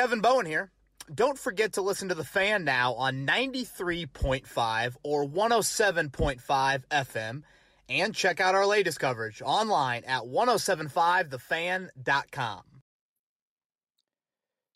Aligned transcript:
Kevin 0.00 0.22
Bowen 0.22 0.46
here. 0.46 0.72
Don't 1.14 1.38
forget 1.38 1.74
to 1.74 1.82
listen 1.82 2.08
to 2.08 2.14
The 2.14 2.24
Fan 2.24 2.64
now 2.64 2.94
on 2.94 3.26
93.5 3.26 4.96
or 5.02 5.26
107.5 5.26 6.82
FM 6.90 7.42
and 7.86 8.14
check 8.14 8.40
out 8.40 8.54
our 8.54 8.64
latest 8.64 8.98
coverage 8.98 9.42
online 9.44 10.04
at 10.04 10.22
1075thefan.com. 10.22 12.62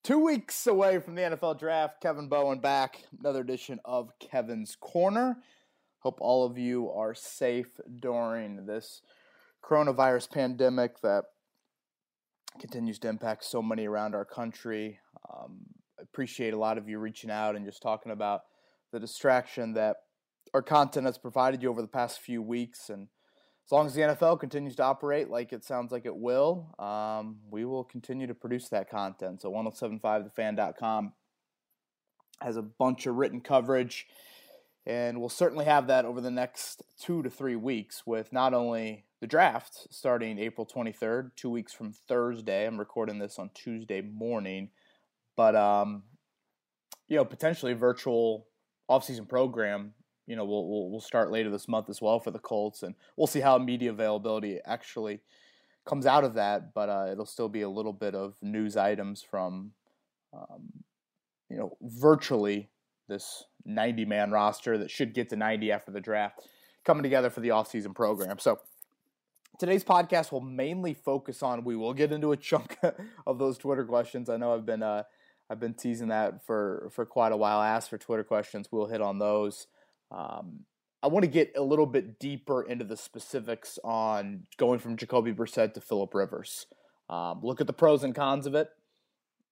Two 0.02 0.22
weeks 0.22 0.66
away 0.66 0.98
from 0.98 1.14
the 1.14 1.22
NFL 1.22 1.58
draft, 1.58 2.02
Kevin 2.02 2.28
Bowen 2.28 2.58
back. 2.58 3.02
Another 3.18 3.40
edition 3.40 3.80
of 3.86 4.10
Kevin's 4.18 4.76
Corner. 4.78 5.38
Hope 6.00 6.18
all 6.20 6.44
of 6.44 6.58
you 6.58 6.90
are 6.90 7.14
safe 7.14 7.80
during 7.98 8.66
this 8.66 9.00
coronavirus 9.64 10.30
pandemic 10.30 11.00
that 11.00 11.24
continues 12.60 12.98
to 12.98 13.08
impact 13.08 13.44
so 13.44 13.62
many 13.62 13.86
around 13.86 14.14
our 14.14 14.26
country. 14.26 14.98
Um, 15.32 15.58
appreciate 16.00 16.54
a 16.54 16.58
lot 16.58 16.78
of 16.78 16.88
you 16.88 16.98
reaching 16.98 17.30
out 17.30 17.56
and 17.56 17.64
just 17.64 17.82
talking 17.82 18.12
about 18.12 18.42
the 18.92 19.00
distraction 19.00 19.74
that 19.74 19.96
our 20.52 20.62
content 20.62 21.06
has 21.06 21.18
provided 21.18 21.62
you 21.62 21.70
over 21.70 21.82
the 21.82 21.88
past 21.88 22.20
few 22.20 22.40
weeks. 22.42 22.90
And 22.90 23.08
as 23.66 23.72
long 23.72 23.86
as 23.86 23.94
the 23.94 24.02
NFL 24.02 24.38
continues 24.40 24.76
to 24.76 24.84
operate 24.84 25.30
like 25.30 25.52
it 25.52 25.64
sounds 25.64 25.90
like 25.90 26.06
it 26.06 26.16
will, 26.16 26.74
um, 26.78 27.38
we 27.50 27.64
will 27.64 27.84
continue 27.84 28.26
to 28.26 28.34
produce 28.34 28.68
that 28.68 28.90
content. 28.90 29.42
So 29.42 29.50
1075thefan.com 29.50 31.12
has 32.40 32.56
a 32.56 32.62
bunch 32.62 33.06
of 33.06 33.16
written 33.16 33.40
coverage, 33.40 34.06
and 34.86 35.18
we'll 35.18 35.28
certainly 35.28 35.64
have 35.64 35.86
that 35.86 36.04
over 36.04 36.20
the 36.20 36.30
next 36.30 36.82
two 37.00 37.22
to 37.22 37.30
three 37.30 37.56
weeks 37.56 38.02
with 38.06 38.32
not 38.32 38.52
only 38.52 39.06
the 39.20 39.26
draft 39.26 39.86
starting 39.90 40.38
April 40.38 40.66
23rd, 40.66 41.30
two 41.34 41.48
weeks 41.48 41.72
from 41.72 41.92
Thursday. 41.92 42.66
I'm 42.66 42.78
recording 42.78 43.18
this 43.18 43.38
on 43.38 43.50
Tuesday 43.54 44.02
morning, 44.02 44.70
but 45.36 45.56
um, 45.56 46.04
you 47.08 47.16
know, 47.16 47.24
potentially 47.24 47.72
virtual 47.72 48.46
offseason 48.90 49.28
program 49.28 49.94
you 50.26 50.36
know, 50.36 50.44
we'll, 50.44 50.68
we'll, 50.68 50.90
we'll 50.90 51.00
start 51.00 51.30
later 51.30 51.50
this 51.50 51.68
month 51.68 51.90
as 51.90 52.00
well 52.00 52.18
for 52.18 52.30
the 52.30 52.38
Colts, 52.38 52.82
and 52.82 52.94
we'll 53.16 53.26
see 53.26 53.40
how 53.40 53.58
media 53.58 53.90
availability 53.90 54.58
actually 54.64 55.20
comes 55.86 56.06
out 56.06 56.24
of 56.24 56.34
that. 56.34 56.72
But 56.72 56.88
uh, 56.88 57.08
it'll 57.12 57.26
still 57.26 57.48
be 57.48 57.62
a 57.62 57.68
little 57.68 57.92
bit 57.92 58.14
of 58.14 58.34
news 58.40 58.76
items 58.76 59.22
from, 59.22 59.72
um, 60.32 60.84
you 61.50 61.58
know, 61.58 61.76
virtually 61.82 62.70
this 63.08 63.44
90 63.66 64.06
man 64.06 64.30
roster 64.30 64.78
that 64.78 64.90
should 64.90 65.12
get 65.12 65.28
to 65.28 65.36
90 65.36 65.70
after 65.70 65.90
the 65.90 66.00
draft 66.00 66.40
coming 66.86 67.02
together 67.02 67.28
for 67.28 67.40
the 67.40 67.48
offseason 67.48 67.94
program. 67.94 68.38
So 68.38 68.60
today's 69.58 69.84
podcast 69.84 70.32
will 70.32 70.40
mainly 70.40 70.94
focus 70.94 71.42
on. 71.42 71.64
We 71.64 71.76
will 71.76 71.92
get 71.92 72.12
into 72.12 72.32
a 72.32 72.36
chunk 72.36 72.78
of 73.26 73.38
those 73.38 73.58
Twitter 73.58 73.84
questions. 73.84 74.30
I 74.30 74.38
know 74.38 74.54
I've 74.54 74.64
been 74.64 74.82
uh, 74.82 75.02
I've 75.50 75.60
been 75.60 75.74
teasing 75.74 76.08
that 76.08 76.44
for 76.46 76.88
for 76.92 77.04
quite 77.04 77.32
a 77.32 77.36
while. 77.36 77.60
Ask 77.60 77.90
for 77.90 77.98
Twitter 77.98 78.24
questions. 78.24 78.68
We'll 78.70 78.86
hit 78.86 79.02
on 79.02 79.18
those. 79.18 79.66
Um, 80.10 80.60
I 81.02 81.08
want 81.08 81.24
to 81.24 81.30
get 81.30 81.52
a 81.54 81.62
little 81.62 81.86
bit 81.86 82.18
deeper 82.18 82.62
into 82.62 82.84
the 82.84 82.96
specifics 82.96 83.78
on 83.84 84.46
going 84.56 84.78
from 84.78 84.96
Jacoby 84.96 85.34
Brissett 85.34 85.74
to 85.74 85.80
Philip 85.80 86.14
Rivers. 86.14 86.66
Um, 87.10 87.40
look 87.42 87.60
at 87.60 87.66
the 87.66 87.74
pros 87.74 88.02
and 88.02 88.14
cons 88.14 88.46
of 88.46 88.54
it, 88.54 88.70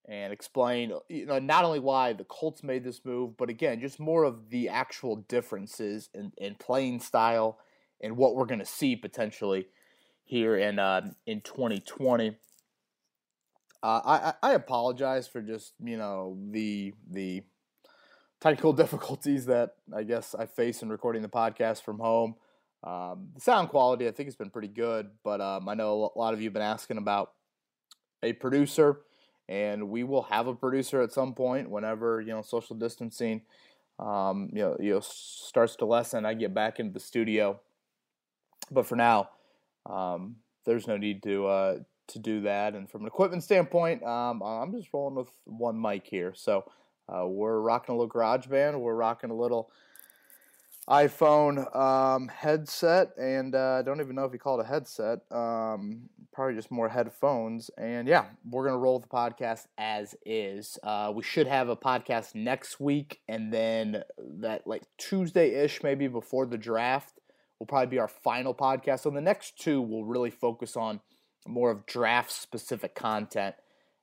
and 0.09 0.33
explain 0.33 0.93
you 1.09 1.27
know 1.27 1.39
not 1.39 1.65
only 1.65 1.79
why 1.79 2.15
the 2.15 2.25
Colts 2.25 2.63
made 2.63 2.85
this 2.85 3.05
move, 3.05 3.37
but 3.37 3.51
again 3.51 3.81
just 3.81 4.01
more 4.01 4.25
of 4.25 4.48
the 4.51 4.69
actual 4.69 5.17
differences 5.17 6.09
in, 6.15 6.33
in 6.39 6.55
playing 6.55 7.01
style 7.01 7.59
and 8.01 8.17
what 8.17 8.35
we're 8.35 8.47
going 8.47 8.59
to 8.59 8.67
see 8.67 8.97
potentially 8.97 9.67
here 10.25 10.57
in 10.57 10.79
uh, 10.79 11.11
in 11.27 11.41
2020. 11.43 12.37
Uh, 13.83 14.33
I 14.43 14.51
I 14.51 14.55
apologize 14.55 15.27
for 15.27 15.41
just 15.41 15.75
you 15.83 15.97
know 15.97 16.39
the 16.51 16.95
the 17.11 17.43
technical 18.41 18.73
difficulties 18.83 19.47
that 19.47 19.75
I 19.95 20.05
guess 20.05 20.35
I 20.35 20.47
face 20.47 20.83
in 20.83 20.89
recording 20.89 21.23
the 21.23 21.29
podcast 21.29 21.83
from 21.83 21.99
home. 21.99 22.37
Um, 22.85 23.29
the 23.35 23.41
sound 23.41 23.69
quality, 23.69 24.09
I 24.09 24.11
think, 24.11 24.27
has 24.27 24.35
been 24.35 24.51
pretty 24.51 24.69
good, 24.69 25.11
but 25.23 25.41
um, 25.41 25.69
I 25.69 25.75
know 25.75 26.13
a 26.15 26.19
lot 26.19 26.35
of 26.35 26.41
you 26.41 26.47
have 26.47 26.53
been 26.53 26.63
asking 26.63 26.98
about 26.98 27.33
a 28.23 28.33
producer, 28.33 29.01
and 29.48 29.89
we 29.89 30.03
will 30.03 30.23
have 30.23 30.48
a 30.48 30.55
producer 30.55 31.01
at 31.01 31.13
some 31.13 31.35
point 31.35 31.71
whenever 31.71 32.21
you 32.21 32.33
know 32.33 32.42
social 32.42 32.77
distancing, 32.77 33.42
um, 33.98 34.51
you 34.53 34.63
know, 34.63 34.77
you 34.81 34.95
know, 34.95 35.01
starts 35.01 35.77
to 35.77 35.87
lessen. 35.87 36.27
I 36.27 36.35
get 36.35 36.55
back 36.55 36.81
into 36.81 36.92
the 36.92 37.01
studio, 37.01 37.61
but 38.71 38.87
for 38.87 38.97
now, 38.97 39.31
um, 39.87 40.37
there's 40.65 40.87
no 40.87 40.97
need 40.97 41.23
to 41.25 41.47
uh, 41.47 41.79
to 42.12 42.18
do 42.18 42.42
that. 42.42 42.74
And 42.74 42.90
from 42.90 43.02
an 43.02 43.06
equipment 43.06 43.42
standpoint, 43.42 44.02
um, 44.02 44.42
I'm 44.42 44.73
just 44.73 44.89
rolling 44.92 45.17
with 45.17 45.28
one 45.45 45.80
mic 45.80 46.06
here, 46.06 46.33
so. 46.34 46.64
Uh, 47.08 47.27
we're 47.27 47.58
rocking 47.58 47.95
a 47.95 47.98
little 47.98 48.08
GarageBand. 48.08 48.78
We're 48.78 48.95
rocking 48.95 49.30
a 49.30 49.34
little 49.34 49.70
iPhone 50.89 51.74
um, 51.77 52.28
headset, 52.28 53.11
and 53.17 53.55
uh, 53.55 53.78
I 53.78 53.83
don't 53.83 54.00
even 54.00 54.17
know 54.17 54.24
if 54.24 54.33
you 54.33 54.39
call 54.39 54.61
it 54.61 54.64
a 54.64 54.67
headset. 54.67 55.20
Um, 55.30 56.08
probably 56.33 56.55
just 56.55 56.70
more 56.70 56.89
headphones. 56.89 57.70
And 57.78 58.08
yeah, 58.08 58.27
we're 58.48 58.64
gonna 58.64 58.79
roll 58.79 58.98
the 58.98 59.06
podcast 59.08 59.67
as 59.79 60.14
is. 60.27 60.79
Uh, 60.83 61.12
we 61.14 61.23
should 61.23 61.46
have 61.46 61.68
a 61.68 61.77
podcast 61.77 62.34
next 62.34 62.80
week, 62.80 63.20
and 63.29 63.52
then 63.52 64.02
that 64.18 64.67
like 64.67 64.83
Tuesday 64.98 65.55
ish, 65.64 65.83
maybe 65.83 66.08
before 66.08 66.46
the 66.46 66.58
draft, 66.58 67.20
will 67.58 67.67
probably 67.67 67.86
be 67.89 67.98
our 67.98 68.08
final 68.08 68.55
podcast. 68.55 69.00
So 69.00 69.11
the 69.11 69.20
next 69.20 69.58
two 69.58 69.80
will 69.80 70.05
really 70.05 70.30
focus 70.30 70.77
on 70.77 71.00
more 71.47 71.70
of 71.70 71.86
draft 71.86 72.30
specific 72.30 72.95
content 72.95 73.55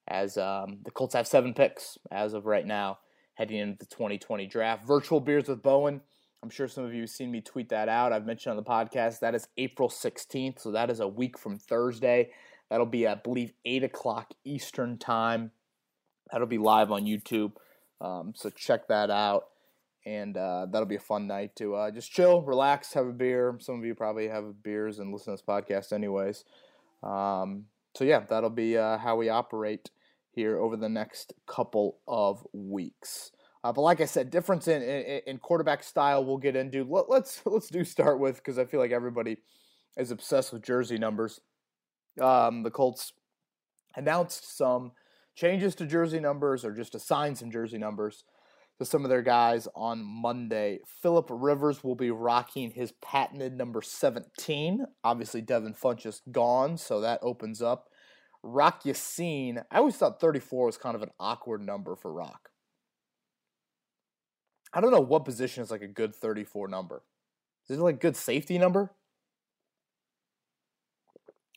as 0.07 0.38
um, 0.38 0.79
the 0.83 0.91
Colts 0.91 1.13
have 1.13 1.27
seven 1.27 1.53
picks 1.53 1.97
as 2.11 2.33
of 2.33 2.45
right 2.45 2.66
now 2.66 3.00
heading 3.35 3.57
into 3.57 3.77
the 3.77 3.85
2020 3.85 4.47
draft. 4.47 4.85
Virtual 4.85 5.19
Beers 5.19 5.47
with 5.47 5.63
Bowen. 5.63 6.01
I'm 6.41 6.50
sure 6.50 6.67
some 6.67 6.85
of 6.85 6.94
you 6.94 7.01
have 7.01 7.09
seen 7.09 7.31
me 7.31 7.41
tweet 7.41 7.69
that 7.69 7.89
out. 7.89 8.11
I've 8.11 8.25
mentioned 8.25 8.51
on 8.51 8.57
the 8.57 8.63
podcast 8.63 9.19
that 9.19 9.35
is 9.35 9.47
April 9.57 9.89
16th, 9.89 10.59
so 10.59 10.72
that 10.72 10.89
is 10.89 11.00
a 11.00 11.07
week 11.07 11.38
from 11.38 11.57
Thursday. 11.57 12.31
That'll 12.69 12.85
be, 12.85 13.07
I 13.07 13.16
believe, 13.16 13.53
8 13.66 13.83
o'clock 13.83 14.33
Eastern 14.45 14.97
Time. 14.97 15.51
That'll 16.31 16.47
be 16.47 16.57
live 16.57 16.91
on 16.91 17.03
YouTube, 17.03 17.53
um, 18.00 18.33
so 18.35 18.50
check 18.50 18.88
that 18.88 19.09
out. 19.09 19.45
And 20.06 20.38
uh, 20.38 20.67
that'll 20.71 20.88
be 20.88 20.95
a 20.95 21.00
fun 21.00 21.27
night 21.27 21.56
to 21.57 21.75
uh, 21.75 21.91
just 21.91 22.11
chill, 22.11 22.41
relax, 22.41 22.94
have 22.94 23.07
a 23.07 23.11
beer. 23.11 23.57
Some 23.59 23.79
of 23.79 23.85
you 23.85 23.95
probably 23.95 24.29
have 24.29 24.63
beers 24.63 25.00
and 25.00 25.11
listen 25.11 25.35
to 25.35 25.41
this 25.41 25.45
podcast, 25.47 25.91
anyways. 25.91 26.45
Um, 27.03 27.65
so, 27.95 28.03
yeah, 28.03 28.21
that'll 28.21 28.49
be 28.49 28.77
uh, 28.77 28.97
how 28.97 29.15
we 29.15 29.29
operate 29.29 29.89
here 30.31 30.59
over 30.59 30.77
the 30.77 30.89
next 30.89 31.33
couple 31.47 31.99
of 32.07 32.45
weeks. 32.53 33.31
Uh, 33.63 33.73
but 33.73 33.81
like 33.81 33.99
I 33.99 34.05
said, 34.05 34.29
difference 34.29 34.67
in, 34.67 34.81
in, 34.81 35.21
in 35.27 35.38
quarterback 35.38 35.83
style 35.83 36.23
we'll 36.23 36.38
get 36.38 36.55
into. 36.55 36.83
Let, 36.83 37.09
let's, 37.09 37.41
let's 37.45 37.67
do 37.67 37.83
start 37.83 38.19
with 38.19 38.38
because 38.38 38.57
I 38.57 38.65
feel 38.65 38.79
like 38.79 38.91
everybody 38.91 39.38
is 39.97 40.11
obsessed 40.11 40.53
with 40.53 40.63
jersey 40.63 40.97
numbers. 40.97 41.41
Um, 42.21 42.63
the 42.63 42.71
Colts 42.71 43.13
announced 43.95 44.57
some 44.57 44.91
changes 45.35 45.75
to 45.75 45.85
jersey 45.85 46.19
numbers 46.19 46.63
or 46.63 46.71
just 46.71 46.95
assigned 46.95 47.38
some 47.38 47.51
jersey 47.51 47.77
numbers 47.77 48.23
to 48.79 48.85
some 48.85 49.03
of 49.03 49.09
their 49.09 49.22
guys 49.22 49.67
on 49.75 50.03
Monday. 50.03 50.79
Philip 51.01 51.28
Rivers 51.29 51.84
will 51.84 51.95
be 51.95 52.12
rocking 52.12 52.72
his 52.72 52.94
patented 53.03 53.56
number 53.56 53.81
17. 53.81 54.85
Obviously, 55.03 55.41
Devin 55.41 55.73
Funch 55.73 56.01
Funchess 56.01 56.22
gone, 56.31 56.78
so 56.78 57.01
that 57.01 57.19
opens 57.22 57.62
up 57.62 57.89
Rock 58.44 58.85
Ya-Sin, 58.85 59.62
I 59.69 59.78
always 59.78 59.97
thought 59.97 60.22
34 60.22 60.68
was 60.68 60.78
kind 60.78 60.95
of 60.95 61.03
an 61.03 61.12
awkward 61.19 61.62
number 61.62 61.95
for 61.95 62.12
Rock. 62.12 62.50
I 64.73 64.81
don't 64.81 64.91
know 64.91 65.01
what 65.01 65.25
position 65.25 65.63
is 65.63 65.72
like 65.72 65.81
a 65.81 65.88
good 65.88 66.16
34 66.16 66.68
number. 66.68 67.01
Is 67.68 67.78
it 67.78 67.81
like 67.81 67.95
a 67.95 68.00
good 68.00 68.16
safety 68.16 68.57
number? 68.57 68.91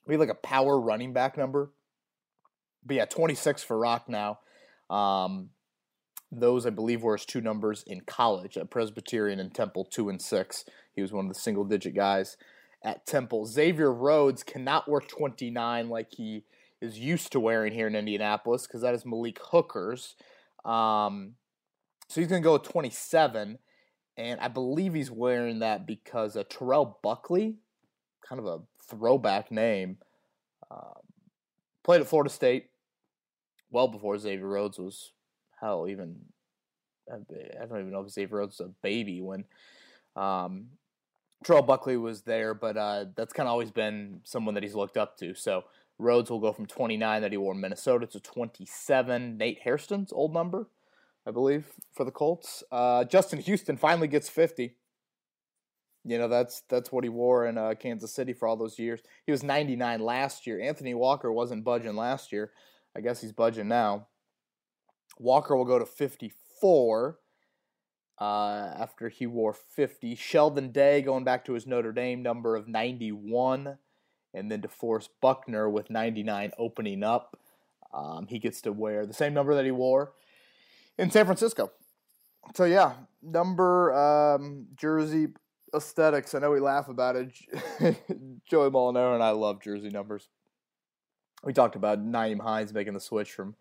Maybe 0.07 0.19
like 0.19 0.29
a 0.29 0.35
power 0.35 0.81
running 0.81 1.13
back 1.13 1.37
number. 1.37 1.71
But 2.85 2.97
yeah, 2.97 3.05
26 3.05 3.63
for 3.63 3.79
Rock 3.79 4.09
now. 4.09 4.41
Um, 4.91 5.51
those 6.33 6.65
I 6.65 6.71
believe 6.71 7.03
were 7.03 7.17
his 7.17 7.27
two 7.27 7.43
numbers 7.43 7.85
in 7.87 8.01
college 8.01 8.57
at 8.57 8.71
Presbyterian 8.71 9.39
and 9.39 9.55
Temple, 9.55 9.85
two 9.85 10.09
and 10.09 10.21
six. 10.21 10.65
He 10.95 11.03
was 11.03 11.13
one 11.13 11.27
of 11.27 11.33
the 11.33 11.39
single 11.39 11.65
digit 11.65 11.95
guys 11.95 12.39
at 12.83 13.07
Temple. 13.07 13.45
Xavier 13.45 13.93
Rhodes 13.93 14.43
cannot 14.43 14.89
wear 14.89 15.01
29 15.01 15.91
like 15.91 16.09
he 16.11 16.45
is 16.81 16.99
used 16.99 17.33
to 17.33 17.41
wearing 17.41 17.75
here 17.75 17.87
in 17.87 17.95
Indianapolis 17.95 18.67
because 18.67 18.81
that 18.81 18.95
is 18.95 19.05
Malik 19.05 19.39
Hooker's. 19.51 20.17
Um, 20.65 21.35
so 22.09 22.21
he's 22.21 22.29
going 22.29 22.43
to 22.43 22.47
go 22.47 22.55
with 22.55 22.65
27, 22.65 23.59
and 24.17 24.41
I 24.41 24.49
believe 24.49 24.95
he's 24.95 25.11
wearing 25.11 25.61
that 25.61 25.87
because 25.87 26.37
uh, 26.37 26.45
Terrell 26.49 26.99
Buckley, 27.03 27.57
kind 28.27 28.39
of 28.39 28.47
a 28.47 28.61
throwback 28.89 29.51
name, 29.51 29.99
um, 30.71 31.03
played 31.85 32.01
at 32.01 32.07
Florida 32.07 32.31
State 32.31 32.71
well 33.71 33.89
before 33.89 34.19
Xavier 34.19 34.47
Rhodes 34.47 34.79
was 34.79 35.13
hell 35.63 35.87
even. 35.89 36.17
I 37.11 37.17
don't 37.67 37.81
even 37.81 37.91
know 37.91 38.01
if 38.01 38.11
Xavier 38.11 38.39
Rhodes 38.39 38.59
was 38.59 38.69
a 38.69 38.73
baby 38.83 39.21
when 39.21 39.45
um, 40.15 40.67
Terrell 41.45 41.63
Buckley 41.63 41.97
was 41.97 42.23
there, 42.23 42.55
but 42.55 42.77
uh, 42.77 43.07
that's 43.17 43.33
kind 43.33 43.49
of 43.49 43.53
always 43.53 43.71
been 43.71 44.21
someone 44.25 44.55
that 44.55 44.63
he's 44.63 44.75
looked 44.75 44.97
up 44.97 45.17
to. 45.19 45.35
So 45.35 45.65
Rhodes 45.99 46.31
will 46.31 46.39
go 46.39 46.53
from 46.53 46.67
29 46.67 47.23
that 47.23 47.33
he 47.33 47.37
wore 47.37 47.55
in 47.55 47.61
Minnesota 47.61 48.07
to 48.09 48.21
27. 48.21 49.37
Nate 49.37 49.61
Hairston's 49.63 50.13
old 50.13 50.33
number, 50.33 50.69
I 51.27 51.31
believe, 51.31 51.67
for 51.93 52.05
the 52.05 52.11
Colts. 52.11 52.63
Uh, 52.71 53.05
Justin 53.05 53.41
Houston 53.41 53.77
finally 53.77 54.09
gets 54.09 54.29
50. 54.29 54.77
You 56.05 56.19
know 56.19 56.27
that's 56.27 56.63
that's 56.69 56.91
what 56.91 57.05
he 57.05 57.11
wore 57.11 57.47
in 57.47 57.57
uh, 57.57 57.75
Kansas 57.79 58.13
City 58.13 58.33
for 58.33 58.49
all 58.49 58.57
those 58.57 58.77
years. 58.77 59.01
He 59.25 59.31
was 59.31 59.45
99 59.45 60.01
last 60.01 60.49
year. 60.49 60.61
Anthony 60.61 60.95
Walker 60.95 61.31
wasn't 61.31 61.63
budging 61.63 61.95
last 61.95 62.33
year. 62.33 62.51
I 62.97 63.01
guess 63.01 63.21
he's 63.21 63.33
budging 63.33 63.69
now. 63.69 64.09
Walker 65.19 65.57
will 65.57 65.65
go 65.65 65.79
to 65.79 65.87
54 65.87 67.19
uh, 68.21 68.25
after 68.79 69.09
he 69.09 69.27
wore 69.27 69.53
50. 69.53 70.15
Sheldon 70.15 70.73
Day 70.73 71.03
going 71.03 71.25
back 71.25 71.45
to 71.47 71.55
his 71.55 71.67
Notre 71.67 71.93
Dame 71.93 72.23
number 72.23 72.57
of 72.57 72.69
91, 72.69 73.79
and 74.35 74.51
then 74.51 74.63
DeForest 74.63 75.09
Buckner 75.21 75.69
with 75.69 75.91
99 75.91 76.53
opening 76.59 77.03
up. 77.03 77.39
Um, 77.93 78.27
he 78.29 78.39
gets 78.39 78.63
to 78.63 78.73
wear 78.73 79.05
the 79.07 79.13
same 79.13 79.35
number 79.35 79.55
that 79.55 79.65
he 79.65 79.71
wore 79.71 80.13
in 80.99 81.11
San 81.11 81.27
Francisco. 81.27 81.73
So 82.55 82.65
yeah, 82.65 82.95
number 83.23 83.93
um, 83.93 84.67
jersey 84.75 85.29
aesthetics. 85.75 86.35
I 86.35 86.39
know 86.39 86.51
we 86.51 86.61
laugh 86.61 86.89
about 86.89 87.17
it. 87.17 87.33
Joey 88.49 88.71
Molinaro 88.71 89.15
and 89.15 89.23
I 89.23 89.31
love 89.31 89.63
jersey 89.63 89.91
numbers. 89.91 90.29
We 91.45 91.53
talked 91.53 91.77
about 91.77 92.05
Nyheim 92.05 92.41
Hines 92.41 92.73
making 92.73 92.95
the 92.95 93.01
switch 93.01 93.33
from 93.33 93.57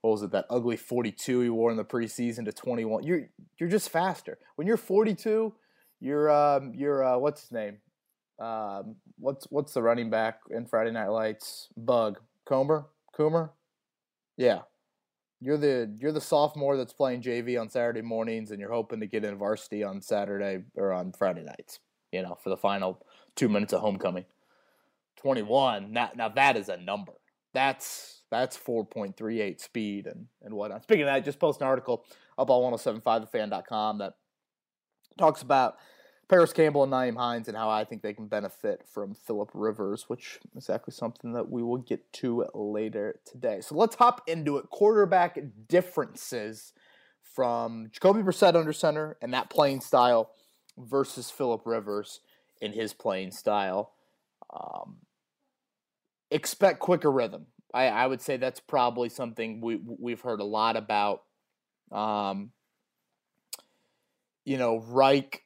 what 0.00 0.10
was 0.10 0.22
it 0.22 0.30
that 0.30 0.46
ugly 0.48 0.76
42 0.76 1.40
he 1.40 1.48
wore 1.48 1.70
in 1.70 1.76
the 1.76 1.84
preseason 1.84 2.44
to 2.44 2.52
21. 2.52 3.04
You're 3.04 3.28
you're 3.58 3.68
just 3.68 3.90
faster 3.90 4.38
when 4.56 4.66
you're 4.66 4.76
42. 4.76 5.54
You're 6.00 6.30
um 6.30 6.72
you're 6.74 7.02
uh, 7.02 7.18
what's 7.18 7.42
his 7.42 7.52
name? 7.52 7.78
Um, 8.38 8.96
what's 9.18 9.46
what's 9.50 9.72
the 9.74 9.82
running 9.82 10.10
back 10.10 10.40
in 10.50 10.66
Friday 10.66 10.92
Night 10.92 11.08
Lights? 11.08 11.68
Bug 11.76 12.20
Comer 12.44 12.86
Coomer. 13.16 13.50
Yeah, 14.36 14.60
you're 15.40 15.58
the 15.58 15.92
you're 15.98 16.12
the 16.12 16.20
sophomore 16.20 16.76
that's 16.76 16.92
playing 16.92 17.22
JV 17.22 17.60
on 17.60 17.68
Saturday 17.68 18.02
mornings, 18.02 18.52
and 18.52 18.60
you're 18.60 18.72
hoping 18.72 19.00
to 19.00 19.06
get 19.06 19.24
in 19.24 19.36
varsity 19.36 19.82
on 19.82 20.00
Saturday 20.00 20.62
or 20.76 20.92
on 20.92 21.12
Friday 21.12 21.42
nights. 21.42 21.80
You 22.12 22.22
know, 22.22 22.38
for 22.42 22.50
the 22.50 22.56
final 22.56 23.04
two 23.34 23.48
minutes 23.48 23.72
of 23.72 23.80
homecoming. 23.80 24.24
Twenty 25.16 25.42
one. 25.42 25.92
Now, 25.92 26.10
now 26.14 26.28
that 26.28 26.56
is 26.56 26.68
a 26.68 26.76
number. 26.76 27.14
That's 27.52 28.17
that's 28.30 28.56
four 28.56 28.84
point 28.84 29.16
three 29.16 29.40
eight 29.40 29.60
speed 29.60 30.06
and 30.06 30.26
and 30.42 30.54
whatnot. 30.54 30.82
Speaking 30.82 31.02
of 31.02 31.06
that, 31.06 31.24
just 31.24 31.38
post 31.38 31.60
an 31.60 31.66
article 31.66 32.04
up 32.36 32.50
on 32.50 32.72
1075thefan.com 32.72 33.98
that 33.98 34.14
talks 35.18 35.42
about 35.42 35.76
Parris 36.28 36.52
Campbell 36.52 36.84
and 36.84 36.92
Nyheim 36.92 37.16
Hines 37.16 37.48
and 37.48 37.56
how 37.56 37.70
I 37.70 37.84
think 37.84 38.02
they 38.02 38.12
can 38.12 38.26
benefit 38.26 38.84
from 38.86 39.14
Philip 39.14 39.50
Rivers, 39.54 40.04
which 40.08 40.38
is 40.44 40.56
exactly 40.56 40.92
something 40.92 41.32
that 41.32 41.50
we 41.50 41.62
will 41.62 41.78
get 41.78 42.12
to 42.14 42.44
later 42.54 43.18
today. 43.24 43.60
So 43.60 43.74
let's 43.74 43.96
hop 43.96 44.22
into 44.26 44.58
it. 44.58 44.68
Quarterback 44.70 45.38
differences 45.68 46.74
from 47.22 47.88
Jacoby 47.92 48.20
Brissett 48.20 48.56
under 48.56 48.72
center 48.72 49.16
and 49.22 49.32
that 49.32 49.48
playing 49.48 49.80
style 49.80 50.30
versus 50.76 51.30
Philip 51.30 51.62
Rivers 51.64 52.20
in 52.60 52.72
his 52.72 52.92
playing 52.92 53.30
style. 53.30 53.92
Um, 54.52 54.98
expect 56.30 56.78
quicker 56.80 57.10
rhythm. 57.10 57.46
I, 57.74 57.88
I 57.88 58.06
would 58.06 58.20
say 58.20 58.36
that's 58.36 58.60
probably 58.60 59.08
something 59.08 59.60
we 59.60 59.76
we've 59.76 60.20
heard 60.20 60.40
a 60.40 60.44
lot 60.44 60.76
about. 60.76 61.22
Um, 61.92 62.52
you 64.44 64.56
know, 64.56 64.78
Reich 64.78 65.42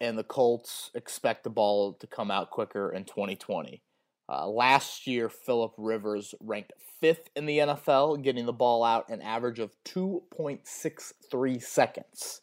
and 0.00 0.18
the 0.18 0.24
Colts 0.24 0.90
expect 0.94 1.44
the 1.44 1.50
ball 1.50 1.94
to 1.94 2.06
come 2.06 2.30
out 2.30 2.50
quicker 2.50 2.92
in 2.92 3.04
2020. 3.04 3.82
Uh, 4.28 4.48
last 4.48 5.06
year, 5.06 5.28
Philip 5.28 5.72
Rivers 5.78 6.34
ranked 6.40 6.72
fifth 7.00 7.30
in 7.36 7.46
the 7.46 7.58
NFL, 7.58 8.22
getting 8.22 8.46
the 8.46 8.52
ball 8.52 8.82
out 8.84 9.08
an 9.08 9.22
average 9.22 9.58
of 9.58 9.70
2.63 9.84 11.62
seconds. 11.62 12.40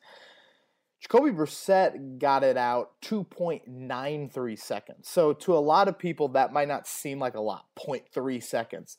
Jacoby 1.03 1.31
Brissett 1.31 2.17
got 2.17 2.43
it 2.43 2.55
out 2.55 2.91
2.93 3.01 4.57
seconds. 4.57 5.09
So, 5.09 5.33
to 5.33 5.53
a 5.53 5.59
lot 5.59 5.89
of 5.89 5.99
people, 5.99 6.29
that 6.29 6.53
might 6.53 6.69
not 6.69 6.87
seem 6.87 7.19
like 7.19 7.35
a 7.35 7.41
lot 7.41 7.65
0.3 7.77 8.41
seconds. 8.41 8.97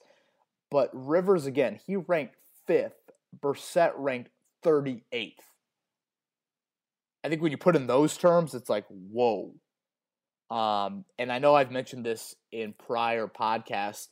But 0.71 0.91
Rivers, 0.93 1.47
again, 1.47 1.81
he 1.87 1.97
ranked 1.97 2.37
fifth, 2.67 3.11
Brissett 3.41 3.93
ranked 3.97 4.31
38th. 4.63 5.33
I 7.25 7.29
think 7.31 7.41
when 7.41 7.53
you 7.53 7.57
put 7.57 7.75
in 7.75 7.87
those 7.87 8.19
terms, 8.19 8.55
it's 8.55 8.69
like, 8.69 8.85
whoa. 8.89 9.55
Um, 10.51 11.07
and 11.19 11.33
I 11.33 11.39
know 11.39 11.55
I've 11.55 11.71
mentioned 11.71 12.05
this 12.05 12.37
in 12.53 12.75
prior 12.75 13.27
podcasts. 13.27 14.09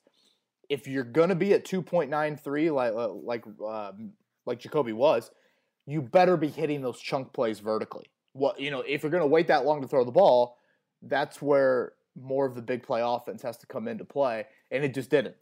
If 0.70 0.88
you're 0.88 1.04
gonna 1.04 1.34
be 1.34 1.52
at 1.52 1.66
2.93, 1.66 2.74
like 2.74 2.94
uh, 2.94 3.12
like 3.12 3.44
um, 3.62 4.12
like 4.46 4.60
Jacoby 4.60 4.94
was, 4.94 5.30
you 5.86 6.02
better 6.02 6.36
be 6.36 6.48
hitting 6.48 6.82
those 6.82 7.00
chunk 7.00 7.32
plays 7.32 7.60
vertically. 7.60 8.10
What 8.32 8.60
you 8.60 8.70
know, 8.70 8.80
if 8.80 9.02
you're 9.02 9.12
gonna 9.12 9.26
wait 9.26 9.48
that 9.48 9.64
long 9.64 9.82
to 9.82 9.88
throw 9.88 10.04
the 10.04 10.12
ball, 10.12 10.56
that's 11.02 11.42
where 11.42 11.92
more 12.20 12.46
of 12.46 12.54
the 12.54 12.62
big 12.62 12.82
play 12.82 13.00
offense 13.02 13.42
has 13.42 13.56
to 13.58 13.66
come 13.66 13.88
into 13.88 14.04
play, 14.04 14.46
and 14.70 14.84
it 14.84 14.94
just 14.94 15.10
didn't. 15.10 15.36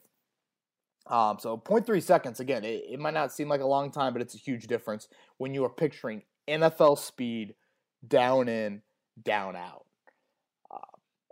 Um, 1.07 1.39
so 1.41 1.57
0.3 1.57 2.03
seconds 2.03 2.41
again, 2.41 2.65
it, 2.65 2.85
it 2.89 3.01
might 3.01 3.15
not 3.15 3.33
seem 3.33 3.49
like 3.49 3.61
a 3.61 3.67
long 3.67 3.91
time, 3.91 4.13
but 4.13 4.23
it's 4.23 4.35
a 4.35 4.39
huge 4.39 4.67
difference 4.67 5.09
when 5.39 5.55
you 5.55 5.65
are 5.65 5.71
picturing 5.71 6.23
NFL 6.49 6.99
speed 6.99 7.55
down 8.07 8.49
in, 8.49 8.83
down 9.21 9.57
out. 9.57 9.87
Uh, 10.71 10.79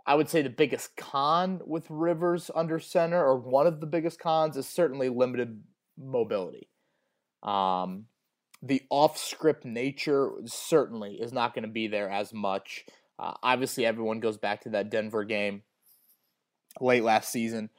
I 0.05 0.15
would 0.15 0.27
say 0.27 0.41
the 0.41 0.49
biggest 0.49 0.97
con 0.97 1.61
with 1.65 1.85
Rivers 1.89 2.51
under 2.53 2.79
center, 2.79 3.23
or 3.23 3.37
one 3.37 3.67
of 3.67 3.79
the 3.79 3.87
biggest 3.87 4.19
cons, 4.19 4.57
is 4.57 4.67
certainly 4.67 5.07
limited 5.07 5.61
mobility. 5.97 6.67
Um, 7.41 8.05
the 8.61 8.81
off 8.89 9.17
script 9.17 9.65
nature 9.65 10.31
certainly 10.45 11.15
is 11.15 11.31
not 11.31 11.53
going 11.53 11.63
to 11.63 11.69
be 11.69 11.87
there 11.87 12.09
as 12.09 12.33
much. 12.33 12.85
Uh, 13.17 13.33
obviously, 13.41 13.85
everyone 13.85 14.19
goes 14.19 14.37
back 14.37 14.61
to 14.61 14.69
that 14.69 14.89
Denver 14.89 15.23
game 15.23 15.63
late 16.79 17.03
last 17.03 17.31
season 17.31 17.69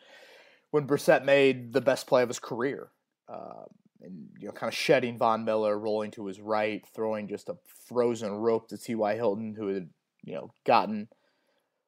when 0.71 0.87
Brissett 0.87 1.25
made 1.25 1.73
the 1.73 1.81
best 1.81 2.07
play 2.07 2.23
of 2.23 2.29
his 2.29 2.39
career. 2.39 2.91
Uh, 3.29 3.65
and 4.03 4.29
you 4.39 4.47
know, 4.47 4.53
kind 4.53 4.69
of 4.69 4.77
shedding 4.77 5.19
Von 5.19 5.45
Miller, 5.45 5.79
rolling 5.79 6.11
to 6.13 6.27
his 6.27 6.41
right, 6.41 6.83
throwing 6.95 7.29
just 7.29 7.49
a 7.49 7.57
frozen 7.87 8.33
rope 8.33 8.69
to 8.69 8.79
T.Y. 8.79 9.15
Hilton, 9.15 9.55
who 9.55 9.69
had 9.69 9.91
you 10.25 10.35
know 10.35 10.53
gotten 10.65 11.09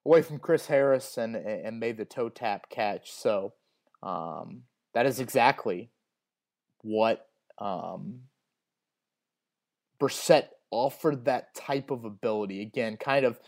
away 0.05 0.23
from 0.23 0.39
Chris 0.39 0.67
Harris 0.67 1.17
and 1.17 1.37
and 1.37 1.81
made 1.81 1.97
the 1.97 2.05
toe 2.05 2.29
tap 2.29 2.69
catch. 2.69 3.11
So 3.13 3.55
um, 4.03 4.65
that 4.95 5.07
is 5.07 5.21
exactly 5.21 5.91
what 6.83 7.27
um, 7.59 8.21
Brissett 10.03 10.49
offered 10.73 11.27
that 11.27 11.55
type 11.55 11.93
of 11.93 12.05
ability. 12.05 12.61
Again, 12.63 12.97
kind 12.97 13.25
of 13.25 13.39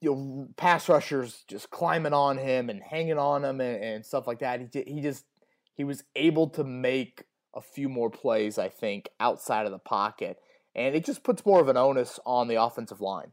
you 0.00 0.10
know 0.10 0.48
pass 0.56 0.88
rushers 0.88 1.44
just 1.48 1.70
climbing 1.70 2.14
on 2.14 2.38
him 2.38 2.70
and 2.70 2.82
hanging 2.82 3.18
on 3.18 3.44
him 3.44 3.60
and, 3.60 3.84
and 3.84 4.06
stuff 4.06 4.26
like 4.26 4.38
that. 4.38 4.60
He 4.60 4.82
he 4.86 5.00
just 5.02 5.26
he 5.74 5.84
was 5.84 6.02
able 6.16 6.48
to 6.50 6.64
make 6.64 7.24
a 7.54 7.60
few 7.60 7.88
more 7.88 8.10
plays, 8.10 8.58
I 8.58 8.68
think, 8.68 9.10
outside 9.20 9.66
of 9.66 9.72
the 9.72 9.78
pocket. 9.78 10.38
And 10.74 10.94
it 10.96 11.04
just 11.04 11.22
puts 11.22 11.46
more 11.46 11.60
of 11.60 11.68
an 11.68 11.76
onus 11.76 12.18
on 12.24 12.48
the 12.48 12.60
offensive 12.60 13.00
line. 13.00 13.32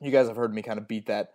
You 0.00 0.10
guys 0.10 0.28
have 0.28 0.36
heard 0.36 0.54
me 0.54 0.62
kind 0.62 0.78
of 0.78 0.88
beat 0.88 1.06
that 1.06 1.32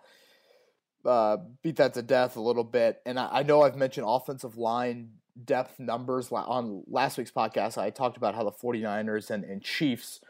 uh, 1.05 1.37
beat 1.61 1.75
that 1.75 1.93
to 1.93 2.01
death 2.01 2.35
a 2.35 2.41
little 2.41 2.63
bit. 2.63 2.99
And 3.05 3.19
I, 3.19 3.29
I, 3.31 3.43
know 3.43 3.61
I've 3.61 3.75
mentioned 3.75 4.07
offensive 4.09 4.57
line 4.57 5.11
depth 5.43 5.79
numbers 5.79 6.31
on 6.31 6.83
last 6.87 7.17
week's 7.17 7.31
podcast. 7.31 7.77
I 7.77 7.89
talked 7.89 8.17
about 8.17 8.35
how 8.35 8.43
the 8.43 8.51
49ers 8.51 9.29
and, 9.29 9.43
and 9.43 9.61
Chiefs 9.61 10.21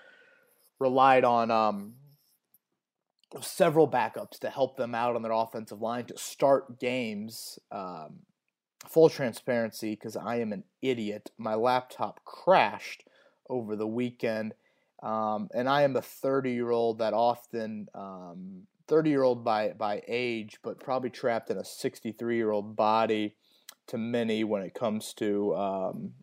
relied 0.80 1.24
on 1.24 1.52
um, 1.52 1.94
several 3.42 3.90
backups 3.90 4.40
to 4.40 4.50
help 4.50 4.78
them 4.78 4.96
out 4.96 5.16
on 5.16 5.22
their 5.22 5.32
offensive 5.32 5.82
line 5.82 6.06
to 6.06 6.18
start 6.18 6.80
games. 6.80 7.60
Um, 7.72 8.20
full 8.88 9.10
transparency, 9.10 9.92
because 9.92 10.16
I 10.16 10.38
am 10.38 10.54
an 10.54 10.64
idiot, 10.82 11.32
my 11.38 11.56
laptop 11.56 12.24
crashed 12.24 13.04
over 13.50 13.76
the 13.76 13.88
weekend. 13.88 14.54
Um, 15.04 15.50
and 15.54 15.70
I 15.70 15.84
am 15.84 15.96
a 15.96 16.02
30 16.02 16.52
year 16.52 16.72
old 16.72 17.00
that 17.00 17.14
often, 17.14 17.88
um, 17.94 18.64
30 18.88 19.10
year 19.10 19.24
old 19.24 19.44
by, 19.44 19.70
by 19.70 20.02
age, 20.08 20.60
but 20.64 20.80
probably 20.80 21.10
trapped 21.10 21.50
in 21.50 21.58
a 21.58 21.66
63 21.66 22.36
year 22.36 22.52
old 22.52 22.76
body 22.76 23.36
to 23.88 23.98
many 23.98 24.44
when 24.44 24.62
it 24.62 24.74
comes 24.74 25.14
to 25.16 25.56
um, 25.56 26.14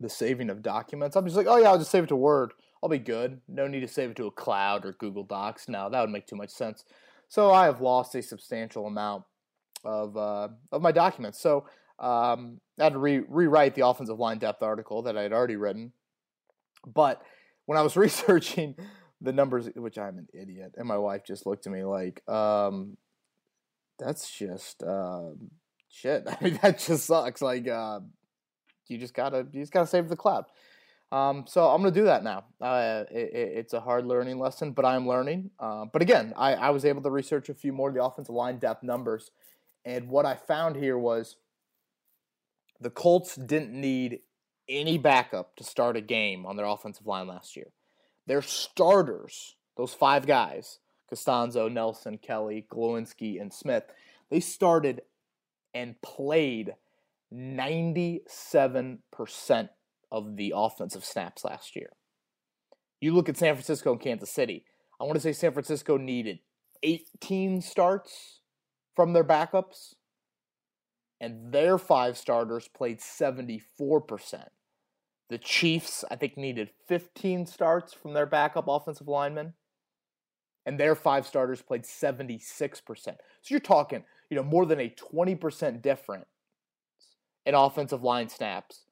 the 0.00 0.08
saving 0.08 0.50
of 0.50 0.62
documents. 0.62 1.16
I'm 1.16 1.24
just 1.24 1.36
like, 1.36 1.46
oh 1.46 1.56
yeah, 1.56 1.70
I'll 1.70 1.78
just 1.78 1.90
save 1.90 2.04
it 2.04 2.08
to 2.08 2.16
Word. 2.16 2.52
I'll 2.82 2.88
be 2.88 2.98
good. 2.98 3.40
No 3.48 3.66
need 3.66 3.80
to 3.80 3.88
save 3.88 4.10
it 4.10 4.16
to 4.16 4.26
a 4.26 4.30
cloud 4.30 4.84
or 4.84 4.92
Google 4.92 5.24
Docs. 5.24 5.68
No, 5.68 5.88
that 5.90 6.00
would 6.00 6.10
make 6.10 6.26
too 6.26 6.36
much 6.36 6.50
sense. 6.50 6.84
So 7.28 7.52
I 7.52 7.64
have 7.64 7.80
lost 7.80 8.14
a 8.14 8.22
substantial 8.22 8.86
amount 8.86 9.24
of 9.84 10.16
uh, 10.16 10.48
of 10.72 10.82
my 10.82 10.92
documents. 10.92 11.40
So 11.40 11.66
um, 11.98 12.60
I 12.78 12.84
had 12.84 12.92
to 12.92 12.98
re- 12.98 13.24
rewrite 13.26 13.74
the 13.74 13.86
offensive 13.86 14.18
line 14.18 14.38
depth 14.38 14.62
article 14.62 15.02
that 15.02 15.16
I 15.16 15.22
had 15.22 15.32
already 15.32 15.56
written. 15.56 15.92
But 16.86 17.22
when 17.64 17.78
I 17.78 17.82
was 17.82 17.96
researching 17.96 18.76
the 19.20 19.32
numbers, 19.32 19.68
which 19.74 19.98
I'm 19.98 20.18
an 20.18 20.28
idiot, 20.34 20.74
and 20.76 20.86
my 20.86 20.98
wife 20.98 21.22
just 21.26 21.46
looked 21.46 21.66
at 21.66 21.72
me 21.72 21.84
like, 21.84 22.26
um, 22.28 22.96
that's 23.98 24.30
just 24.30 24.82
uh, 24.82 25.30
shit. 25.96 26.24
I 26.28 26.36
mean, 26.42 26.58
that 26.62 26.78
just 26.78 27.06
sucks. 27.06 27.42
Like, 27.42 27.68
uh, 27.68 28.00
you 28.88 28.98
just 28.98 29.14
gotta 29.14 29.46
you 29.52 29.62
just 29.62 29.72
gotta 29.72 29.86
save 29.86 30.08
the 30.08 30.16
cloud. 30.16 30.44
Um, 31.12 31.44
so 31.46 31.66
I'm 31.66 31.80
gonna 31.80 31.92
do 31.92 32.04
that 32.04 32.24
now. 32.24 32.44
Uh, 32.60 33.04
it, 33.10 33.30
it's 33.32 33.72
a 33.72 33.80
hard 33.80 34.06
learning 34.06 34.38
lesson, 34.38 34.72
but 34.72 34.84
I'm 34.84 35.06
learning. 35.06 35.50
Uh, 35.58 35.86
but 35.92 36.02
again, 36.02 36.32
I, 36.36 36.54
I 36.54 36.70
was 36.70 36.84
able 36.84 37.02
to 37.02 37.10
research 37.10 37.48
a 37.48 37.54
few 37.54 37.72
more 37.72 37.88
of 37.88 37.94
the 37.94 38.04
offensive 38.04 38.34
line 38.34 38.58
depth 38.58 38.82
numbers, 38.82 39.30
and 39.84 40.08
what 40.08 40.26
I 40.26 40.34
found 40.34 40.76
here 40.76 40.98
was 40.98 41.36
the 42.80 42.90
Colts 42.90 43.36
didn't 43.36 43.72
need 43.72 44.20
any 44.68 44.98
backup 44.98 45.56
to 45.56 45.64
start 45.64 45.96
a 45.96 46.00
game 46.00 46.44
on 46.44 46.56
their 46.56 46.66
offensive 46.66 47.06
line 47.06 47.28
last 47.28 47.56
year. 47.56 47.68
Their 48.26 48.42
starters, 48.42 49.54
those 49.76 49.94
five 49.94 50.26
guys, 50.26 50.80
Castonzo, 51.10 51.72
Nelson, 51.72 52.18
Kelly, 52.18 52.66
Glowinski, 52.68 53.40
and 53.40 53.52
Smith, 53.52 53.84
they 54.28 54.40
started 54.40 55.02
and 55.76 56.00
played 56.00 56.74
97% 57.34 59.68
of 60.10 60.36
the 60.36 60.54
offensive 60.56 61.04
snaps 61.04 61.44
last 61.44 61.76
year. 61.76 61.90
You 62.98 63.12
look 63.12 63.28
at 63.28 63.36
San 63.36 63.54
Francisco 63.54 63.92
and 63.92 64.00
Kansas 64.00 64.30
City. 64.30 64.64
I 64.98 65.04
want 65.04 65.16
to 65.16 65.20
say 65.20 65.34
San 65.34 65.52
Francisco 65.52 65.98
needed 65.98 66.38
18 66.82 67.60
starts 67.60 68.40
from 68.94 69.12
their 69.12 69.22
backups, 69.22 69.92
and 71.20 71.52
their 71.52 71.76
five 71.76 72.16
starters 72.16 72.68
played 72.68 73.00
74%. 73.00 73.60
The 75.28 75.38
Chiefs, 75.38 76.06
I 76.10 76.16
think, 76.16 76.38
needed 76.38 76.70
15 76.88 77.44
starts 77.44 77.92
from 77.92 78.14
their 78.14 78.24
backup 78.24 78.64
offensive 78.66 79.08
linemen, 79.08 79.52
and 80.64 80.80
their 80.80 80.94
five 80.94 81.26
starters 81.26 81.60
played 81.60 81.82
76%. 81.82 82.40
So 83.04 83.16
you're 83.48 83.60
talking, 83.60 84.04
you 84.30 84.36
know, 84.36 84.42
more 84.42 84.66
than 84.66 84.80
a 84.80 84.94
20% 85.14 85.82
difference 85.82 86.26
in 87.44 87.54
offensive 87.54 88.02
line 88.02 88.28
snaps 88.28 88.82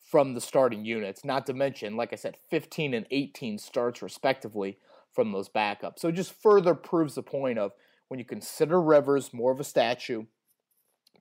from 0.00 0.34
the 0.34 0.40
starting 0.40 0.84
units, 0.84 1.24
not 1.24 1.46
to 1.46 1.54
mention, 1.54 1.96
like 1.96 2.12
I 2.12 2.16
said, 2.16 2.36
15 2.50 2.94
and 2.94 3.06
18 3.10 3.58
starts 3.58 4.02
respectively 4.02 4.78
from 5.12 5.32
those 5.32 5.48
backups. 5.48 5.98
So 5.98 6.08
it 6.08 6.12
just 6.12 6.32
further 6.32 6.74
proves 6.74 7.14
the 7.14 7.22
point 7.22 7.58
of 7.58 7.72
when 8.08 8.18
you 8.18 8.24
consider 8.24 8.80
Rivers 8.80 9.32
more 9.32 9.52
of 9.52 9.60
a 9.60 9.64
statue, 9.64 10.24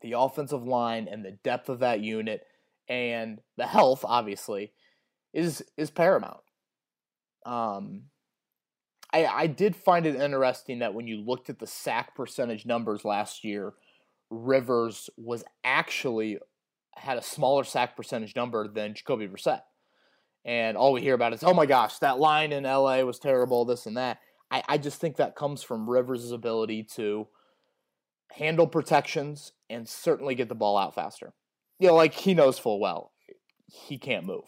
the 0.01 0.13
offensive 0.17 0.63
line 0.63 1.07
and 1.09 1.23
the 1.23 1.31
depth 1.31 1.69
of 1.69 1.79
that 1.79 2.01
unit 2.01 2.45
and 2.89 3.39
the 3.57 3.67
health, 3.67 4.03
obviously, 4.05 4.73
is 5.33 5.63
is 5.77 5.89
paramount. 5.89 6.41
Um, 7.45 8.03
I, 9.13 9.25
I 9.25 9.47
did 9.47 9.75
find 9.75 10.05
it 10.05 10.15
interesting 10.15 10.79
that 10.79 10.93
when 10.93 11.07
you 11.07 11.17
looked 11.17 11.49
at 11.49 11.59
the 11.59 11.67
sack 11.67 12.15
percentage 12.15 12.65
numbers 12.65 13.03
last 13.03 13.43
year, 13.43 13.73
Rivers 14.29 15.09
was 15.17 15.43
actually 15.63 16.37
had 16.95 17.17
a 17.17 17.21
smaller 17.21 17.63
sack 17.63 17.95
percentage 17.95 18.35
number 18.35 18.67
than 18.67 18.93
Jacoby 18.93 19.27
Brissett. 19.27 19.61
And 20.43 20.77
all 20.77 20.93
we 20.93 21.01
hear 21.01 21.13
about 21.13 21.33
is, 21.33 21.43
oh 21.43 21.53
my 21.53 21.65
gosh, 21.65 21.99
that 21.99 22.19
line 22.19 22.51
in 22.51 22.63
LA 22.63 23.01
was 23.01 23.19
terrible, 23.19 23.65
this 23.65 23.85
and 23.85 23.97
that. 23.97 24.19
I, 24.49 24.63
I 24.67 24.77
just 24.77 24.99
think 24.99 25.17
that 25.17 25.35
comes 25.35 25.61
from 25.61 25.89
Rivers' 25.89 26.31
ability 26.31 26.83
to 26.95 27.27
handle 28.31 28.67
protections 28.67 29.51
and 29.69 29.87
certainly 29.87 30.35
get 30.35 30.49
the 30.49 30.55
ball 30.55 30.77
out 30.77 30.95
faster. 30.95 31.33
You 31.79 31.89
know, 31.89 31.95
like 31.95 32.13
he 32.13 32.33
knows 32.33 32.57
full 32.57 32.79
well 32.79 33.11
he 33.71 33.97
can't 33.97 34.25
move. 34.25 34.43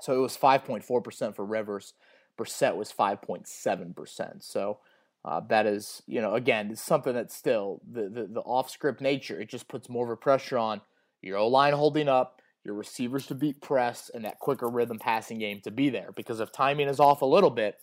So 0.00 0.14
it 0.14 0.20
was 0.20 0.36
5.4% 0.36 1.34
for 1.34 1.44
Rivers. 1.44 1.94
Brissett 2.38 2.76
was 2.76 2.92
5.7%. 2.92 4.42
So 4.42 4.78
uh, 5.24 5.40
that 5.48 5.66
is, 5.66 6.02
you 6.06 6.20
know, 6.20 6.34
again, 6.34 6.70
it's 6.70 6.82
something 6.82 7.14
that's 7.14 7.34
still 7.34 7.80
the, 7.90 8.08
the, 8.08 8.26
the 8.26 8.40
off 8.40 8.70
script 8.70 9.00
nature. 9.00 9.40
It 9.40 9.48
just 9.48 9.68
puts 9.68 9.88
more 9.88 10.04
of 10.04 10.10
a 10.10 10.16
pressure 10.16 10.58
on 10.58 10.80
your 11.22 11.38
O 11.38 11.48
line 11.48 11.72
holding 11.72 12.08
up, 12.08 12.40
your 12.64 12.74
receivers 12.74 13.26
to 13.26 13.34
beat 13.34 13.60
press, 13.60 14.10
and 14.12 14.24
that 14.24 14.38
quicker 14.38 14.68
rhythm 14.68 14.98
passing 14.98 15.38
game 15.38 15.60
to 15.62 15.70
be 15.70 15.90
there. 15.90 16.10
Because 16.14 16.40
if 16.40 16.52
timing 16.52 16.88
is 16.88 17.00
off 17.00 17.22
a 17.22 17.26
little 17.26 17.50
bit 17.50 17.76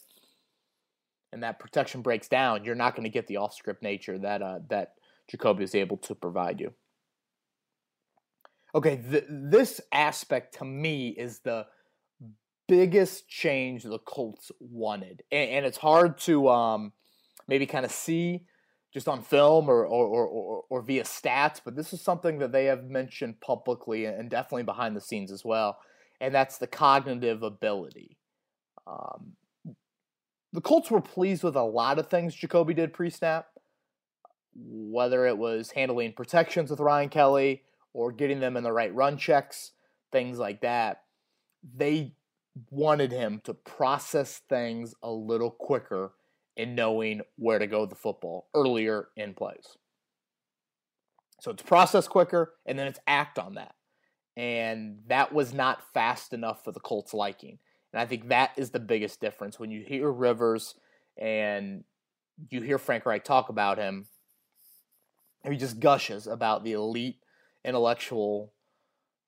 and 1.33 1.43
that 1.43 1.59
protection 1.59 2.01
breaks 2.01 2.27
down, 2.27 2.63
you're 2.63 2.75
not 2.75 2.95
going 2.95 3.03
to 3.03 3.09
get 3.09 3.27
the 3.27 3.37
off 3.37 3.53
script 3.53 3.81
nature 3.81 4.17
that 4.19 4.41
uh, 4.41 4.59
that 4.69 4.93
Jacoby 5.27 5.63
is 5.63 5.75
able 5.75 5.97
to 5.97 6.15
provide 6.15 6.59
you. 6.59 6.73
Okay, 8.75 9.01
th- 9.09 9.25
this 9.29 9.81
aspect 9.91 10.55
to 10.59 10.65
me 10.65 11.09
is 11.09 11.39
the 11.39 11.65
biggest 12.75 13.29
change 13.29 13.83
the 13.83 13.99
Colts 13.99 14.51
wanted, 14.59 15.21
and, 15.31 15.49
and 15.49 15.65
it's 15.65 15.77
hard 15.77 16.17
to 16.19 16.49
um, 16.49 16.91
maybe 17.47 17.67
kind 17.67 17.85
of 17.85 17.91
see 17.91 18.45
just 18.91 19.07
on 19.07 19.21
film 19.21 19.69
or, 19.69 19.85
or, 19.85 20.07
or, 20.07 20.63
or, 20.69 20.81
via 20.81 21.03
stats, 21.03 21.59
but 21.63 21.75
this 21.75 21.93
is 21.93 22.01
something 22.01 22.39
that 22.39 22.51
they 22.51 22.65
have 22.65 22.83
mentioned 22.83 23.41
publicly 23.41 24.05
and 24.05 24.29
definitely 24.29 24.63
behind 24.63 24.95
the 24.95 25.01
scenes 25.01 25.31
as 25.31 25.45
well, 25.45 25.77
and 26.19 26.33
that's 26.33 26.57
the 26.57 26.67
cognitive 26.67 27.43
ability. 27.43 28.17
Um, 28.87 29.33
the 30.51 30.61
Colts 30.61 30.89
were 30.89 31.01
pleased 31.01 31.43
with 31.43 31.55
a 31.55 31.63
lot 31.63 31.99
of 31.99 32.07
things 32.07 32.33
Jacoby 32.33 32.73
did 32.73 32.91
pre 32.91 33.11
snap, 33.11 33.47
whether 34.55 35.27
it 35.27 35.37
was 35.37 35.71
handling 35.71 36.13
protections 36.13 36.71
with 36.71 36.79
Ryan 36.79 37.09
Kelly 37.09 37.63
or 37.93 38.11
getting 38.11 38.39
them 38.39 38.57
in 38.57 38.63
the 38.63 38.71
right 38.71 38.93
run 38.93 39.17
checks, 39.17 39.71
things 40.11 40.39
like 40.39 40.61
that. 40.61 41.01
They 41.75 42.13
wanted 42.69 43.11
him 43.11 43.41
to 43.45 43.53
process 43.53 44.41
things 44.49 44.93
a 45.01 45.11
little 45.11 45.51
quicker 45.51 46.13
in 46.55 46.75
knowing 46.75 47.21
where 47.35 47.59
to 47.59 47.67
go 47.67 47.85
the 47.85 47.95
football 47.95 48.47
earlier 48.53 49.07
in 49.15 49.33
plays. 49.33 49.77
So 51.41 51.51
it's 51.51 51.63
process 51.63 52.07
quicker 52.07 52.53
and 52.65 52.77
then 52.77 52.87
it's 52.87 52.99
act 53.07 53.39
on 53.39 53.55
that. 53.55 53.75
And 54.37 54.99
that 55.07 55.33
was 55.33 55.53
not 55.53 55.93
fast 55.93 56.33
enough 56.33 56.63
for 56.63 56.71
the 56.71 56.79
Colts' 56.79 57.13
liking. 57.13 57.59
And 57.91 58.01
I 58.01 58.05
think 58.05 58.29
that 58.29 58.51
is 58.57 58.71
the 58.71 58.79
biggest 58.79 59.19
difference. 59.19 59.59
When 59.59 59.69
you 59.69 59.83
hear 59.85 60.11
Rivers 60.11 60.75
and 61.17 61.83
you 62.49 62.61
hear 62.61 62.77
Frank 62.77 63.05
Reich 63.05 63.23
talk 63.23 63.49
about 63.49 63.77
him, 63.77 64.07
he 65.47 65.57
just 65.57 65.79
gushes 65.79 66.25
about 66.25 66.63
the 66.63 66.73
elite 66.73 67.17
intellectual 67.65 68.53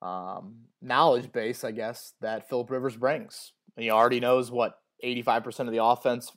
um, 0.05 0.55
knowledge 0.81 1.31
base, 1.31 1.63
I 1.63 1.71
guess, 1.71 2.13
that 2.21 2.47
Philip 2.47 2.69
Rivers 2.69 2.95
brings. 2.95 3.53
He 3.77 3.89
already 3.89 4.19
knows 4.19 4.51
what 4.51 4.79
85% 5.03 5.61
of 5.61 5.71
the 5.71 5.83
offense 5.83 6.31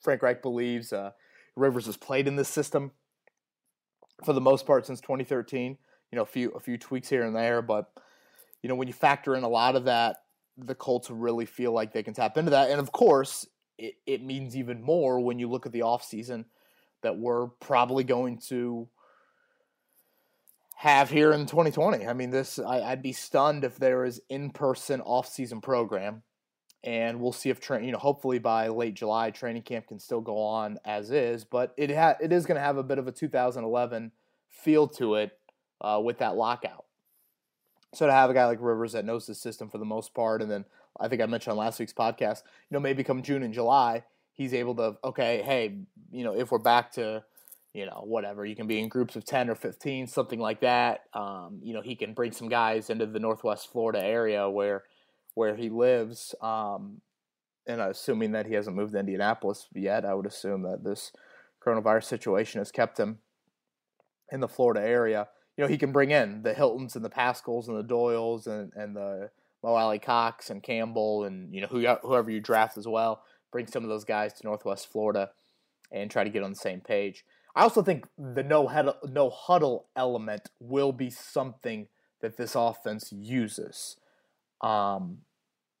Frank 0.00 0.22
Reich 0.22 0.42
believes 0.42 0.92
uh, 0.92 1.10
Rivers 1.56 1.86
has 1.86 1.96
played 1.96 2.28
in 2.28 2.36
this 2.36 2.48
system 2.48 2.92
for 4.24 4.32
the 4.32 4.40
most 4.40 4.66
part 4.66 4.86
since 4.86 5.00
2013. 5.00 5.76
You 6.10 6.16
know, 6.16 6.22
a 6.22 6.26
few 6.26 6.50
a 6.52 6.60
few 6.60 6.78
tweaks 6.78 7.08
here 7.08 7.24
and 7.24 7.36
there, 7.36 7.60
but 7.60 7.90
you 8.62 8.68
know 8.68 8.74
when 8.74 8.88
you 8.88 8.94
factor 8.94 9.34
in 9.34 9.44
a 9.44 9.48
lot 9.48 9.76
of 9.76 9.84
that, 9.84 10.16
the 10.56 10.74
Colts 10.74 11.10
really 11.10 11.44
feel 11.44 11.72
like 11.72 11.92
they 11.92 12.02
can 12.02 12.14
tap 12.14 12.36
into 12.36 12.50
that. 12.52 12.70
And 12.70 12.80
of 12.80 12.92
course, 12.92 13.46
it, 13.76 13.94
it 14.06 14.22
means 14.22 14.56
even 14.56 14.82
more 14.82 15.20
when 15.20 15.38
you 15.38 15.48
look 15.48 15.66
at 15.66 15.72
the 15.72 15.80
offseason 15.80 16.46
that 17.02 17.18
we're 17.18 17.48
probably 17.60 18.04
going 18.04 18.38
to 18.48 18.88
have 20.78 21.10
here 21.10 21.32
in 21.32 21.44
2020. 21.44 22.06
I 22.06 22.12
mean, 22.12 22.30
this 22.30 22.56
I, 22.56 22.90
would 22.90 23.02
be 23.02 23.12
stunned 23.12 23.64
if 23.64 23.78
there 23.78 24.04
is 24.04 24.22
in-person 24.28 25.00
off-season 25.00 25.60
program 25.60 26.22
and 26.84 27.20
we'll 27.20 27.32
see 27.32 27.50
if 27.50 27.58
train. 27.58 27.82
You 27.82 27.90
know, 27.90 27.98
hopefully 27.98 28.38
by 28.38 28.68
late 28.68 28.94
July, 28.94 29.32
training 29.32 29.62
camp 29.62 29.88
can 29.88 29.98
still 29.98 30.20
go 30.20 30.38
on 30.38 30.78
as 30.84 31.10
is. 31.10 31.42
But 31.44 31.74
it 31.76 31.90
ha- 31.90 32.14
it 32.20 32.32
is 32.32 32.46
going 32.46 32.54
to 32.54 32.62
have 32.62 32.76
a 32.76 32.84
bit 32.84 32.98
of 32.98 33.08
a 33.08 33.12
2011 33.12 34.12
feel 34.48 34.86
to 34.86 35.16
it 35.16 35.36
uh, 35.80 36.00
with 36.02 36.18
that 36.18 36.36
lockout. 36.36 36.84
So 37.92 38.06
to 38.06 38.12
have 38.12 38.30
a 38.30 38.34
guy 38.34 38.46
like 38.46 38.58
Rivers 38.60 38.92
that 38.92 39.04
knows 39.04 39.26
the 39.26 39.34
system 39.34 39.68
for 39.68 39.78
the 39.78 39.84
most 39.84 40.14
part, 40.14 40.42
and 40.42 40.50
then 40.50 40.64
I 41.00 41.08
think 41.08 41.20
I 41.20 41.26
mentioned 41.26 41.52
on 41.52 41.58
last 41.58 41.80
week's 41.80 41.92
podcast, 41.92 42.42
you 42.70 42.74
know, 42.76 42.80
maybe 42.80 43.02
come 43.02 43.22
June 43.22 43.42
and 43.42 43.52
July, 43.52 44.04
he's 44.32 44.54
able 44.54 44.76
to 44.76 44.96
okay, 45.02 45.42
hey, 45.42 45.78
you 46.12 46.22
know, 46.22 46.36
if 46.36 46.52
we're 46.52 46.58
back 46.58 46.92
to 46.92 47.24
you 47.72 47.86
know, 47.86 48.02
whatever. 48.04 48.44
You 48.44 48.56
can 48.56 48.66
be 48.66 48.78
in 48.78 48.88
groups 48.88 49.16
of 49.16 49.24
10 49.24 49.50
or 49.50 49.54
15, 49.54 50.06
something 50.06 50.40
like 50.40 50.60
that. 50.60 51.02
Um, 51.14 51.60
you 51.62 51.74
know, 51.74 51.82
he 51.82 51.96
can 51.96 52.14
bring 52.14 52.32
some 52.32 52.48
guys 52.48 52.90
into 52.90 53.06
the 53.06 53.20
Northwest 53.20 53.70
Florida 53.70 54.02
area 54.02 54.48
where 54.48 54.84
where 55.34 55.54
he 55.54 55.68
lives. 55.68 56.34
Um, 56.42 57.00
and 57.66 57.80
assuming 57.80 58.32
that 58.32 58.46
he 58.46 58.54
hasn't 58.54 58.74
moved 58.74 58.94
to 58.94 58.98
Indianapolis 58.98 59.68
yet, 59.74 60.04
I 60.04 60.14
would 60.14 60.26
assume 60.26 60.62
that 60.62 60.82
this 60.82 61.12
coronavirus 61.64 62.04
situation 62.04 62.60
has 62.60 62.72
kept 62.72 62.98
him 62.98 63.18
in 64.32 64.40
the 64.40 64.48
Florida 64.48 64.80
area. 64.80 65.28
You 65.56 65.64
know, 65.64 65.68
he 65.68 65.78
can 65.78 65.92
bring 65.92 66.10
in 66.10 66.42
the 66.42 66.54
Hiltons 66.54 66.96
and 66.96 67.04
the 67.04 67.10
Pascals 67.10 67.68
and 67.68 67.78
the 67.78 67.84
Doyles 67.84 68.46
and, 68.46 68.72
and 68.74 68.96
the 68.96 69.30
Mo 69.62 69.74
Alie-Cox 69.74 70.50
and 70.50 70.62
Campbell 70.62 71.24
and, 71.24 71.54
you 71.54 71.60
know, 71.60 71.66
who, 71.66 71.86
whoever 72.02 72.30
you 72.30 72.40
draft 72.40 72.78
as 72.78 72.86
well. 72.86 73.22
Bring 73.52 73.66
some 73.66 73.82
of 73.82 73.90
those 73.90 74.04
guys 74.04 74.32
to 74.34 74.46
Northwest 74.46 74.90
Florida 74.90 75.30
and 75.92 76.10
try 76.10 76.24
to 76.24 76.30
get 76.30 76.42
on 76.42 76.50
the 76.50 76.56
same 76.56 76.80
page. 76.80 77.24
I 77.58 77.62
also 77.62 77.82
think 77.82 78.06
the 78.16 78.44
no 78.44 78.68
huddle, 78.68 78.94
no 79.10 79.30
huddle 79.30 79.88
element 79.96 80.48
will 80.60 80.92
be 80.92 81.10
something 81.10 81.88
that 82.20 82.36
this 82.36 82.54
offense 82.54 83.12
uses. 83.12 83.96
Um, 84.60 85.18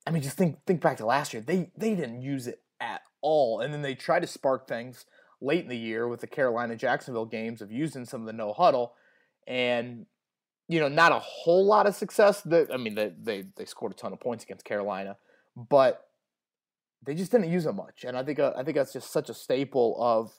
I 0.04 0.10
mean, 0.10 0.20
just 0.20 0.36
think 0.36 0.58
think 0.66 0.80
back 0.80 0.96
to 0.96 1.06
last 1.06 1.32
year. 1.32 1.40
They 1.40 1.70
they 1.76 1.94
didn't 1.94 2.20
use 2.20 2.48
it 2.48 2.62
at 2.80 3.02
all, 3.20 3.60
and 3.60 3.72
then 3.72 3.82
they 3.82 3.94
tried 3.94 4.22
to 4.22 4.26
spark 4.26 4.66
things 4.66 5.06
late 5.40 5.62
in 5.62 5.68
the 5.68 5.78
year 5.78 6.08
with 6.08 6.20
the 6.20 6.26
Carolina 6.26 6.74
Jacksonville 6.74 7.26
games 7.26 7.62
of 7.62 7.70
using 7.70 8.04
some 8.04 8.22
of 8.22 8.26
the 8.26 8.32
no 8.32 8.52
huddle, 8.52 8.94
and 9.46 10.06
you 10.66 10.80
know, 10.80 10.88
not 10.88 11.12
a 11.12 11.20
whole 11.20 11.64
lot 11.64 11.86
of 11.86 11.94
success. 11.94 12.40
That 12.42 12.74
I 12.74 12.76
mean, 12.76 12.96
they 12.96 13.12
they 13.22 13.44
they 13.56 13.64
scored 13.64 13.92
a 13.92 13.94
ton 13.94 14.12
of 14.12 14.18
points 14.18 14.42
against 14.42 14.64
Carolina, 14.64 15.16
but 15.54 16.08
they 17.06 17.14
just 17.14 17.30
didn't 17.30 17.52
use 17.52 17.66
it 17.66 17.72
much, 17.72 18.02
and 18.04 18.16
I 18.16 18.24
think 18.24 18.40
uh, 18.40 18.52
I 18.56 18.64
think 18.64 18.76
that's 18.76 18.92
just 18.92 19.12
such 19.12 19.30
a 19.30 19.34
staple 19.34 19.96
of 20.00 20.32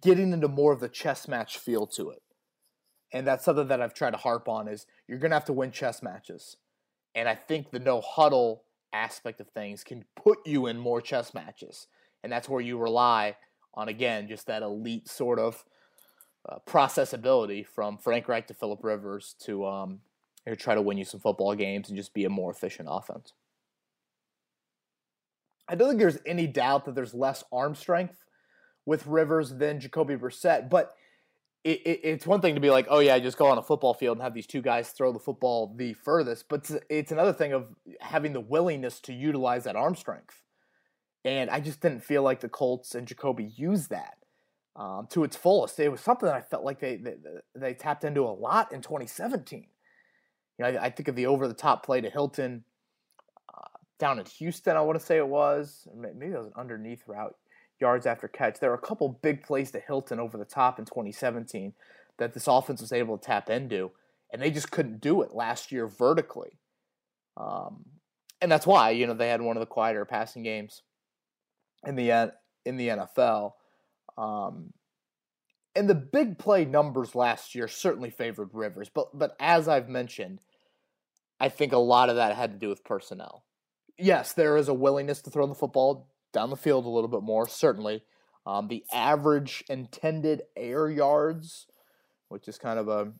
getting 0.00 0.32
into 0.32 0.48
more 0.48 0.72
of 0.72 0.80
the 0.80 0.88
chess 0.88 1.28
match 1.28 1.58
feel 1.58 1.86
to 1.86 2.10
it. 2.10 2.22
And 3.12 3.26
that's 3.26 3.44
something 3.44 3.68
that 3.68 3.80
I've 3.80 3.94
tried 3.94 4.12
to 4.12 4.16
harp 4.16 4.48
on 4.48 4.66
is 4.66 4.86
you're 5.06 5.18
going 5.18 5.30
to 5.30 5.36
have 5.36 5.44
to 5.46 5.52
win 5.52 5.70
chess 5.70 6.02
matches. 6.02 6.56
And 7.14 7.28
I 7.28 7.34
think 7.34 7.70
the 7.70 7.78
no 7.78 8.00
huddle 8.00 8.64
aspect 8.92 9.40
of 9.40 9.48
things 9.50 9.84
can 9.84 10.04
put 10.16 10.38
you 10.46 10.66
in 10.66 10.78
more 10.78 11.00
chess 11.00 11.34
matches. 11.34 11.86
And 12.22 12.32
that's 12.32 12.48
where 12.48 12.60
you 12.60 12.78
rely 12.78 13.36
on, 13.74 13.88
again, 13.88 14.28
just 14.28 14.46
that 14.46 14.62
elite 14.62 15.08
sort 15.08 15.38
of 15.38 15.64
uh, 16.48 16.58
processability 16.66 17.64
from 17.66 17.98
Frank 17.98 18.28
Reich 18.28 18.46
to 18.48 18.54
Philip 18.54 18.82
Rivers 18.82 19.36
to 19.44 19.66
um, 19.66 20.00
try 20.58 20.74
to 20.74 20.82
win 20.82 20.98
you 20.98 21.04
some 21.04 21.20
football 21.20 21.54
games 21.54 21.88
and 21.88 21.96
just 21.96 22.14
be 22.14 22.24
a 22.24 22.30
more 22.30 22.50
efficient 22.50 22.88
offense. 22.90 23.32
I 25.68 25.74
don't 25.74 25.88
think 25.88 26.00
there's 26.00 26.18
any 26.26 26.46
doubt 26.46 26.84
that 26.84 26.94
there's 26.94 27.14
less 27.14 27.42
arm 27.52 27.74
strength 27.74 28.24
with 28.86 29.06
Rivers 29.06 29.50
than 29.50 29.80
Jacoby 29.80 30.16
Brissett, 30.16 30.68
but 30.68 30.94
it, 31.64 31.80
it, 31.86 32.00
it's 32.04 32.26
one 32.26 32.42
thing 32.42 32.54
to 32.54 32.60
be 32.60 32.70
like, 32.70 32.86
oh 32.90 32.98
yeah, 32.98 33.18
just 33.18 33.38
go 33.38 33.46
on 33.46 33.56
a 33.56 33.62
football 33.62 33.94
field 33.94 34.18
and 34.18 34.22
have 34.22 34.34
these 34.34 34.46
two 34.46 34.60
guys 34.60 34.90
throw 34.90 35.12
the 35.12 35.18
football 35.18 35.74
the 35.74 35.94
furthest, 35.94 36.48
but 36.48 36.70
it's, 36.90 37.10
another 37.10 37.32
thing 37.32 37.52
of 37.52 37.68
having 38.00 38.34
the 38.34 38.40
willingness 38.40 39.00
to 39.00 39.12
utilize 39.14 39.64
that 39.64 39.76
arm 39.76 39.94
strength. 39.94 40.42
And 41.24 41.48
I 41.48 41.60
just 41.60 41.80
didn't 41.80 42.04
feel 42.04 42.22
like 42.22 42.40
the 42.40 42.50
Colts 42.50 42.94
and 42.94 43.08
Jacoby 43.08 43.50
used 43.56 43.88
that 43.88 44.18
um, 44.76 45.06
to 45.10 45.24
its 45.24 45.36
fullest. 45.36 45.80
It 45.80 45.88
was 45.88 46.02
something 46.02 46.26
that 46.26 46.34
I 46.34 46.42
felt 46.42 46.64
like 46.64 46.80
they, 46.80 46.96
they, 46.96 47.14
they 47.54 47.72
tapped 47.72 48.04
into 48.04 48.22
a 48.22 48.28
lot 48.28 48.72
in 48.72 48.82
2017. 48.82 49.66
You 50.58 50.64
know, 50.64 50.68
I, 50.68 50.84
I 50.84 50.90
think 50.90 51.08
of 51.08 51.16
the 51.16 51.26
over 51.26 51.48
the 51.48 51.54
top 51.54 51.84
play 51.84 52.02
to 52.02 52.10
Hilton 52.10 52.64
uh, 53.48 53.78
down 53.98 54.18
in 54.18 54.26
Houston. 54.26 54.76
I 54.76 54.82
want 54.82 54.98
to 54.98 55.04
say 55.04 55.16
it 55.16 55.26
was 55.26 55.88
maybe 55.96 56.34
it 56.34 56.38
was 56.38 56.48
an 56.48 56.52
underneath 56.56 57.04
route 57.06 57.36
yards 57.80 58.06
after 58.06 58.28
catch. 58.28 58.60
There 58.60 58.70
were 58.70 58.76
a 58.76 58.86
couple 58.86 59.08
big 59.22 59.42
plays 59.42 59.70
to 59.72 59.80
Hilton 59.80 60.20
over 60.20 60.38
the 60.38 60.44
top 60.44 60.78
in 60.78 60.84
2017 60.84 61.74
that 62.18 62.34
this 62.34 62.46
offense 62.46 62.80
was 62.80 62.92
able 62.92 63.18
to 63.18 63.24
tap 63.24 63.50
into, 63.50 63.90
and 64.32 64.40
they 64.40 64.50
just 64.50 64.70
couldn't 64.70 65.00
do 65.00 65.22
it 65.22 65.34
last 65.34 65.72
year 65.72 65.86
vertically. 65.86 66.58
Um, 67.36 67.84
and 68.40 68.50
that's 68.50 68.66
why 68.66 68.90
you 68.90 69.06
know 69.06 69.14
they 69.14 69.28
had 69.28 69.40
one 69.40 69.56
of 69.56 69.60
the 69.60 69.66
quieter 69.66 70.04
passing 70.04 70.42
games 70.42 70.82
in 71.86 71.96
the 71.96 72.32
in 72.64 72.76
the 72.76 72.88
NFL. 72.88 73.52
Um, 74.16 74.72
and 75.74 75.88
the 75.88 75.94
big 75.94 76.38
play 76.38 76.64
numbers 76.64 77.14
last 77.14 77.54
year 77.54 77.66
certainly 77.66 78.10
favored 78.10 78.50
Rivers, 78.52 78.88
but 78.88 79.16
but 79.18 79.34
as 79.40 79.66
I've 79.66 79.88
mentioned, 79.88 80.40
I 81.40 81.48
think 81.48 81.72
a 81.72 81.78
lot 81.78 82.10
of 82.10 82.16
that 82.16 82.36
had 82.36 82.52
to 82.52 82.58
do 82.58 82.68
with 82.68 82.84
personnel. 82.84 83.44
Yes, 83.98 84.32
there 84.32 84.56
is 84.56 84.68
a 84.68 84.74
willingness 84.74 85.22
to 85.22 85.30
throw 85.30 85.46
the 85.46 85.54
football 85.54 86.08
down 86.34 86.50
the 86.50 86.56
field 86.56 86.84
a 86.84 86.90
little 86.90 87.08
bit 87.08 87.22
more, 87.22 87.48
certainly. 87.48 88.02
Um, 88.46 88.68
the 88.68 88.84
average 88.92 89.64
intended 89.70 90.42
air 90.54 90.90
yards, 90.90 91.66
which 92.28 92.46
is 92.46 92.58
kind 92.58 92.78
of 92.78 92.88
a 92.88 93.12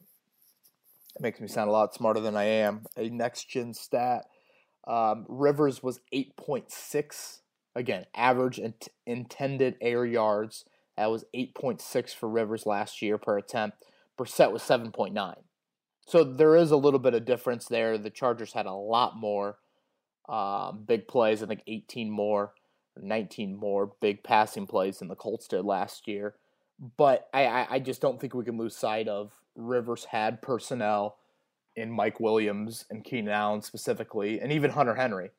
makes 1.21 1.41
me 1.41 1.49
sound 1.49 1.69
a 1.69 1.73
lot 1.73 1.95
smarter 1.95 2.21
than 2.21 2.37
I 2.37 2.45
am. 2.45 2.85
A 2.97 3.09
next 3.09 3.49
gen 3.49 3.73
stat. 3.73 4.27
Um, 4.87 5.25
Rivers 5.29 5.83
was 5.83 6.01
8.6. 6.13 7.39
Again, 7.77 8.07
average 8.15 8.59
int- 8.59 8.89
intended 9.07 9.77
air 9.81 10.05
yards. 10.05 10.65
That 10.97 11.11
was 11.11 11.25
8.6 11.35 12.15
for 12.15 12.29
Rivers 12.29 12.67
last 12.67 13.01
year 13.01 13.17
per 13.17 13.39
attempt. 13.39 13.85
Brissett 14.19 14.53
was 14.53 14.63
7.9. 14.63 15.37
So 16.07 16.23
there 16.23 16.57
is 16.57 16.71
a 16.71 16.77
little 16.77 17.01
bit 17.01 17.15
of 17.15 17.25
difference 17.25 17.67
there. 17.67 17.97
The 17.97 18.11
Chargers 18.11 18.53
had 18.53 18.67
a 18.67 18.73
lot 18.73 19.17
more 19.17 19.59
um, 20.29 20.85
big 20.87 21.09
plays. 21.09 21.43
I 21.43 21.47
think 21.47 21.63
18 21.67 22.11
more. 22.11 22.53
19 23.01 23.57
more 23.57 23.93
big 24.01 24.23
passing 24.23 24.67
plays 24.67 24.99
than 24.99 25.09
the 25.09 25.15
Colts 25.15 25.49
did 25.49 25.65
last 25.65 26.07
year. 26.07 26.35
But 26.97 27.29
I, 27.33 27.67
I 27.71 27.79
just 27.79 28.01
don't 28.01 28.21
think 28.21 28.35
we 28.35 28.45
can 28.45 28.59
lose 28.59 28.77
sight 28.77 29.09
of 29.09 29.33
Rivers 29.55 30.07
had 30.07 30.43
personnel 30.43 31.17
in 31.77 31.91
Mike 31.91 32.21
Williams 32.21 32.85
and 32.91 33.05
Keenan 33.05 33.33
Allen 33.33 33.63
specifically, 33.63 34.41
and 34.41 34.53
even 34.53 34.71
Hunter 34.71 34.95
Henry, 34.95 35.31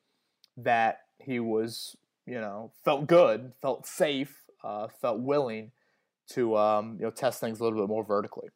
that 0.56 1.00
he 1.18 1.40
was, 1.40 1.96
you 2.26 2.40
know, 2.40 2.72
felt 2.84 3.06
good, 3.06 3.52
felt 3.60 3.86
safe, 3.86 4.44
uh, 4.64 4.88
felt 5.00 5.20
willing 5.20 5.72
to, 6.30 6.56
um, 6.56 6.96
you 6.98 7.04
know, 7.04 7.10
test 7.10 7.40
things 7.40 7.60
a 7.60 7.64
little 7.64 7.78
bit 7.78 7.88
more 7.88 8.04
vertically. 8.04 8.48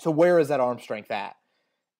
So 0.00 0.10
where 0.10 0.38
is 0.38 0.48
that 0.48 0.60
arm 0.60 0.78
strength 0.78 1.10
at? 1.10 1.36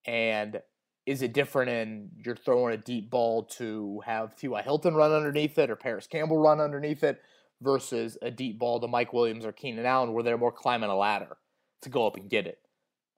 And 0.04 0.60
is 1.06 1.22
it 1.22 1.32
different 1.32 1.70
in 1.70 2.10
you're 2.24 2.36
throwing 2.36 2.74
a 2.74 2.76
deep 2.76 3.10
ball 3.10 3.44
to 3.44 4.00
have 4.04 4.36
T.Y. 4.36 4.62
Hilton 4.62 4.94
run 4.94 5.12
underneath 5.12 5.58
it 5.58 5.70
or 5.70 5.76
Parris 5.76 6.06
Campbell 6.06 6.38
run 6.38 6.60
underneath 6.60 7.02
it 7.02 7.20
versus 7.60 8.16
a 8.22 8.30
deep 8.30 8.58
ball 8.58 8.80
to 8.80 8.88
Mike 8.88 9.12
Williams 9.12 9.44
or 9.44 9.52
Keenan 9.52 9.86
Allen 9.86 10.12
where 10.12 10.22
they're 10.22 10.38
more 10.38 10.52
climbing 10.52 10.90
a 10.90 10.96
ladder 10.96 11.36
to 11.82 11.88
go 11.88 12.06
up 12.06 12.16
and 12.16 12.30
get 12.30 12.46
it? 12.46 12.58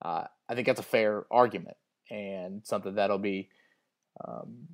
Uh, 0.03 0.25
I 0.49 0.55
think 0.55 0.67
that's 0.67 0.81
a 0.81 0.85
fair 0.85 1.25
argument 1.31 1.77
and 2.11 2.63
something 2.65 2.95
that'll 2.95 3.19
be 3.19 3.49
um, 4.27 4.69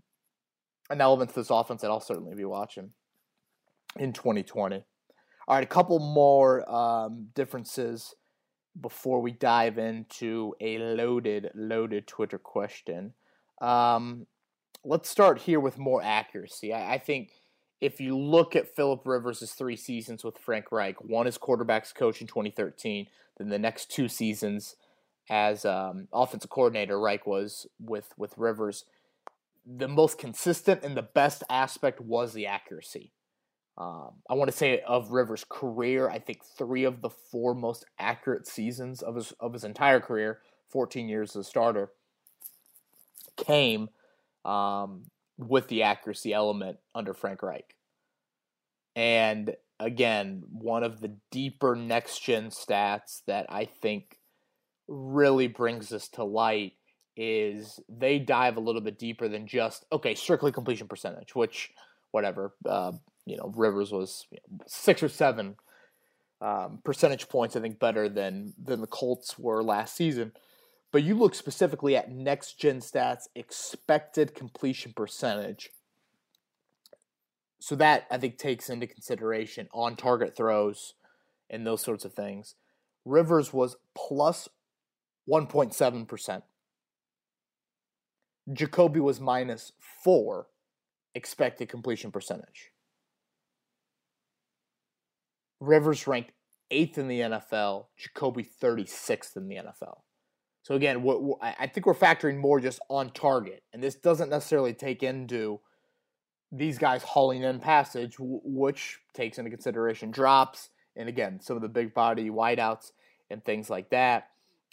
an 0.88 1.01
element 1.01 1.31
to 1.31 1.37
this 1.37 1.51
offense 1.51 1.83
that 1.83 1.90
I'll 1.90 2.01
certainly 2.01 2.35
be 2.35 2.44
watching 2.44 2.90
in 3.96 4.12
2020. 4.12 4.85
All 5.49 5.55
right, 5.57 5.64
a 5.64 5.66
couple 5.66 5.99
more 5.99 6.68
um, 6.70 7.29
differences 7.35 8.14
before 8.78 9.20
we 9.20 9.33
dive 9.33 9.78
into 9.78 10.54
a 10.61 10.78
loaded, 10.78 11.50
loaded 11.54 12.06
Twitter 12.06 12.38
question. 12.38 13.14
Um, 13.61 14.26
let's 14.85 15.09
start 15.09 15.40
here 15.40 15.61
with 15.61 15.78
more 15.78 16.02
accuracy. 16.02 16.72
I, 16.72 16.94
I, 16.94 16.98
think 16.98 17.30
if 17.80 18.00
you 18.00 18.16
look 18.16 18.56
at 18.56 18.74
Philip 18.74 19.02
Rivers' 19.04 19.52
three 19.52 19.76
seasons 19.76 20.24
with 20.24 20.38
Frank 20.38 20.72
Reich, 20.72 21.02
one 21.02 21.26
as 21.26 21.38
quarterbacks 21.38 21.94
coach 21.94 22.20
in 22.20 22.26
2013, 22.26 23.06
then 23.38 23.48
the 23.48 23.59
next 23.59 23.90
two 23.90 24.09
seasons 24.09 24.76
as 25.28 25.64
um, 25.64 26.09
offensive 26.12 26.50
coordinator, 26.50 26.98
Reich 26.98 27.26
was 27.26 27.66
with 27.78 28.12
with 28.16 28.37
Rivers. 28.37 28.85
The 29.64 29.88
most 29.88 30.18
consistent 30.18 30.83
and 30.83 30.96
the 30.96 31.02
best 31.02 31.44
aspect 31.48 32.00
was 32.00 32.33
the 32.33 32.46
accuracy. 32.46 33.12
Um, 33.78 34.11
I 34.28 34.35
want 34.35 34.50
to 34.50 34.56
say 34.56 34.80
of 34.87 35.11
Rivers' 35.11 35.44
career, 35.48 36.09
I 36.09 36.18
think 36.18 36.44
three 36.44 36.85
of 36.85 37.00
the 37.00 37.11
four 37.11 37.54
most 37.54 37.85
accurate 37.98 38.46
seasons 38.46 39.00
of 39.02 39.14
his 39.14 39.33
of 39.40 39.52
his 39.52 39.64
entire 39.64 40.00
career, 40.00 40.40
14 40.70 41.09
years 41.09 41.30
as 41.30 41.46
a 41.46 41.48
starter, 41.48 41.90
came 43.37 43.88
um, 44.44 45.04
with 45.38 45.68
the 45.68 45.83
accuracy 45.83 46.33
element 46.33 46.78
under 46.94 47.14
Frank 47.14 47.42
Reich. 47.42 47.74
And 48.94 49.54
again, 49.78 50.42
one 50.50 50.85
of 50.85 51.00
the 51.00 51.16
deeper 51.30 51.74
next 51.74 52.22
gen 52.22 52.50
stats 52.50 53.22
that 53.26 53.46
I 53.48 53.64
think 53.64 54.18
really 54.88 55.46
brings 55.46 55.88
this 55.88 56.09
to 56.09 56.24
light 56.24 56.72
is 57.16 57.80
they 57.88 58.18
dive 58.18 58.56
a 58.56 58.61
little 58.61 58.80
bit 58.80 58.98
deeper 58.98 59.28
than 59.28 59.46
just 59.46 59.85
okay, 59.92 60.14
strictly 60.14 60.52
completion 60.52 60.88
percentage, 60.88 61.35
which 61.35 61.70
whatever. 62.11 62.54
Uh, 62.66 62.92
you 63.30 63.36
know, 63.36 63.52
Rivers 63.54 63.92
was 63.92 64.26
you 64.30 64.38
know, 64.50 64.64
six 64.66 65.02
or 65.02 65.08
seven 65.08 65.54
um, 66.40 66.80
percentage 66.84 67.28
points, 67.28 67.54
I 67.54 67.60
think, 67.60 67.78
better 67.78 68.08
than 68.08 68.54
than 68.62 68.80
the 68.80 68.86
Colts 68.86 69.38
were 69.38 69.62
last 69.62 69.94
season. 69.94 70.32
But 70.92 71.04
you 71.04 71.14
look 71.14 71.36
specifically 71.36 71.96
at 71.96 72.10
next 72.10 72.58
gen 72.58 72.80
stats, 72.80 73.28
expected 73.36 74.34
completion 74.34 74.92
percentage. 74.92 75.70
So 77.60 77.76
that 77.76 78.06
I 78.10 78.18
think 78.18 78.38
takes 78.38 78.68
into 78.68 78.88
consideration 78.88 79.68
on 79.72 79.94
target 79.94 80.36
throws 80.36 80.94
and 81.48 81.64
those 81.64 81.82
sorts 81.82 82.04
of 82.04 82.14
things. 82.14 82.56
Rivers 83.04 83.52
was 83.52 83.76
plus 83.94 84.48
1.7%. 85.28 86.42
Jacoby 88.52 88.98
was 88.98 89.20
minus 89.20 89.72
4 90.02 90.46
expected 91.14 91.68
completion 91.68 92.10
percentage. 92.10 92.70
Rivers 95.61 96.07
ranked 96.07 96.33
eighth 96.70 96.99
in 96.99 97.09
the 97.09 97.20
NFL, 97.20 97.87
Jacoby 97.96 98.44
36th 98.44 99.37
in 99.37 99.49
the 99.49 99.57
NFL. 99.57 100.01
So 100.62 100.75
again, 100.75 101.03
what, 101.03 101.23
what, 101.23 101.38
I 101.42 101.66
think 101.66 101.87
we're 101.87 101.94
factoring 101.94 102.38
more 102.38 102.61
just 102.61 102.81
on 102.88 103.11
target, 103.11 103.62
and 103.73 103.83
this 103.83 103.94
doesn't 103.94 104.31
necessarily 104.31 104.75
take 104.75 105.03
into 105.03 105.61
these 106.53 106.79
guys 106.79 107.03
hauling 107.03 107.42
in 107.42 107.61
passage, 107.61 108.16
which 108.18 108.99
takes 109.14 109.38
into 109.38 109.51
consideration 109.51 110.11
drops 110.11 110.70
and 110.96 111.09
again 111.09 111.40
some 111.40 111.57
of 111.57 111.62
the 111.62 111.68
big 111.68 111.94
body 111.94 112.29
wideouts 112.29 112.90
and 113.31 113.44
things 113.44 113.70
like 113.70 113.90
that. 113.90 114.29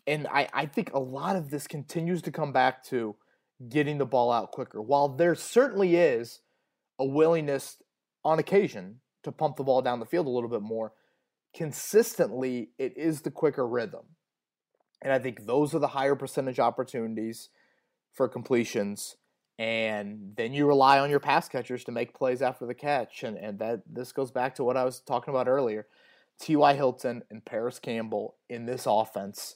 And 0.06 0.28
I, 0.28 0.48
I 0.54 0.66
think 0.66 0.94
a 0.94 1.00
lot 1.00 1.36
of 1.36 1.50
this 1.50 1.68
continues 1.68 2.22
to 2.24 2.32
come 2.32 2.52
back 2.52 2.84
to 2.86 3.16
getting 3.70 3.98
the 3.98 4.06
ball 4.06 4.32
out 4.32 4.52
quicker. 4.52 4.82
While 4.82 5.10
there 5.10 5.36
certainly 5.36 5.96
is 5.96 6.42
a 6.98 7.06
willingness 7.06 7.78
on 8.24 8.40
occasion 8.40 9.00
to 9.28 9.32
pump 9.32 9.58
the 9.58 9.64
ball 9.64 9.82
down 9.82 10.00
the 10.00 10.06
field 10.06 10.26
a 10.26 10.32
little 10.32 10.50
bit 10.50 10.62
more, 10.62 10.94
consistently 11.56 12.72
it 12.78 12.94
is 12.98 13.22
the 13.22 13.32
quicker 13.32 13.68
rhythm. 13.68 14.06
And 15.02 15.14
I 15.14 15.20
think 15.20 15.46
those 15.46 15.76
are 15.76 15.80
the 15.80 15.90
higher 15.90 16.16
percentage 16.16 16.60
opportunities 16.60 17.50
for 18.14 18.28
completions. 18.28 19.16
And 19.60 20.34
then 20.36 20.54
you 20.54 20.66
rely 20.66 21.00
on 21.00 21.10
your 21.10 21.20
pass 21.20 21.48
catchers 21.48 21.84
to 21.86 21.92
make 21.92 22.16
plays 22.16 22.42
after 22.42 22.66
the 22.66 22.74
catch. 22.74 23.24
And, 23.24 23.38
and 23.38 23.60
that 23.60 23.82
this 23.92 24.12
goes 24.12 24.32
back 24.32 24.56
to 24.56 24.64
what 24.64 24.78
I 24.78 24.84
was 24.84 25.00
talking 25.00 25.34
about 25.34 25.48
earlier. 25.48 25.88
T.Y. 26.40 26.76
Hilton 26.76 27.24
and 27.30 27.44
Parris 27.44 27.80
Campbell 27.80 28.36
in 28.50 28.66
this 28.66 28.86
offense, 28.88 29.56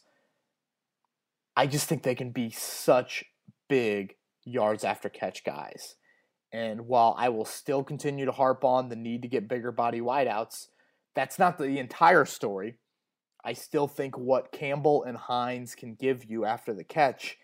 I 1.56 1.68
just 1.68 1.88
think 1.88 2.04
they 2.04 2.16
can 2.16 2.32
be 2.32 2.50
such 2.50 3.24
big 3.68 4.16
yards 4.44 4.84
after 4.84 5.10
catch 5.10 5.44
guys. 5.44 5.96
And 6.54 6.88
while 6.88 7.16
I 7.18 7.30
will 7.30 7.46
still 7.46 7.84
continue 7.84 8.26
to 8.26 8.32
harp 8.32 8.66
on 8.66 8.90
the 8.90 8.96
need 8.96 9.22
to 9.22 9.28
get 9.28 9.48
bigger 9.48 9.72
body 9.72 10.02
wideouts, 10.02 10.68
that's 11.16 11.40
not 11.40 11.58
the 11.58 11.80
entire 11.80 12.26
story. 12.26 12.78
I 13.44 13.54
still 13.54 13.88
think 13.88 14.18
what 14.18 14.52
Campbell 14.52 15.04
and 15.04 15.18
Hines 15.18 15.76
can 15.76 15.96
give 15.96 16.26
you 16.26 16.46
after 16.46 16.74
the 16.74 16.84
catch, 16.84 17.38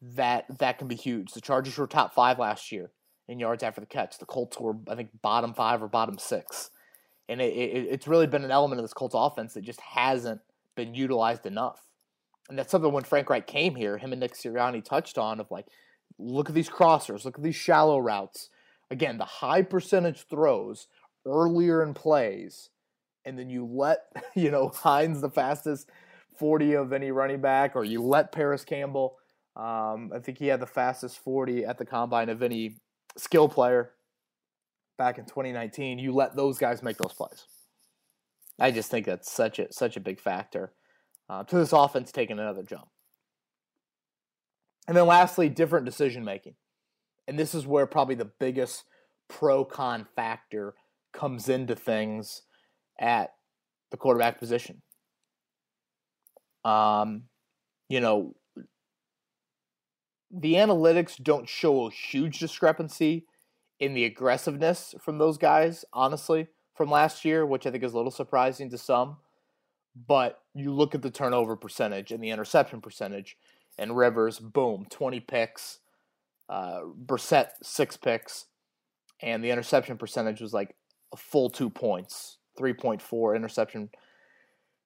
that 0.00 0.44
that 0.58 0.78
can 0.78 0.88
be 0.88 0.94
huge. 0.94 1.32
The 1.32 1.40
Chargers 1.40 1.76
were 1.76 1.86
top 1.86 2.14
five 2.14 2.38
last 2.38 2.70
year 2.70 2.90
in 3.28 3.40
yards 3.40 3.62
after 3.62 3.80
the 3.80 3.86
catch. 3.86 4.18
The 4.18 4.26
Colts 4.26 4.58
were, 4.60 4.76
I 4.88 4.94
think, 4.94 5.10
bottom 5.22 5.52
five 5.52 5.82
or 5.82 5.88
bottom 5.88 6.18
six, 6.18 6.70
and 7.28 7.40
it, 7.40 7.52
it, 7.52 7.86
it's 7.90 8.06
really 8.06 8.26
been 8.26 8.44
an 8.44 8.50
element 8.50 8.78
of 8.78 8.84
this 8.84 8.94
Colts 8.94 9.14
offense 9.16 9.54
that 9.54 9.62
just 9.62 9.80
hasn't 9.80 10.40
been 10.74 10.94
utilized 10.94 11.46
enough. 11.46 11.82
And 12.48 12.56
that's 12.58 12.70
something 12.70 12.92
when 12.92 13.04
Frank 13.04 13.28
Reich 13.28 13.46
came 13.46 13.74
here, 13.74 13.98
him 13.98 14.12
and 14.12 14.20
Nick 14.20 14.34
Sirianni 14.34 14.84
touched 14.84 15.18
on 15.18 15.40
of 15.40 15.50
like, 15.50 15.66
look 16.18 16.48
at 16.48 16.54
these 16.54 16.70
crossers, 16.70 17.24
look 17.24 17.38
at 17.38 17.44
these 17.44 17.56
shallow 17.56 17.98
routes. 17.98 18.50
Again, 18.90 19.18
the 19.18 19.24
high 19.24 19.62
percentage 19.62 20.26
throws 20.28 20.86
earlier 21.26 21.82
in 21.82 21.92
plays 21.94 22.70
and 23.26 23.36
then 23.38 23.50
you 23.50 23.66
let 23.66 24.06
you 24.34 24.50
know 24.50 24.68
Hines 24.68 25.20
the 25.20 25.28
fastest 25.28 25.90
40 26.38 26.74
of 26.74 26.92
any 26.92 27.10
running 27.10 27.40
back, 27.40 27.74
or 27.74 27.84
you 27.84 28.02
let 28.02 28.32
Parris 28.32 28.64
Campbell. 28.64 29.16
Um, 29.56 30.12
I 30.14 30.18
think 30.22 30.38
he 30.38 30.46
had 30.46 30.60
the 30.60 30.66
fastest 30.66 31.18
40 31.18 31.64
at 31.64 31.78
the 31.78 31.86
combine 31.86 32.28
of 32.28 32.42
any 32.42 32.76
skill 33.16 33.48
player 33.48 33.92
back 34.98 35.18
in 35.18 35.24
2019. 35.24 35.98
You 35.98 36.14
let 36.14 36.36
those 36.36 36.58
guys 36.58 36.82
make 36.82 36.98
those 36.98 37.14
plays. 37.14 37.46
I 38.58 38.70
just 38.70 38.90
think 38.90 39.06
that's 39.06 39.30
such 39.30 39.58
a 39.58 39.72
such 39.72 39.96
a 39.96 40.00
big 40.00 40.20
factor 40.20 40.72
uh, 41.28 41.44
to 41.44 41.56
this 41.56 41.72
offense 41.72 42.12
taking 42.12 42.38
another 42.38 42.62
jump. 42.62 42.88
And 44.88 44.96
then 44.96 45.06
lastly, 45.06 45.48
different 45.48 45.84
decision 45.84 46.24
making, 46.24 46.54
and 47.26 47.38
this 47.38 47.54
is 47.54 47.66
where 47.66 47.86
probably 47.86 48.14
the 48.14 48.30
biggest 48.38 48.84
pro 49.28 49.64
con 49.64 50.06
factor 50.14 50.74
comes 51.12 51.48
into 51.48 51.74
things 51.74 52.42
at 52.98 53.30
the 53.90 53.96
quarterback 53.96 54.38
position. 54.38 54.82
Um, 56.64 57.24
you 57.88 58.00
know, 58.00 58.34
the 60.30 60.54
analytics 60.54 61.22
don't 61.22 61.48
show 61.48 61.86
a 61.86 61.90
huge 61.90 62.38
discrepancy 62.38 63.26
in 63.78 63.94
the 63.94 64.04
aggressiveness 64.04 64.94
from 65.00 65.18
those 65.18 65.38
guys, 65.38 65.84
honestly, 65.92 66.48
from 66.74 66.90
last 66.90 67.24
year, 67.24 67.46
which 67.46 67.66
I 67.66 67.70
think 67.70 67.84
is 67.84 67.92
a 67.92 67.96
little 67.96 68.10
surprising 68.10 68.70
to 68.70 68.78
some. 68.78 69.18
But 69.94 70.40
you 70.54 70.72
look 70.72 70.94
at 70.94 71.02
the 71.02 71.10
turnover 71.10 71.56
percentage 71.56 72.10
and 72.10 72.22
the 72.22 72.30
interception 72.30 72.80
percentage, 72.80 73.36
and 73.78 73.96
Rivers, 73.96 74.38
boom, 74.38 74.86
20 74.90 75.20
picks, 75.20 75.80
uh, 76.48 76.80
Brissett, 77.04 77.50
six 77.62 77.96
picks, 77.96 78.46
and 79.20 79.42
the 79.42 79.50
interception 79.50 79.98
percentage 79.98 80.40
was 80.40 80.52
like 80.52 80.76
a 81.12 81.16
full 81.16 81.50
two 81.50 81.70
points 81.70 82.38
3.4 82.58 83.36
interception 83.36 83.90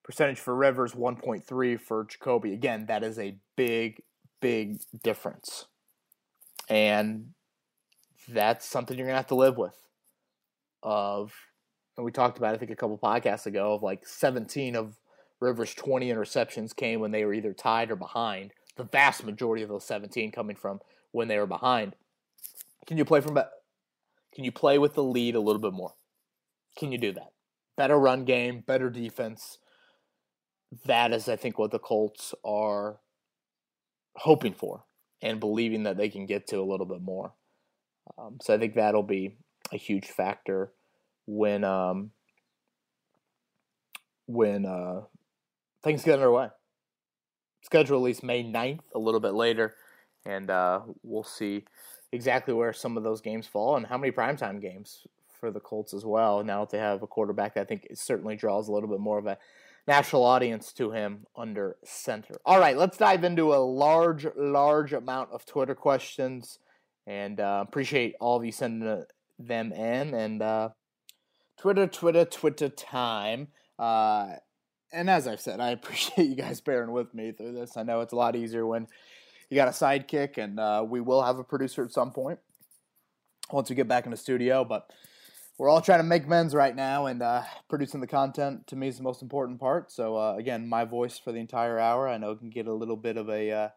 percentage 0.03 0.39
for 0.39 0.55
Rivers, 0.55 0.93
1.3 0.93 1.79
for 1.79 2.05
Jacoby. 2.05 2.53
Again, 2.53 2.85
that 2.87 3.03
is 3.03 3.17
a 3.17 3.37
big, 3.55 4.01
big 4.41 4.81
difference. 5.03 5.67
And 6.69 7.29
that's 8.27 8.65
something 8.65 8.97
you're 8.97 9.07
going 9.07 9.13
to 9.13 9.19
have 9.19 9.27
to 9.27 9.35
live 9.35 9.57
with. 9.57 9.77
Of, 10.83 11.33
and 11.95 12.05
we 12.05 12.11
talked 12.11 12.37
about, 12.37 12.55
I 12.55 12.57
think, 12.57 12.71
a 12.71 12.75
couple 12.75 12.97
podcasts 12.97 13.45
ago, 13.45 13.73
of 13.73 13.83
like 13.83 14.07
17 14.07 14.75
of 14.75 14.97
Rivers' 15.39 15.73
20 15.73 16.09
interceptions 16.09 16.75
came 16.75 16.99
when 16.99 17.11
they 17.11 17.25
were 17.25 17.33
either 17.33 17.53
tied 17.53 17.91
or 17.91 17.95
behind. 17.95 18.53
The 18.77 18.83
vast 18.83 19.25
majority 19.25 19.63
of 19.63 19.69
those 19.69 19.85
17 19.85 20.31
coming 20.31 20.55
from 20.55 20.79
when 21.11 21.27
they 21.27 21.37
were 21.37 21.47
behind. 21.47 21.95
Can 22.87 22.97
you 22.97 23.05
play 23.05 23.21
from? 23.21 23.35
Can 24.33 24.43
you 24.43 24.51
play 24.51 24.77
with 24.77 24.95
the 24.95 25.03
lead 25.03 25.35
a 25.35 25.41
little 25.41 25.61
bit 25.61 25.73
more? 25.73 25.93
Can 26.77 26.91
you 26.91 26.97
do 26.97 27.11
that? 27.13 27.31
better 27.81 27.97
run 27.97 28.25
game, 28.25 28.63
better 28.65 28.91
defense. 28.91 29.57
That 30.85 31.11
is, 31.11 31.27
I 31.27 31.35
think, 31.35 31.57
what 31.57 31.71
the 31.71 31.79
Colts 31.79 32.33
are 32.45 32.99
hoping 34.15 34.53
for 34.53 34.83
and 35.21 35.39
believing 35.39 35.83
that 35.83 35.97
they 35.97 36.09
can 36.09 36.27
get 36.27 36.45
to 36.47 36.59
a 36.59 36.69
little 36.69 36.85
bit 36.85 37.01
more. 37.01 37.33
Um, 38.19 38.37
so 38.39 38.53
I 38.53 38.59
think 38.59 38.75
that'll 38.75 39.01
be 39.01 39.37
a 39.71 39.77
huge 39.77 40.05
factor 40.05 40.73
when 41.25 41.63
um, 41.63 42.11
when 44.27 44.67
uh, 44.67 45.01
things 45.83 46.03
get 46.03 46.19
underway. 46.19 46.49
Schedule 47.61 47.97
at 47.97 48.03
least 48.03 48.23
May 48.23 48.43
9th, 48.43 48.81
a 48.95 48.99
little 48.99 49.19
bit 49.19 49.33
later, 49.33 49.75
and 50.25 50.49
uh, 50.49 50.81
we'll 51.03 51.23
see 51.23 51.65
exactly 52.11 52.53
where 52.53 52.73
some 52.73 52.97
of 52.97 53.03
those 53.03 53.21
games 53.21 53.47
fall 53.47 53.77
and 53.77 53.85
how 53.85 53.97
many 53.97 54.11
primetime 54.11 54.61
games 54.61 55.07
for 55.39 55.51
the 55.51 55.59
Colts 55.59 55.93
as 55.93 56.05
well. 56.05 56.43
Now 56.43 56.61
that 56.61 56.71
they 56.71 56.77
have 56.77 57.01
a 57.01 57.07
quarterback, 57.07 57.57
I 57.57 57.63
think 57.63 57.87
it 57.89 57.97
certainly 57.97 58.35
draws 58.35 58.67
a 58.67 58.71
little 58.71 58.89
bit 58.89 58.99
more 58.99 59.17
of 59.17 59.25
a 59.25 59.37
national 59.87 60.23
audience 60.23 60.73
to 60.73 60.91
him 60.91 61.25
under 61.35 61.77
center. 61.83 62.35
All 62.45 62.59
right, 62.59 62.77
let's 62.77 62.97
dive 62.97 63.23
into 63.23 63.53
a 63.53 63.57
large, 63.57 64.27
large 64.35 64.93
amount 64.93 65.31
of 65.31 65.45
Twitter 65.45 65.75
questions, 65.75 66.59
and 67.07 67.39
uh, 67.39 67.63
appreciate 67.67 68.15
all 68.19 68.37
of 68.37 68.45
you 68.45 68.51
sending 68.51 69.05
them 69.39 69.71
in. 69.71 70.13
And 70.13 70.41
uh, 70.41 70.69
Twitter, 71.57 71.87
Twitter, 71.87 72.25
Twitter 72.25 72.69
time. 72.69 73.47
Uh, 73.79 74.35
and 74.91 75.09
as 75.09 75.27
I've 75.27 75.41
said, 75.41 75.59
I 75.59 75.69
appreciate 75.71 76.27
you 76.27 76.35
guys 76.35 76.61
bearing 76.61 76.91
with 76.91 77.13
me 77.13 77.31
through 77.31 77.53
this. 77.53 77.77
I 77.77 77.83
know 77.83 78.01
it's 78.01 78.13
a 78.13 78.17
lot 78.17 78.35
easier 78.35 78.65
when 78.65 78.87
you 79.49 79.55
got 79.55 79.67
a 79.67 79.71
sidekick, 79.71 80.37
and 80.37 80.59
uh, 80.59 80.85
we 80.87 81.01
will 81.01 81.23
have 81.23 81.39
a 81.39 81.43
producer 81.43 81.83
at 81.83 81.91
some 81.91 82.11
point 82.11 82.39
once 83.51 83.69
we 83.69 83.75
get 83.75 83.87
back 83.87 84.05
in 84.05 84.11
the 84.11 84.17
studio. 84.17 84.63
But 84.63 84.89
we're 85.57 85.69
all 85.69 85.81
trying 85.81 85.99
to 85.99 86.03
make 86.03 86.27
men's 86.27 86.55
right 86.55 86.75
now, 86.75 87.05
and 87.05 87.21
uh, 87.21 87.43
producing 87.69 88.01
the 88.01 88.07
content 88.07 88.67
to 88.67 88.75
me 88.75 88.87
is 88.87 88.97
the 88.97 89.03
most 89.03 89.21
important 89.21 89.59
part. 89.59 89.91
So 89.91 90.17
uh, 90.17 90.35
again, 90.35 90.67
my 90.67 90.85
voice 90.85 91.19
for 91.19 91.31
the 91.31 91.39
entire 91.39 91.79
hour. 91.79 92.07
I 92.07 92.17
know 92.17 92.31
it 92.31 92.39
can 92.39 92.49
get 92.49 92.67
a 92.67 92.73
little 92.73 92.97
bit 92.97 93.17
of 93.17 93.29
a 93.29 93.51
uh, 93.51 93.69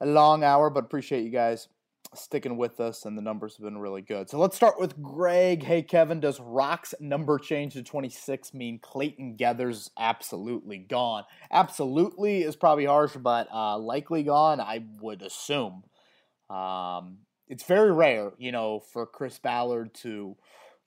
a 0.00 0.06
long 0.06 0.44
hour, 0.44 0.70
but 0.70 0.84
appreciate 0.84 1.24
you 1.24 1.30
guys 1.30 1.68
sticking 2.14 2.56
with 2.56 2.80
us, 2.80 3.04
and 3.04 3.16
the 3.16 3.22
numbers 3.22 3.56
have 3.56 3.64
been 3.64 3.78
really 3.78 4.02
good. 4.02 4.28
So 4.28 4.38
let's 4.38 4.56
start 4.56 4.78
with 4.78 5.00
Greg. 5.02 5.62
Hey 5.62 5.82
Kevin, 5.82 6.20
does 6.20 6.40
Rock's 6.40 6.94
number 7.00 7.38
change 7.38 7.74
to 7.74 7.82
26 7.82 8.54
mean 8.54 8.78
Clayton 8.78 9.36
Geathers 9.36 9.90
absolutely 9.98 10.78
gone? 10.78 11.24
Absolutely 11.50 12.42
is 12.42 12.56
probably 12.56 12.86
harsh, 12.86 13.16
but 13.16 13.48
uh, 13.52 13.78
likely 13.78 14.22
gone. 14.22 14.60
I 14.60 14.84
would 15.00 15.22
assume. 15.22 15.84
Um, 16.50 17.18
it's 17.48 17.64
very 17.64 17.92
rare, 17.92 18.32
you 18.38 18.52
know, 18.52 18.80
for 18.80 19.06
Chris 19.06 19.38
Ballard 19.38 19.94
to 19.94 20.36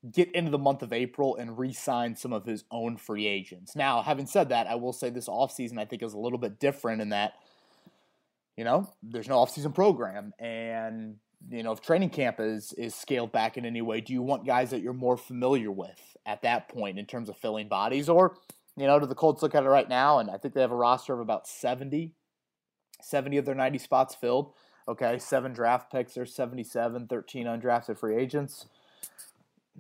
get 0.10 0.34
into 0.34 0.50
the 0.50 0.58
month 0.58 0.82
of 0.82 0.94
April 0.94 1.36
and 1.36 1.58
re 1.58 1.74
sign 1.74 2.16
some 2.16 2.34
of 2.34 2.46
his 2.46 2.64
own 2.72 2.98
free 2.98 3.28
agents. 3.28 3.76
Now, 3.76 4.02
having 4.02 4.26
said 4.26 4.50
that, 4.50 4.68
I 4.68 4.76
will 4.76 4.94
say 4.94 5.10
this 5.10 5.28
offseason 5.28 5.78
I 5.78 5.86
think 5.86 6.02
is 6.02 6.14
a 6.14 6.20
little 6.20 6.40
bit 6.40 6.60
different 6.60 7.02
in 7.02 7.10
that, 7.10 7.34
you 8.58 8.64
know, 8.64 8.92
there's 9.04 9.28
no 9.28 9.38
offseason 9.38 9.74
program. 9.74 10.34
And, 10.40 11.18
you 11.50 11.64
know, 11.64 11.72
if 11.72 11.82
training 11.82 12.10
camp 12.10 12.40
is, 12.40 12.74
is 12.74 12.94
scaled 12.96 13.32
back 13.32 13.58
in 13.58 13.66
any 13.66 13.82
way, 13.82 14.02
do 14.02 14.14
you 14.14 14.22
want 14.22 14.46
guys 14.46 14.72
that 14.72 14.82
you're 14.82 14.94
more 14.94 15.18
familiar 15.18 15.72
with 15.72 16.00
at 16.26 16.42
that 16.44 16.70
point 16.70 17.00
in 17.00 17.06
terms 17.06 17.30
of 17.30 17.38
filling 17.38 17.68
bodies? 17.68 18.10
Or, 18.10 18.36
you 18.78 18.88
know, 18.88 19.00
do 19.00 19.06
the 19.06 19.16
Colts 19.16 19.42
look 19.42 19.56
at 19.56 19.64
it 19.64 19.70
right 19.70 19.90
now? 19.90 20.20
And 20.20 20.30
I 20.30 20.38
think 20.38 20.54
they 20.54 20.62
have 20.62 20.72
a 20.72 20.76
roster 20.76 21.14
of 21.14 21.20
about 21.20 21.48
70, 21.48 22.14
70 23.02 23.38
of 23.38 23.46
their 23.46 23.56
90 23.56 23.78
spots 23.80 24.16
filled. 24.16 24.54
Okay, 24.88 25.20
seven 25.20 25.54
draft 25.54 25.92
picks, 25.92 26.16
there's 26.16 26.34
77, 26.34 27.08
13 27.08 27.46
undrafted 27.46 28.00
free 28.00 28.16
agents 28.16 28.66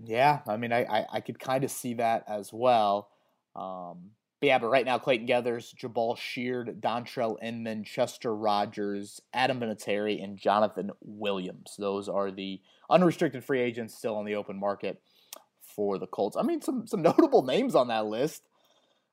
yeah, 0.03 0.39
I 0.47 0.57
mean, 0.57 0.71
I, 0.71 0.83
I, 0.83 1.05
I 1.13 1.19
could 1.21 1.39
kind 1.39 1.63
of 1.63 1.71
see 1.71 1.95
that 1.95 2.23
as 2.27 2.51
well. 2.53 3.09
Um, 3.55 4.11
but 4.41 4.47
yeah, 4.47 4.57
but 4.57 4.69
right 4.69 4.85
now, 4.85 4.97
Clayton 4.97 5.27
Geathers, 5.27 5.75
Jabaal 5.75 6.17
Sheard, 6.17 6.81
Dontrelle 6.81 7.37
Inman, 7.43 7.83
Chester 7.83 8.35
Rogers, 8.35 9.21
Adam 9.31 9.59
Vinatieri, 9.59 10.21
and 10.23 10.35
Jonathan 10.35 10.89
Williams. 10.99 11.75
Those 11.77 12.09
are 12.09 12.31
the 12.31 12.59
unrestricted 12.89 13.43
free 13.43 13.61
agents 13.61 13.93
still 13.93 14.15
on 14.15 14.25
the 14.25 14.33
open 14.33 14.59
market 14.59 14.99
for 15.61 15.99
the 15.99 16.07
Colts. 16.07 16.35
I 16.35 16.41
mean, 16.41 16.59
some 16.59 16.87
some 16.87 17.01
notable 17.03 17.43
names 17.43 17.75
on 17.75 17.89
that 17.89 18.07
list. 18.07 18.41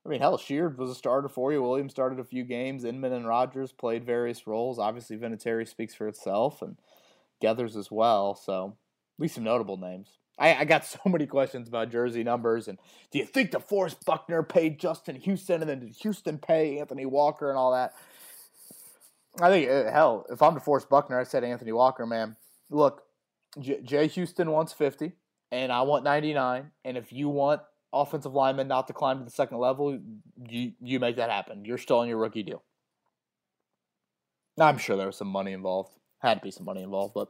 I 0.07 0.09
mean, 0.09 0.21
hell, 0.21 0.39
Sheard 0.39 0.79
was 0.79 0.89
a 0.89 0.95
starter 0.95 1.29
for 1.29 1.53
you. 1.53 1.63
Williams 1.63 1.93
started 1.93 2.19
a 2.19 2.25
few 2.25 2.45
games. 2.45 2.85
Inman 2.85 3.13
and 3.13 3.29
Rogers 3.29 3.71
played 3.71 4.07
various 4.07 4.47
roles. 4.47 4.79
Obviously, 4.79 5.19
Vinatieri 5.19 5.69
speaks 5.69 5.95
for 5.95 6.09
itself, 6.09 6.63
and 6.63 6.79
Geathers 7.43 7.77
as 7.77 7.91
well. 7.91 8.35
So, 8.35 8.79
at 9.19 9.23
least 9.23 9.35
some 9.35 9.45
notable 9.45 9.77
names. 9.77 10.09
I, 10.39 10.55
I 10.55 10.65
got 10.65 10.85
so 10.87 10.99
many 11.07 11.27
questions 11.27 11.69
about 11.69 11.91
jersey 11.91 12.23
numbers. 12.23 12.69
And 12.69 12.79
do 13.11 13.19
you 13.19 13.27
think 13.27 13.51
the 13.51 13.59
DeForest 13.59 14.05
Buckner 14.05 14.43
paid 14.43 14.79
Justin 14.79 15.17
Houston, 15.17 15.61
and 15.61 15.69
then 15.69 15.81
did 15.81 15.97
Houston 16.03 16.39
pay 16.39 16.79
Anthony 16.79 17.07
Walker 17.07 17.49
and 17.49 17.59
all 17.59 17.73
that? 17.73 17.95
I 19.41 19.51
think 19.51 19.69
uh, 19.69 19.91
hell, 19.91 20.27
if 20.31 20.43
I'm 20.43 20.57
DeForest 20.57 20.89
Buckner, 20.89 21.19
I 21.19 21.25
said 21.25 21.45
Anthony 21.45 21.73
Walker, 21.73 22.07
man. 22.07 22.37
Look, 22.71 23.03
J- 23.59 23.81
Jay 23.83 24.09
Houston 24.09 24.51
wants 24.51 24.73
50, 24.73 25.13
and 25.51 25.73
I 25.73 25.83
want 25.83 26.05
99. 26.05 26.71
And 26.85 26.97
if 26.97 27.13
you 27.13 27.29
want 27.29 27.63
offensive 27.93 28.35
linemen 28.35 28.69
not 28.69 28.87
to 28.89 28.93
climb 28.93 29.19
to 29.19 29.25
the 29.25 29.31
second 29.31 29.59
level, 29.59 29.99
you 30.49 30.73
you 30.81 31.01
make 31.01 31.17
that 31.17 31.31
happen. 31.31 31.65
You're 31.65 31.79
still 31.79 31.99
on 31.99 32.09
your 32.09 32.19
rookie 32.19 32.43
deal. 32.43 32.63
I'm 34.59 34.79
sure 34.79 34.97
there 34.97 35.07
was 35.07 35.17
some 35.17 35.29
money 35.29 35.53
involved. 35.53 35.95
Had 36.21 36.35
to 36.35 36.41
be 36.41 36.51
some 36.51 36.67
money 36.67 36.83
involved, 36.83 37.15
but 37.15 37.29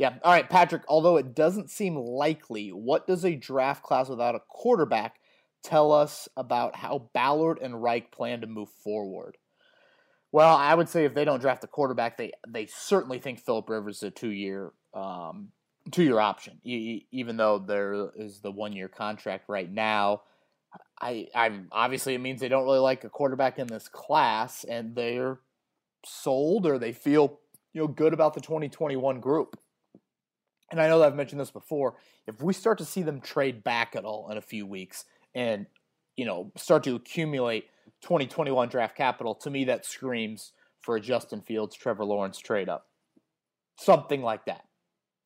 yeah. 0.00 0.14
All 0.24 0.32
right, 0.32 0.48
Patrick. 0.48 0.82
Although 0.88 1.18
it 1.18 1.34
doesn't 1.34 1.68
seem 1.68 1.94
likely, 1.94 2.70
what 2.70 3.06
does 3.06 3.22
a 3.22 3.36
draft 3.36 3.82
class 3.82 4.08
without 4.08 4.34
a 4.34 4.40
quarterback 4.48 5.16
tell 5.62 5.92
us 5.92 6.26
about 6.38 6.74
how 6.74 7.10
Ballard 7.12 7.58
and 7.60 7.82
Reich 7.82 8.10
plan 8.10 8.40
to 8.40 8.46
move 8.46 8.70
forward? 8.82 9.36
Well, 10.32 10.56
I 10.56 10.74
would 10.74 10.88
say 10.88 11.04
if 11.04 11.12
they 11.12 11.26
don't 11.26 11.42
draft 11.42 11.64
a 11.64 11.66
quarterback, 11.66 12.16
they 12.16 12.32
they 12.48 12.64
certainly 12.64 13.18
think 13.18 13.40
Philip 13.40 13.68
Rivers 13.68 13.98
is 13.98 14.04
a 14.04 14.10
two 14.10 14.30
year 14.30 14.72
um, 14.94 15.48
two 15.90 16.02
year 16.02 16.18
option, 16.18 16.62
even 16.64 17.36
though 17.36 17.58
there 17.58 18.08
is 18.16 18.40
the 18.40 18.50
one 18.50 18.72
year 18.72 18.88
contract 18.88 19.50
right 19.50 19.70
now. 19.70 20.22
I, 20.98 21.26
I'm 21.34 21.68
obviously 21.72 22.14
it 22.14 22.22
means 22.22 22.40
they 22.40 22.48
don't 22.48 22.64
really 22.64 22.78
like 22.78 23.04
a 23.04 23.10
quarterback 23.10 23.58
in 23.58 23.66
this 23.66 23.86
class, 23.86 24.64
and 24.64 24.94
they're 24.94 25.40
sold 26.06 26.64
or 26.64 26.78
they 26.78 26.92
feel 26.92 27.38
you 27.74 27.82
know 27.82 27.86
good 27.86 28.14
about 28.14 28.32
the 28.32 28.40
2021 28.40 29.20
group. 29.20 29.58
And 30.70 30.80
I 30.80 30.88
know 30.88 30.98
that 31.00 31.08
I've 31.08 31.16
mentioned 31.16 31.40
this 31.40 31.50
before. 31.50 31.96
If 32.26 32.42
we 32.42 32.52
start 32.52 32.78
to 32.78 32.84
see 32.84 33.02
them 33.02 33.20
trade 33.20 33.64
back 33.64 33.96
at 33.96 34.04
all 34.04 34.30
in 34.30 34.36
a 34.36 34.42
few 34.42 34.66
weeks, 34.66 35.04
and 35.34 35.66
you 36.16 36.24
know 36.24 36.52
start 36.56 36.84
to 36.84 36.96
accumulate 36.96 37.66
2021 38.02 38.68
draft 38.68 38.96
capital, 38.96 39.34
to 39.36 39.50
me 39.50 39.64
that 39.64 39.84
screams 39.84 40.52
for 40.80 40.96
a 40.96 41.00
Justin 41.00 41.40
Fields, 41.42 41.76
Trevor 41.76 42.04
Lawrence 42.04 42.38
trade 42.38 42.68
up, 42.68 42.86
something 43.76 44.22
like 44.22 44.46
that. 44.46 44.64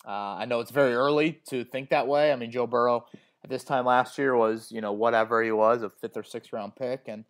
Uh, 0.06 0.36
I 0.36 0.44
know 0.44 0.60
it's 0.60 0.70
very 0.70 0.94
early 0.94 1.40
to 1.48 1.64
think 1.64 1.90
that 1.90 2.06
way. 2.06 2.32
I 2.32 2.36
mean, 2.36 2.50
Joe 2.50 2.66
Burrow 2.66 3.06
at 3.42 3.50
this 3.50 3.64
time 3.64 3.86
last 3.86 4.18
year 4.18 4.36
was, 4.36 4.70
you 4.70 4.80
know, 4.80 4.92
whatever 4.92 5.42
he 5.42 5.52
was, 5.52 5.82
a 5.82 5.90
fifth 5.90 6.16
or 6.16 6.22
sixth 6.22 6.52
round 6.52 6.76
pick, 6.76 7.02
and 7.06 7.24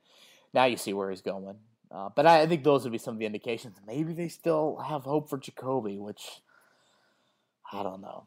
now 0.52 0.64
you 0.64 0.76
see 0.76 0.92
where 0.92 1.10
he's 1.10 1.20
going. 1.20 1.56
Uh, 1.90 2.08
but 2.16 2.26
I, 2.26 2.42
I, 2.42 2.46
think 2.46 2.64
those 2.64 2.82
would 2.82 2.92
be 2.92 2.98
some 2.98 3.14
of 3.14 3.20
the 3.20 3.26
indications. 3.26 3.76
Maybe 3.86 4.14
they 4.14 4.28
still 4.28 4.82
have 4.88 5.02
hope 5.02 5.30
for 5.30 5.38
Jacoby, 5.38 5.98
which 5.98 6.40
I 7.74 7.82
don't 7.82 8.00
know. 8.00 8.26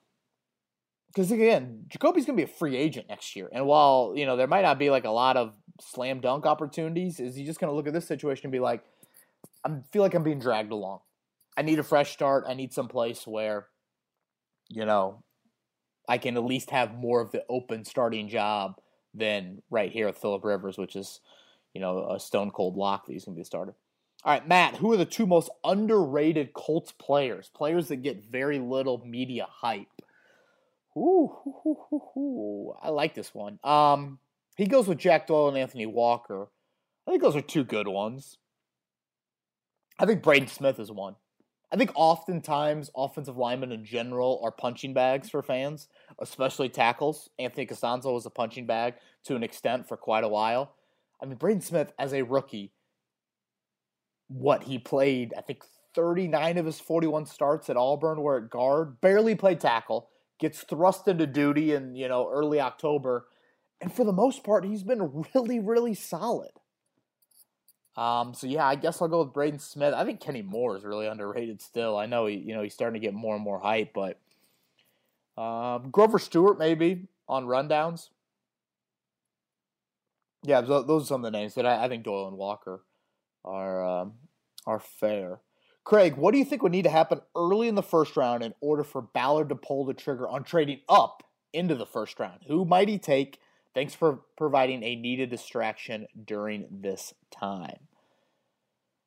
Because 1.08 1.32
again, 1.32 1.86
Jacoby's 1.88 2.26
going 2.26 2.38
to 2.38 2.46
be 2.46 2.52
a 2.52 2.56
free 2.56 2.76
agent 2.76 3.08
next 3.10 3.36
year, 3.36 3.50
and 3.52 3.66
while 3.66 4.14
you 4.16 4.26
know 4.26 4.36
there 4.36 4.48
might 4.48 4.62
not 4.62 4.78
be 4.78 4.90
like 4.90 5.06
a 5.06 5.10
lot 5.10 5.38
of 5.38 5.54
slam 5.82 6.20
dunk 6.20 6.46
opportunities, 6.46 7.20
is 7.20 7.36
he 7.36 7.46
just 7.46 7.60
going 7.60 7.72
to 7.72 7.76
look 7.76 7.88
at 7.88 7.94
this 7.94 8.08
situation 8.08 8.46
and 8.46 8.52
be 8.52 8.60
like, 8.60 8.84
I 9.66 9.72
feel 9.92 10.02
like 10.02 10.14
I'm 10.14 10.24
being 10.24 10.40
dragged 10.40 10.72
along. 10.72 11.00
I 11.56 11.64
need 11.64 11.80
a 11.80 11.84
fresh 11.84 12.12
start. 12.12 12.44
I 12.48 12.54
need 12.54 12.74
some 12.74 12.88
place 12.88 13.26
where 13.26 13.68
you 14.70 14.86
know, 14.86 15.24
I 16.08 16.18
can 16.18 16.38
at 16.38 16.44
least 16.44 16.72
have 16.72 16.96
more 16.96 17.22
of 17.22 17.32
the 17.32 17.44
open 17.50 17.86
starting 17.86 18.30
job 18.30 18.76
than 19.14 19.62
right 19.70 19.92
here 19.92 20.08
with 20.08 20.18
Philip 20.18 20.44
Rivers, 20.44 20.78
which 20.78 20.96
is, 20.96 21.20
you 21.74 21.82
know, 21.82 22.10
a 22.10 22.20
stone 22.20 22.52
cold 22.52 22.76
lock 22.76 23.06
that 23.06 23.14
he's 23.14 23.26
going 23.26 23.36
to 23.36 23.38
be 23.38 23.42
a 23.42 23.46
starter. 23.46 23.76
All 24.28 24.34
right, 24.34 24.46
Matt, 24.46 24.76
who 24.76 24.92
are 24.92 24.98
the 24.98 25.06
two 25.06 25.26
most 25.26 25.50
underrated 25.64 26.52
Colts 26.52 26.92
players? 26.92 27.50
Players 27.56 27.88
that 27.88 28.04
get 28.04 28.30
very 28.30 28.60
little 28.60 29.02
media 29.06 29.48
hype. 29.50 29.88
Ooh, 30.98 31.32
ooh, 31.48 31.78
ooh, 31.94 32.02
ooh, 32.18 32.74
I 32.84 32.90
like 32.90 33.16
this 33.16 33.34
one. 33.34 33.58
Um, 33.64 34.20
he 34.58 34.66
goes 34.66 34.86
with 34.86 34.98
Jack 34.98 35.28
Doyle 35.28 35.48
and 35.48 35.58
Anthony 35.58 35.86
Walker. 35.86 36.50
I 37.08 37.12
think 37.12 37.24
those 37.24 37.38
are 37.38 37.42
two 37.42 37.64
good 37.64 37.88
ones. 37.88 38.38
I 39.98 40.06
think 40.06 40.24
Braden 40.24 40.50
Smith 40.50 40.78
is 40.78 40.92
one. 40.92 41.16
I 41.72 41.78
think 41.78 41.92
oftentimes 41.96 42.92
offensive 42.98 43.38
linemen 43.38 43.72
in 43.72 43.86
general 43.86 44.42
are 44.44 44.52
punching 44.52 44.94
bags 44.94 45.30
for 45.30 45.42
fans, 45.42 45.88
especially 46.20 46.68
tackles. 46.68 47.30
Anthony 47.40 47.66
Castonzo 47.66 48.14
was 48.14 48.26
a 48.26 48.30
punching 48.30 48.66
bag 48.66 48.96
to 49.24 49.38
an 49.38 49.44
extent 49.44 49.88
for 49.88 49.96
quite 49.96 50.26
a 50.26 50.30
while. 50.30 50.74
I 51.24 51.28
mean, 51.28 51.38
Braden 51.38 51.62
Smith 51.62 51.94
as 51.98 52.14
a 52.14 52.24
rookie, 52.24 52.74
what 54.28 54.64
he 54.64 54.78
played, 54.78 55.34
I 55.38 55.42
think 55.42 55.64
39 55.96 56.58
of 56.58 56.66
his 56.66 56.80
41 56.80 57.26
starts 57.26 57.70
at 57.70 57.78
Auburn 57.78 58.22
were 58.22 58.38
at 58.38 58.50
guard, 58.50 59.02
barely 59.02 59.36
played 59.36 59.60
tackle, 59.60 60.10
gets 60.40 60.62
thrust 60.62 61.08
into 61.08 61.26
duty 61.26 61.74
in, 61.74 61.96
you 61.96 62.08
know, 62.08 62.30
early 62.32 62.62
October. 62.62 63.28
And 63.82 63.92
for 63.92 64.04
the 64.04 64.14
most 64.14 64.44
part, 64.44 64.66
he's 64.66 64.84
been 64.84 65.24
really, 65.34 65.60
really 65.60 65.94
solid. 65.94 66.52
Um, 67.96 68.36
so 68.36 68.46
yeah, 68.46 68.68
I 68.68 68.76
guess 68.76 69.02
I'll 69.02 69.08
go 69.08 69.24
with 69.24 69.34
Braden 69.34 69.58
Smith. 69.58 69.94
I 69.96 70.06
think 70.06 70.20
Kenny 70.20 70.44
Moore 70.44 70.78
is 70.78 70.84
really 70.84 71.08
underrated 71.08 71.62
still. 71.62 71.98
I 71.98 72.06
know 72.06 72.28
he, 72.28 72.36
you 72.36 72.54
know, 72.54 72.62
he's 72.62 72.76
starting 72.76 73.02
to 73.02 73.06
get 73.06 73.16
more 73.16 73.34
and 73.34 73.44
more 73.44 73.60
hype, 73.60 73.92
but 73.94 74.20
um, 75.36 75.90
Grover 75.90 76.20
Stewart 76.20 76.60
maybe 76.60 77.08
on 77.28 77.46
rundowns. 77.46 78.10
Yeah, 80.44 80.62
those 80.62 81.04
are 81.04 81.08
some 81.08 81.26
of 81.26 81.32
the 81.32 81.38
names 81.38 81.56
that 81.56 81.66
I, 81.66 81.86
I 81.86 81.88
think 81.90 82.04
Doyle 82.04 82.28
and 82.28 82.38
Walker 82.38 82.82
are 83.48 83.86
um, 83.86 84.14
are 84.66 84.80
fair. 84.80 85.42
Craig, 85.84 86.18
what 86.18 86.34
do 86.34 86.38
you 86.38 86.44
think 86.44 86.62
would 86.64 86.74
need 86.74 86.84
to 86.84 86.90
happen 86.90 87.22
early 87.34 87.70
in 87.70 87.76
the 87.76 87.82
first 87.82 88.18
round 88.18 88.44
in 88.44 88.54
order 88.60 88.84
for 88.84 89.02
Ballard 89.02 89.50
to 89.50 89.56
pull 89.56 89.86
the 89.86 89.94
trigger 89.94 90.28
on 90.28 90.44
trading 90.44 90.82
up 90.90 91.24
into 91.54 91.76
the 91.76 91.86
first 91.86 92.20
round? 92.20 92.42
Who 92.48 92.66
might 92.66 92.90
he 92.90 93.00
take? 93.00 93.40
Thanks 93.74 93.96
for 93.96 94.22
providing 94.38 94.84
a 94.84 94.96
needed 94.96 95.30
distraction 95.30 96.08
during 96.26 96.68
this 96.70 97.14
time. 97.32 97.88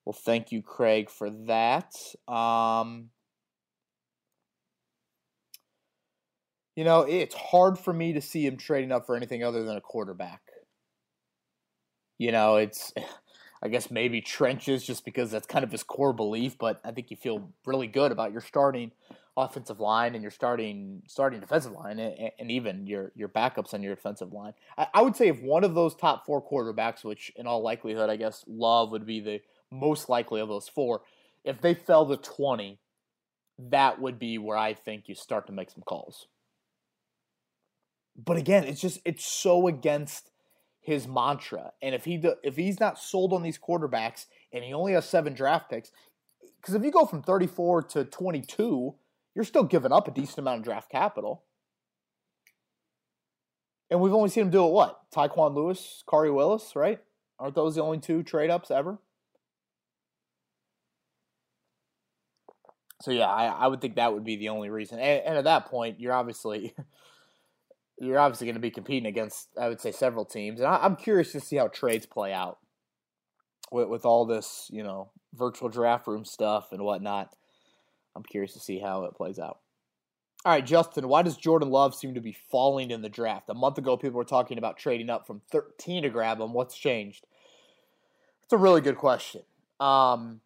Well, 0.04 0.14
thank 0.14 0.52
you, 0.52 0.62
Craig, 0.62 1.10
for 1.10 1.28
that. 1.28 1.94
Um, 2.26 3.10
you 6.76 6.84
know, 6.84 7.02
it's 7.02 7.34
hard 7.34 7.78
for 7.78 7.92
me 7.92 8.14
to 8.14 8.22
see 8.22 8.46
him 8.46 8.56
trading 8.56 8.90
up 8.90 9.04
for 9.04 9.16
anything 9.16 9.44
other 9.44 9.64
than 9.64 9.76
a 9.76 9.82
quarterback. 9.82 10.40
You 12.16 12.32
know, 12.32 12.56
it's, 12.56 12.92
I 13.62 13.68
guess 13.68 13.90
maybe 13.90 14.20
trenches 14.20 14.84
just 14.84 15.04
because 15.04 15.30
that's 15.30 15.46
kind 15.46 15.64
of 15.64 15.70
his 15.70 15.82
core 15.82 16.12
belief, 16.12 16.56
but 16.58 16.80
I 16.84 16.92
think 16.92 17.10
you 17.10 17.16
feel 17.16 17.50
really 17.66 17.86
good 17.86 18.10
about 18.10 18.32
your 18.32 18.40
starting 18.40 18.92
offensive 19.36 19.80
line 19.80 20.14
and 20.14 20.22
your 20.22 20.30
starting 20.30 21.02
starting 21.06 21.40
defensive 21.40 21.72
line 21.72 21.98
and, 21.98 22.30
and 22.38 22.50
even 22.50 22.86
your 22.86 23.12
your 23.14 23.28
backups 23.28 23.74
on 23.74 23.82
your 23.82 23.94
defensive 23.94 24.32
line. 24.32 24.54
I, 24.76 24.88
I, 24.94 25.02
would 25.02 25.16
say 25.16 25.28
if 25.28 25.40
one 25.40 25.64
of 25.64 25.74
those 25.74 25.94
top 25.94 26.26
four 26.26 26.42
quarterbacks, 26.42 27.04
which 27.04 27.32
in 27.36 27.46
all 27.46 27.62
likelihood 27.62 28.10
I 28.10 28.16
guess 28.16 28.44
Love 28.46 28.90
would 28.92 29.06
be 29.06 29.20
the 29.20 29.40
most 29.70 30.08
likely 30.08 30.40
of 30.40 30.48
those 30.48 30.68
four, 30.68 31.02
if 31.44 31.60
they 31.60 31.74
fell 31.74 32.06
to 32.06 32.16
twenty, 32.16 32.80
that 33.58 34.00
would 34.00 34.18
be 34.18 34.38
where 34.38 34.56
I 34.56 34.74
think 34.74 35.04
you 35.06 35.14
start 35.14 35.46
to 35.46 35.52
make 35.52 35.70
some 35.70 35.82
calls. 35.82 36.26
But 38.16 38.36
again, 38.36 38.64
it's 38.64 38.80
just 38.80 39.00
it's 39.04 39.24
so 39.24 39.68
against 39.68 40.30
his 40.80 41.06
mantra. 41.06 41.72
And 41.82 41.94
if 41.94 42.04
he 42.04 42.22
if 42.42 42.56
he's 42.56 42.80
not 42.80 42.98
sold 42.98 43.32
on 43.32 43.42
these 43.42 43.58
quarterbacks 43.58 44.26
and 44.52 44.64
he 44.64 44.72
only 44.72 44.92
has 44.92 45.08
seven 45.08 45.34
draft 45.34 45.70
picks, 45.70 45.90
because 46.60 46.74
if 46.74 46.82
you 46.82 46.90
go 46.90 47.06
from 47.06 47.22
34 47.22 47.82
to 47.82 48.04
22, 48.04 48.94
you're 49.34 49.44
still 49.44 49.64
giving 49.64 49.92
up 49.92 50.08
a 50.08 50.10
decent 50.10 50.38
amount 50.38 50.58
of 50.58 50.64
draft 50.64 50.90
capital. 50.90 51.44
And 53.90 54.00
we've 54.00 54.14
only 54.14 54.30
seen 54.30 54.44
him 54.44 54.50
do 54.50 54.66
it 54.66 54.70
what? 54.70 55.10
Tyquan 55.10 55.54
Lewis, 55.54 56.04
Khari 56.06 56.32
Willis, 56.32 56.76
right? 56.76 57.00
Aren't 57.38 57.54
those 57.54 57.74
the 57.74 57.82
only 57.82 57.98
two 57.98 58.22
trade 58.22 58.50
ups 58.50 58.70
ever? 58.70 58.98
So 63.02 63.10
yeah, 63.10 63.26
I, 63.26 63.46
I 63.46 63.66
would 63.66 63.80
think 63.80 63.96
that 63.96 64.12
would 64.12 64.24
be 64.24 64.36
the 64.36 64.50
only 64.50 64.68
reason. 64.68 64.98
And, 64.98 65.22
and 65.24 65.38
at 65.38 65.44
that 65.44 65.66
point, 65.66 65.98
you're 65.98 66.12
obviously 66.12 66.74
you're 68.00 68.18
obviously 68.18 68.46
going 68.46 68.54
to 68.54 68.60
be 68.60 68.70
competing 68.70 69.06
against 69.06 69.48
I 69.60 69.68
would 69.68 69.80
say 69.80 69.92
several 69.92 70.24
teams, 70.24 70.58
and 70.58 70.68
I, 70.68 70.84
am 70.84 70.96
curious 70.96 71.32
to 71.32 71.40
see 71.40 71.56
how 71.56 71.68
trades 71.68 72.06
play 72.06 72.32
out 72.32 72.58
with, 73.70 73.88
with 73.88 74.04
all 74.04 74.26
this 74.26 74.68
you 74.72 74.82
know 74.82 75.10
virtual 75.34 75.68
draft 75.68 76.06
room 76.06 76.24
stuff 76.24 76.72
and 76.72 76.82
whatnot. 76.82 77.34
I'm 78.16 78.24
curious 78.24 78.54
to 78.54 78.60
see 78.60 78.80
how 78.80 79.04
it 79.04 79.14
plays 79.14 79.38
out. 79.38 79.58
All 80.44 80.52
right, 80.52 80.64
Justin, 80.64 81.06
why 81.06 81.22
does 81.22 81.36
Jordan 81.36 81.68
Love 81.68 81.94
seem 81.94 82.14
to 82.14 82.20
be 82.20 82.36
falling 82.50 82.90
in 82.90 83.02
the 83.02 83.10
draft? 83.10 83.50
A 83.50 83.54
month 83.54 83.76
ago, 83.76 83.96
people 83.98 84.16
were 84.16 84.24
talking 84.24 84.56
about 84.56 84.78
trading 84.78 85.10
up 85.10 85.26
from 85.26 85.42
13 85.52 86.02
to 86.02 86.08
grab 86.08 86.40
him. 86.40 86.54
What's 86.54 86.76
changed? 86.76 87.26
It's 88.42 88.52
a 88.54 88.56
really 88.56 88.80
good 88.80 88.96
question. 88.96 89.42
Um, 89.78 90.40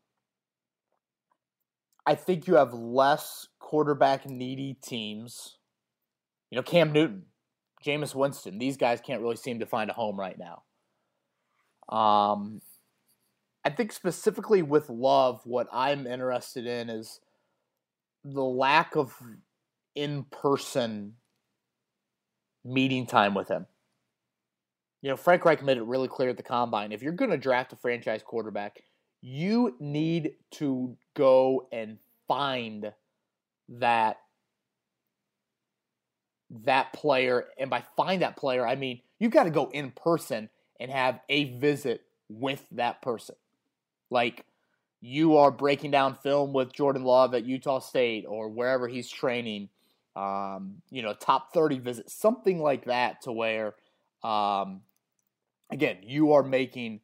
I 2.05 2.17
think 2.17 2.49
you 2.49 2.57
have 2.57 2.75
less 2.75 3.47
quarterback 3.61 4.29
needy 4.29 4.75
teams. 4.83 5.59
You 6.51 6.57
know, 6.57 6.63
Cam 6.63 6.93
Newton, 6.93 7.23
Jameis 7.85 8.15
Winston, 8.15 8.59
these 8.59 8.77
guys 8.77 9.01
can't 9.01 9.21
really 9.21 9.37
seem 9.37 9.61
to 9.61 9.67
find 9.67 9.91
a 9.91 9.95
home 9.95 10.19
right 10.19 10.39
now. 10.39 10.63
Um, 11.95 12.63
I 13.65 13.71
think 13.71 13.93
specifically 13.93 14.63
with 14.63 14.89
Love, 14.89 15.41
what 15.45 15.69
I'm 15.73 16.07
interested 16.07 16.67
in 16.67 16.89
is 16.89 17.21
the 18.25 18.43
lack 18.43 18.97
of 18.97 19.15
in 19.95 20.25
person 20.25 21.15
meeting 22.65 23.07
time 23.07 23.35
with 23.35 23.49
him. 23.49 23.67
You 25.03 25.11
know, 25.11 25.17
Frank 25.17 25.45
Reich 25.45 25.63
made 25.63 25.77
it 25.77 25.85
really 25.85 26.09
clear 26.09 26.31
at 26.31 26.39
the 26.39 26.43
combine. 26.43 26.91
If 26.91 27.03
you're 27.03 27.13
going 27.13 27.31
to 27.31 27.37
draft 27.37 27.75
a 27.75 27.77
franchise 27.77 28.23
quarterback, 28.25 28.85
you 29.21 29.77
need 29.79 30.33
to 30.53 30.97
go 31.15 31.69
and 31.71 31.99
find 32.27 32.93
that 33.69 34.19
that 36.63 36.93
player 36.93 37.47
and 37.59 37.69
by 37.69 37.83
find 37.97 38.23
that 38.23 38.37
player 38.37 38.67
i 38.67 38.75
mean 38.77 39.01
you've 39.19 39.33
got 39.33 39.45
to 39.45 39.51
go 39.51 39.69
in 39.73 39.91
person 39.91 40.49
and 40.81 40.91
have 40.91 41.21
a 41.29 41.57
visit 41.59 42.03
with 42.29 42.65
that 42.73 43.03
person. 43.03 43.37
Like 44.11 44.45
you 45.01 45.37
are 45.37 45.51
breaking 45.51 45.91
down 45.91 46.15
film 46.15 46.55
with 46.55 46.73
jordan 46.73 47.05
love 47.05 47.35
at 47.35 47.45
utah 47.45 47.79
state 47.79 48.25
or 48.27 48.49
wherever 48.49 48.89
he's 48.89 49.11
training 49.11 49.69
um, 50.17 50.77
you 50.91 51.03
know 51.03 51.13
top 51.13 51.53
30 51.53 51.81
visit 51.81 52.09
something 52.09 52.59
like 52.59 52.87
that 52.87 53.21
to 53.21 53.31
where 53.31 53.75
um, 54.23 54.81
again 55.71 55.99
you 56.03 56.33
are 56.33 56.43
making 56.43 57.01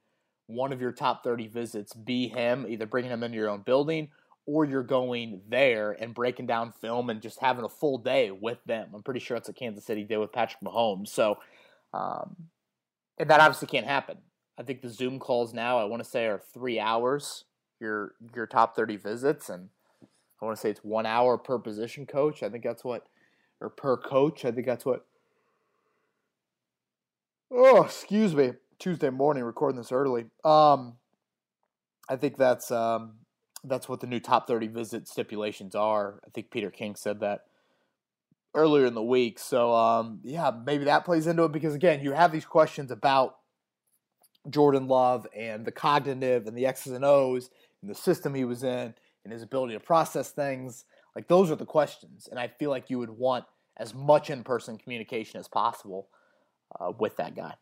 one 0.46 0.72
of 0.72 0.80
your 0.80 0.92
top 0.92 1.22
30 1.22 1.48
visits 1.48 1.92
be 1.92 2.26
him 2.26 2.64
either 2.66 2.86
bringing 2.86 3.10
him 3.10 3.22
into 3.22 3.36
your 3.36 3.50
own 3.50 3.60
building 3.60 4.08
or 4.46 4.64
you're 4.64 4.82
going 4.82 5.40
there 5.48 5.92
and 5.92 6.14
breaking 6.14 6.46
down 6.46 6.72
film 6.72 7.10
and 7.10 7.20
just 7.20 7.38
having 7.40 7.64
a 7.64 7.68
full 7.68 7.98
day 7.98 8.30
with 8.30 8.58
them. 8.64 8.88
I'm 8.94 9.02
pretty 9.02 9.20
sure 9.20 9.36
that's 9.36 9.48
what 9.48 9.56
Kansas 9.56 9.84
City 9.84 10.04
did 10.04 10.18
with 10.18 10.32
Patrick 10.32 10.62
Mahomes. 10.62 11.08
So, 11.08 11.38
um, 11.92 12.36
and 13.18 13.28
that 13.30 13.40
obviously 13.40 13.68
can't 13.68 13.86
happen. 13.86 14.18
I 14.58 14.62
think 14.62 14.82
the 14.82 14.88
Zoom 14.88 15.18
calls 15.18 15.54
now, 15.54 15.78
I 15.78 15.84
want 15.84 16.02
to 16.02 16.08
say, 16.08 16.26
are 16.26 16.40
three 16.52 16.78
hours. 16.78 17.44
Your 17.80 18.12
your 18.34 18.46
top 18.46 18.76
30 18.76 18.96
visits, 18.96 19.48
and 19.48 19.70
I 20.40 20.44
want 20.44 20.54
to 20.54 20.60
say 20.60 20.68
it's 20.68 20.84
one 20.84 21.06
hour 21.06 21.38
per 21.38 21.58
position 21.58 22.04
coach. 22.04 22.42
I 22.42 22.50
think 22.50 22.62
that's 22.62 22.84
what, 22.84 23.06
or 23.58 23.70
per 23.70 23.96
coach. 23.96 24.44
I 24.44 24.50
think 24.50 24.66
that's 24.66 24.84
what. 24.84 25.06
Oh, 27.50 27.84
excuse 27.84 28.34
me. 28.34 28.52
Tuesday 28.78 29.08
morning, 29.08 29.44
recording 29.44 29.78
this 29.78 29.92
early. 29.92 30.26
Um, 30.44 30.96
I 32.08 32.16
think 32.16 32.36
that's 32.36 32.70
um, 32.70 33.19
that's 33.64 33.88
what 33.88 34.00
the 34.00 34.06
new 34.06 34.20
top 34.20 34.46
30 34.46 34.68
visit 34.68 35.08
stipulations 35.08 35.74
are. 35.74 36.20
I 36.26 36.30
think 36.30 36.50
Peter 36.50 36.70
King 36.70 36.94
said 36.94 37.20
that 37.20 37.44
earlier 38.54 38.86
in 38.86 38.94
the 38.94 39.02
week. 39.02 39.38
So, 39.38 39.74
um, 39.74 40.20
yeah, 40.24 40.50
maybe 40.64 40.84
that 40.84 41.04
plays 41.04 41.26
into 41.26 41.44
it 41.44 41.52
because, 41.52 41.74
again, 41.74 42.02
you 42.02 42.12
have 42.12 42.32
these 42.32 42.44
questions 42.44 42.90
about 42.90 43.36
Jordan 44.48 44.88
Love 44.88 45.26
and 45.36 45.64
the 45.64 45.72
cognitive 45.72 46.46
and 46.46 46.56
the 46.56 46.66
X's 46.66 46.92
and 46.92 47.04
O's 47.04 47.50
and 47.82 47.90
the 47.90 47.94
system 47.94 48.34
he 48.34 48.44
was 48.44 48.64
in 48.64 48.94
and 49.24 49.32
his 49.32 49.42
ability 49.42 49.74
to 49.74 49.80
process 49.80 50.30
things. 50.30 50.84
Like, 51.14 51.28
those 51.28 51.50
are 51.50 51.56
the 51.56 51.66
questions. 51.66 52.28
And 52.30 52.38
I 52.38 52.48
feel 52.48 52.70
like 52.70 52.90
you 52.90 52.98
would 52.98 53.10
want 53.10 53.44
as 53.76 53.94
much 53.94 54.30
in 54.30 54.42
person 54.42 54.78
communication 54.78 55.38
as 55.38 55.48
possible 55.48 56.08
uh, 56.78 56.92
with 56.98 57.16
that 57.16 57.34
guy. 57.34 57.54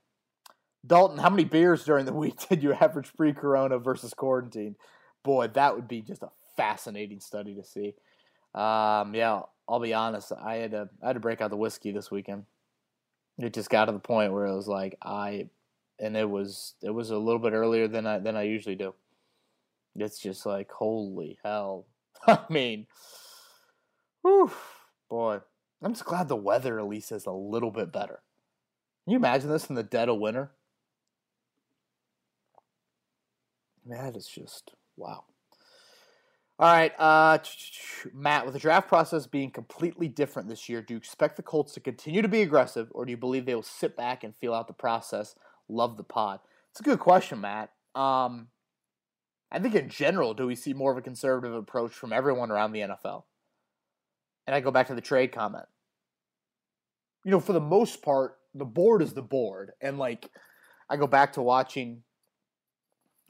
Dalton, 0.87 1.19
how 1.19 1.31
many 1.31 1.45
beers 1.45 1.85
during 1.85 2.07
the 2.07 2.13
week 2.15 2.49
did 2.49 2.63
you 2.63 2.73
average 2.73 3.13
pre 3.17 3.33
corona 3.33 3.79
versus 3.79 4.15
quarantine? 4.15 4.77
Boy, 5.23 5.49
that 5.49 5.75
would 5.75 5.89
be 5.89 6.01
just 6.03 6.23
a 6.23 6.31
fascinating 6.57 7.21
study 7.21 7.55
to 7.55 7.65
see. 7.65 7.95
Um, 8.55 9.15
yeah, 9.15 9.43
I'll 9.69 9.81
be 9.81 9.95
honest. 9.95 10.33
I 10.33 10.57
had 10.57 10.71
to 10.73 10.89
I 11.03 11.09
had 11.09 11.13
to 11.15 11.21
break 11.21 11.41
out 11.41 11.51
the 11.51 11.57
whiskey 11.57 11.93
this 11.93 12.11
weekend. 12.11 12.45
It 13.39 13.53
just 13.53 13.71
got 13.71 13.87
to 13.87 13.93
the 13.93 13.99
point 13.99 14.33
where 14.33 14.47
it 14.47 14.55
was 14.55 14.69
like 14.69 14.97
I, 15.03 15.49
and 15.99 16.17
it 16.17 16.29
was 16.29 16.75
it 16.83 16.91
was 16.91 17.11
a 17.11 17.19
little 17.19 17.39
bit 17.39 17.53
earlier 17.53 17.87
than 17.89 18.07
I 18.07 18.19
than 18.19 18.37
I 18.37 18.43
usually 18.43 18.75
do. 18.75 18.95
It's 19.97 20.19
just 20.19 20.47
like 20.47 20.71
holy 20.71 21.39
hell. 21.45 21.87
I 22.27 22.41
mean, 22.49 22.87
whew, 24.23 24.51
boy, 25.09 25.41
I'm 25.83 25.93
just 25.93 26.05
glad 26.05 26.29
the 26.29 26.37
weather 26.37 26.81
at 26.81 26.89
least 26.89 27.13
is 27.13 27.27
a 27.27 27.33
little 27.33 27.71
bit 27.71 27.93
better. 27.93 28.21
Can 29.05 29.13
you 29.13 29.19
imagine 29.19 29.51
this 29.51 29.71
in 29.71 29.75
the 29.77 29.83
dead 29.83 30.09
of 30.09 30.19
winter? 30.19 30.51
That 33.87 34.17
is 34.17 34.27
just 34.27 34.73
Wow. 34.99 35.25
All 36.61 36.73
right, 36.73 36.93
uh, 36.99 37.39
Matt, 38.13 38.45
with 38.45 38.55
the 38.55 38.61
draft 38.61 38.89
process 38.89 39.29
being 39.29 39.53
completely 39.53 40.09
different 40.09 40.49
this 40.49 40.69
year, 40.69 40.83
do 40.83 40.95
you 40.95 40.99
expect 40.99 41.37
the 41.37 41.43
Colts 41.43 41.73
to 41.75 41.81
continue 41.81 42.21
to 42.21 42.27
be 42.27 42.43
aggressive, 42.43 42.89
or 42.91 43.05
do 43.05 43.13
you 43.13 43.17
believe 43.17 43.47
they 43.47 43.55
will 43.55 43.63
sit 43.63 43.97
back 43.97 44.25
and 44.25 44.35
feel 44.35 44.53
out 44.53 44.67
the 44.67 44.73
process? 44.73 45.37
Love 45.69 45.97
the 45.97 46.03
pod. 46.03 46.41
It's 46.73 46.81
a 46.81 46.83
good 46.83 46.99
question, 46.99 47.41
Matt. 47.41 47.71
Um, 47.95 48.49
I 49.53 49.61
think 49.61 49.77
in 49.77 49.89
general, 49.89 50.35
do 50.35 50.49
we 50.49 50.57
see 50.57 50.75
more 50.75 50.91
of 50.91 50.99
a 50.99 51.03
conservative 51.03 51.55
approach 51.55 51.93
from 51.93 52.13
everyone 52.13 52.51
around 52.51 52.73
the 52.73 52.81
NFL? 52.81 53.23
And 54.49 54.57
I 54.57 54.61
go 54.61 54.73
back 54.73 54.89
to 54.89 54.97
the 54.97 55.01
trade 55.01 55.31
comment. 55.31 55.67
You 57.25 57.31
know, 57.31 57.41
for 57.41 57.53
the 57.53 57.61
most 57.61 58.03
part, 58.03 58.37
the 58.53 58.65
board 58.65 59.01
is 59.01 59.13
the 59.13 59.23
board, 59.23 59.73
and 59.81 59.97
like, 59.97 60.29
I 60.91 60.97
go 60.97 61.07
back 61.07 61.35
to 61.35 61.43
watching 61.43 62.03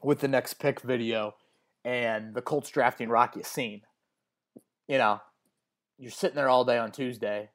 with 0.01 0.19
the 0.19 0.27
next 0.27 0.55
pick 0.55 0.81
video 0.81 1.35
and 1.83 2.33
the 2.33 2.41
Colts 2.41 2.69
drafting 2.69 3.09
Rocky 3.09 3.39
Ya-Sin. 3.39 3.81
You 4.87 4.97
know, 4.97 5.21
you're 5.97 6.11
sitting 6.11 6.35
there 6.35 6.49
all 6.49 6.65
day 6.65 6.77
on 6.77 6.91
Tuesday. 6.91 7.49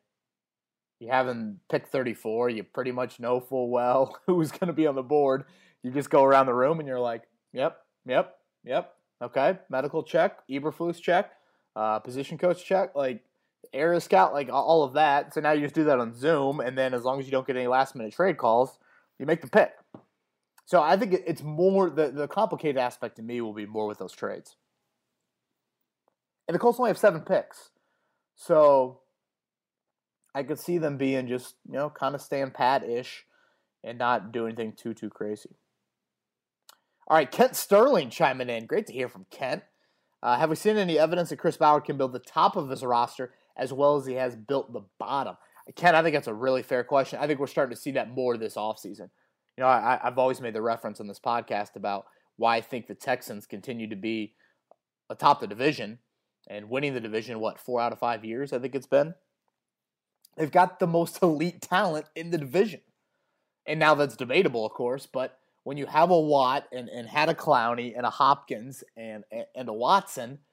You 1.01 1.09
haven't 1.09 1.61
picked 1.69 1.89
34. 1.89 2.51
You 2.51 2.63
pretty 2.63 2.93
much 2.93 3.21
know 3.21 3.41
full 3.41 3.71
well 3.71 4.19
who's 4.27 4.51
going 4.51 4.69
to 4.69 4.73
be 4.73 4.87
on 4.87 4.95
the 4.95 5.03
board. 5.03 5.45
You 5.83 5.91
just 5.91 6.11
go 6.11 6.25
around 6.25 6.47
the 6.47 6.55
room 6.55 6.79
and 6.79 6.89
you're 6.89 7.01
like, 7.01 7.23
yep, 7.53 7.79
yep, 8.07 8.37
yep. 8.65 8.95
Okay, 9.23 9.59
medical 9.71 10.03
check, 10.03 10.47
Eberflus 10.51 11.01
check, 11.01 11.33
uh, 11.77 11.99
position 12.01 12.37
coach 12.37 12.65
check, 12.65 12.95
like 12.95 13.23
area 13.73 14.01
scout, 14.01 14.33
like 14.33 14.49
all 14.51 14.83
of 14.83 14.95
that. 14.95 15.33
So 15.33 15.41
now 15.41 15.53
you 15.53 15.63
just 15.63 15.75
do 15.75 15.85
that 15.85 15.99
on 15.99 16.15
Zoom, 16.15 16.61
and 16.61 16.77
then 16.77 16.95
as 16.95 17.05
long 17.05 17.21
as 17.21 17.27
you 17.27 17.33
don't 17.33 17.47
get 17.47 17.57
any 17.57 17.67
last 17.67 17.95
minute 17.95 18.13
trade 18.13 18.37
calls, 18.37 18.79
you 19.19 19.27
make 19.27 19.41
the 19.41 19.49
pick. 19.49 19.73
So 20.67 20.81
I 20.81 20.97
think 20.97 21.13
it's 21.27 21.43
more 21.43 21.91
the, 21.91 22.11
the 22.11 22.29
complicated 22.29 22.79
aspect 22.79 23.17
to 23.17 23.23
me 23.23 23.41
will 23.41 23.53
be 23.53 23.67
more 23.67 23.87
with 23.87 23.99
those 23.99 24.13
trades. 24.13 24.57
And 26.49 26.55
the 26.55 26.59
Colts 26.59 26.79
only 26.79 26.91
have 26.91 26.99
seven 26.99 27.21
picks. 27.21 27.71
So 28.35 29.01
I 30.35 30.43
could 30.43 30.59
see 30.59 30.79
them 30.79 30.97
being 30.97 31.29
just, 31.29 31.55
you 31.67 31.75
know, 31.75 31.91
kind 31.91 32.15
of 32.15 32.23
staying 32.23 32.51
pat 32.51 32.83
ish 32.89 33.25
and 33.83 33.99
not 33.99 34.33
do 34.33 34.47
anything 34.47 34.73
too, 34.73 34.95
too 34.95 35.11
crazy. 35.11 35.51
All 37.07 37.17
right, 37.17 37.31
Kent 37.31 37.55
Sterling 37.55 38.09
chiming 38.09 38.49
in. 38.49 38.67
Great 38.67 38.87
to 38.87 38.93
hear 38.93 39.09
from 39.09 39.27
Kent. 39.31 39.63
Uh, 40.23 40.39
have 40.39 40.49
we 40.49 40.57
seen 40.57 40.79
any 40.79 40.99
evidence 40.99 41.29
that 41.29 41.37
Chris 41.39 41.59
Ballard 41.59 41.85
can 41.85 41.99
build 41.99 42.15
the 42.15 42.19
top 42.19 42.57
of 42.57 42.71
his 42.71 42.83
roster 42.83 43.35
as 43.59 43.75
well 43.75 43.97
as 43.97 44.07
he 44.07 44.15
has 44.15 44.35
built 44.35 44.73
the 44.73 44.81
bottom? 44.99 45.37
Kent, 45.77 45.97
I 45.97 46.03
think 46.03 46.15
that's 46.15 46.29
a 46.29 46.35
really 46.35 46.63
fair 46.63 46.83
question. 46.83 47.19
I 47.21 47.27
think 47.27 47.39
we're 47.39 47.47
starting 47.47 47.75
to 47.75 47.81
see 47.81 47.93
that 47.93 48.11
more 48.11 48.39
this 48.39 48.55
offseason. 48.55 49.11
You 49.57 49.63
know, 49.63 49.69
I, 49.69 50.01
I've 50.03 50.19
always 50.19 50.41
made 50.41 50.55
the 50.55 50.63
reference 50.63 51.01
on 51.01 51.07
this 51.07 51.21
podcast 51.21 51.77
about 51.77 52.07
why 52.37 52.57
I 52.57 52.61
think 52.61 52.87
the 52.87 52.95
Texans 52.95 53.47
continue 53.47 53.89
to 53.89 53.97
be 53.97 54.35
atop 55.09 55.41
the 55.41 55.47
division 55.47 55.99
and 56.49 56.69
winning 56.69 56.95
the 56.95 57.01
division, 57.01 57.41
what, 57.41 57.61
four 57.61 57.81
out 57.81 57.93
of 57.93 57.99
five 57.99 58.25
years, 58.25 58.53
I 58.53 58.59
think 58.59 58.75
it's 58.75 58.87
been. 58.87 59.15
They've 60.37 60.51
got 60.51 60.79
the 60.79 60.87
most 60.87 61.19
elite 61.23 61.63
talent 61.63 62.07
in 62.15 62.31
the 62.31 62.39
division. 62.39 62.81
And 63.67 63.81
now 63.81 63.95
that's 63.95 64.17
debatable, 64.17 64.67
of 64.67 64.73
course, 64.73 65.07
but 65.07 65.39
when 65.63 65.79
you 65.79 65.87
have 65.87 66.11
a 66.11 66.21
Watt 66.21 66.67
and, 66.71 66.89
and 66.89 67.09
had 67.09 67.31
a 67.31 67.35
Clowney 67.35 67.97
and 67.97 68.05
a 68.05 68.11
Hopkins 68.11 68.85
and, 68.97 69.25
and 69.55 69.69
a 69.69 69.73
Watson– 69.73 70.39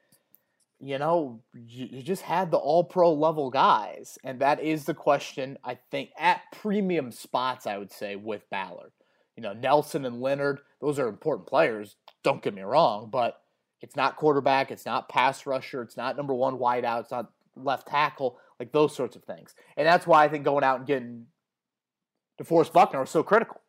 you 0.83 0.97
know, 0.97 1.41
you, 1.53 2.01
just 2.01 2.23
had 2.23 2.49
the 2.49 2.57
all 2.57 2.83
pro 2.83 3.13
level 3.13 3.49
guys. 3.51 4.17
And 4.23 4.39
that 4.39 4.61
is 4.61 4.85
the 4.85 4.93
question, 4.93 5.57
I 5.63 5.77
think, 5.91 6.09
at 6.17 6.41
premium 6.51 7.11
spots, 7.11 7.67
I 7.67 7.77
would 7.77 7.91
say, 7.91 8.15
with 8.15 8.49
Ballard. 8.49 8.91
You 9.35 9.43
know, 9.43 9.53
Nelson 9.53 10.05
and 10.05 10.21
Leonard, 10.21 10.59
those 10.81 10.99
are 10.99 11.07
important 11.07 11.47
players, 11.47 11.95
don't 12.23 12.41
get 12.41 12.53
me 12.53 12.63
wrong, 12.63 13.09
but 13.11 13.41
it's 13.79 13.95
not 13.95 14.17
quarterback, 14.17 14.71
it's 14.71 14.85
not 14.85 15.07
pass 15.07 15.45
rusher, 15.45 15.81
it's 15.81 15.97
not 15.97 16.17
number 16.17 16.33
one 16.33 16.57
wideout, 16.57 17.01
it's 17.01 17.11
not 17.11 17.31
left 17.55 17.87
tackle, 17.87 18.37
like 18.59 18.71
those 18.71 18.95
sorts 18.95 19.15
of 19.15 19.23
things. 19.23 19.55
And 19.77 19.87
that's 19.87 20.05
why 20.05 20.23
I 20.23 20.29
think 20.29 20.43
going 20.43 20.63
out 20.63 20.79
and 20.79 20.87
getting 20.87 21.25
DeForest 22.41 22.73
Buckner 22.73 23.03
is 23.03 23.09
so 23.09 23.23
critical. 23.23 23.61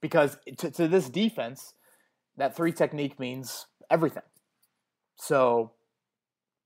Because 0.00 0.36
to, 0.58 0.70
to 0.70 0.88
this 0.88 1.08
defense, 1.08 1.74
that 2.36 2.56
three 2.56 2.72
technique 2.72 3.20
means 3.20 3.66
everything. 3.90 4.24
So 5.16 5.72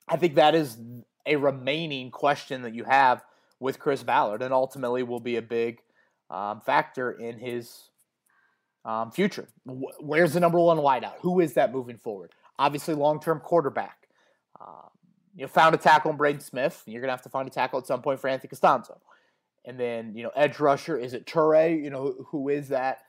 I 0.08 0.16
think 0.16 0.36
that 0.36 0.54
is 0.54 0.78
a 1.26 1.36
remaining 1.36 2.10
question 2.10 2.62
that 2.62 2.74
you 2.74 2.84
have 2.84 3.24
with 3.58 3.78
Chris 3.78 4.02
Ballard, 4.02 4.42
and 4.42 4.52
ultimately 4.52 5.02
will 5.02 5.20
be 5.20 5.36
a 5.36 5.42
big 5.42 5.80
um, 6.30 6.60
factor 6.60 7.12
in 7.12 7.38
his 7.38 7.90
um, 8.84 9.10
future. 9.10 9.48
Where's 9.64 10.34
the 10.34 10.40
number 10.40 10.58
one 10.58 10.78
wideout? 10.78 11.14
Who 11.20 11.40
is 11.40 11.54
that 11.54 11.72
moving 11.72 11.98
forward? 11.98 12.32
Obviously, 12.58 12.94
long 12.94 13.20
term 13.20 13.40
quarterback. 13.40 14.08
Um, 14.60 14.90
you 15.34 15.46
found 15.48 15.74
a 15.74 15.78
tackle 15.78 16.10
in 16.10 16.16
Braden 16.16 16.40
Smith. 16.40 16.82
You're 16.86 17.00
going 17.00 17.08
to 17.08 17.12
have 17.12 17.22
to 17.22 17.28
find 17.28 17.46
a 17.46 17.50
tackle 17.50 17.78
at 17.78 17.86
some 17.86 18.02
point 18.02 18.20
for 18.20 18.28
Anthony 18.28 18.48
Castonzo. 18.48 18.98
And 19.64 19.78
then, 19.78 20.14
you 20.14 20.22
know, 20.22 20.30
edge 20.36 20.60
rusher, 20.60 20.96
is 20.96 21.12
it 21.12 21.26
Turay? 21.26 21.82
You 21.82 21.90
know, 21.90 22.14
who 22.28 22.48
is 22.48 22.68
that? 22.68 23.00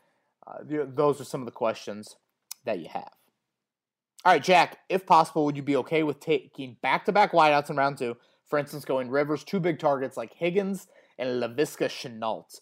Uh, 0.45 0.57
those 0.63 1.21
are 1.21 1.23
some 1.23 1.41
of 1.41 1.45
the 1.45 1.51
questions 1.51 2.15
that 2.65 2.79
you 2.79 2.87
have. 2.91 3.11
All 4.25 4.33
right, 4.33 4.43
Jack, 4.43 4.79
if 4.89 5.05
possible, 5.05 5.45
would 5.45 5.55
you 5.55 5.63
be 5.63 5.77
okay 5.77 6.03
with 6.03 6.19
taking 6.19 6.77
back 6.81 7.05
to 7.05 7.11
back 7.11 7.31
wideouts 7.31 7.69
in 7.69 7.77
round 7.77 7.97
two? 7.97 8.17
For 8.45 8.57
instance, 8.57 8.85
going 8.85 9.09
Rivers, 9.09 9.43
two 9.43 9.59
big 9.59 9.79
targets 9.79 10.17
like 10.17 10.33
Higgins 10.33 10.87
and 11.17 11.41
Laviska 11.41 11.87
Shenault. 11.87 12.59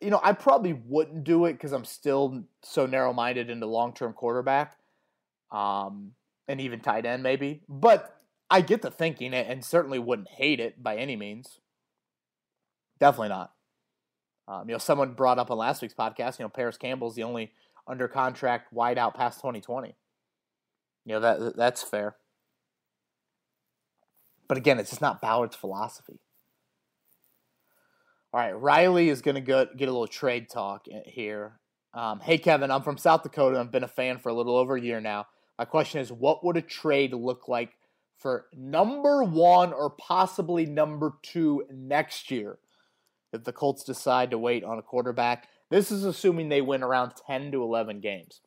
You 0.00 0.10
know, 0.10 0.20
I 0.22 0.32
probably 0.32 0.74
wouldn't 0.74 1.24
do 1.24 1.46
it 1.46 1.54
because 1.54 1.72
I'm 1.72 1.84
still 1.84 2.44
so 2.62 2.86
narrow 2.86 3.12
minded 3.12 3.50
into 3.50 3.66
long 3.66 3.94
term 3.94 4.12
quarterback, 4.12 4.76
um, 5.50 6.12
and 6.48 6.60
even 6.60 6.80
tight 6.80 7.06
end 7.06 7.22
maybe. 7.22 7.62
But 7.68 8.16
I 8.50 8.60
get 8.60 8.82
the 8.82 8.90
thinking 8.90 9.34
and 9.34 9.64
certainly 9.64 9.98
wouldn't 9.98 10.28
hate 10.28 10.60
it 10.60 10.82
by 10.82 10.96
any 10.96 11.16
means. 11.16 11.60
Definitely 13.00 13.30
not. 13.30 13.52
Um, 14.48 14.68
you 14.68 14.74
know, 14.74 14.78
someone 14.78 15.14
brought 15.14 15.38
up 15.38 15.50
on 15.50 15.58
last 15.58 15.82
week's 15.82 15.94
podcast. 15.94 16.38
You 16.38 16.44
know, 16.44 16.50
Parris 16.50 16.76
Campbell's 16.76 17.16
the 17.16 17.24
only 17.24 17.52
under 17.86 18.06
contract 18.06 18.72
wideout 18.74 19.14
past 19.14 19.38
2020. 19.40 19.96
You 21.06 21.14
know 21.14 21.20
that 21.20 21.56
that's 21.56 21.82
fair. 21.82 22.16
But 24.48 24.58
again, 24.58 24.78
it's 24.78 24.90
just 24.90 25.00
not 25.00 25.22
Ballard's 25.22 25.56
philosophy. 25.56 26.20
All 28.32 28.40
right, 28.40 28.52
Riley 28.52 29.08
is 29.08 29.22
going 29.22 29.36
to 29.36 29.40
go 29.40 29.64
get 29.64 29.88
a 29.88 29.92
little 29.92 30.06
trade 30.08 30.50
talk 30.50 30.86
here. 31.06 31.58
Um, 31.94 32.20
hey, 32.20 32.36
Kevin, 32.38 32.70
I'm 32.70 32.82
from 32.82 32.98
South 32.98 33.22
Dakota. 33.22 33.58
I've 33.58 33.72
been 33.72 33.84
a 33.84 33.88
fan 33.88 34.18
for 34.18 34.28
a 34.28 34.34
little 34.34 34.56
over 34.56 34.76
a 34.76 34.80
year 34.80 35.00
now. 35.00 35.26
My 35.58 35.64
question 35.64 36.00
is, 36.00 36.12
what 36.12 36.44
would 36.44 36.56
a 36.56 36.62
trade 36.62 37.14
look 37.14 37.48
like 37.48 37.70
for 38.18 38.46
number 38.52 39.22
one 39.22 39.72
or 39.72 39.90
possibly 39.90 40.66
number 40.66 41.14
two 41.22 41.64
next 41.72 42.30
year 42.30 42.58
if 43.32 43.44
the 43.44 43.52
Colts 43.52 43.84
decide 43.84 44.32
to 44.32 44.38
wait 44.38 44.64
on 44.64 44.78
a 44.78 44.82
quarterback? 44.82 45.48
This 45.70 45.90
is 45.90 46.04
assuming 46.04 46.48
they 46.48 46.60
win 46.60 46.82
around 46.82 47.12
10 47.26 47.52
to 47.52 47.62
11 47.62 48.00
games. 48.00 48.40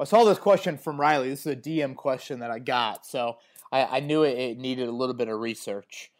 I 0.00 0.04
saw 0.04 0.24
this 0.24 0.38
question 0.38 0.78
from 0.78 0.98
Riley. 0.98 1.28
This 1.28 1.40
is 1.40 1.52
a 1.52 1.56
DM 1.56 1.94
question 1.94 2.40
that 2.40 2.50
I 2.50 2.58
got. 2.58 3.04
So 3.04 3.36
I, 3.70 3.84
I 3.84 4.00
knew 4.00 4.22
it, 4.22 4.38
it, 4.38 4.58
needed 4.58 4.88
a 4.88 4.92
little 4.92 5.14
bit 5.14 5.28
of 5.28 5.38
research. 5.38 6.10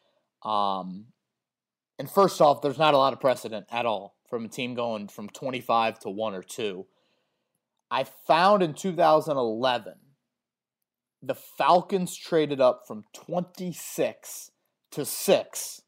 Um, 0.43 1.07
and 1.99 2.11
first 2.11 2.41
off, 2.41 2.61
there's 2.61 2.79
not 2.79 2.95
a 2.95 2.99
lot 2.99 3.13
of 3.13 3.21
precedent 3.21 3.67
at 3.71 3.87
all 3.87 4.17
from 4.29 4.45
a 4.45 4.49
team 4.49 4.75
going 4.75 5.09
from 5.09 5.29
25 5.31 5.99
to 6.01 6.11
1 6.11 6.35
or 6.35 6.43
2. 6.43 6.87
I 7.91 8.05
found 8.05 8.63
in 8.63 8.75
2011 8.75 9.95
the 11.23 11.35
Falcons 11.35 12.17
traded 12.17 12.61
up 12.61 12.83
from 12.87 13.05
26 13.15 14.51
to 14.93 15.05
6 15.05 15.83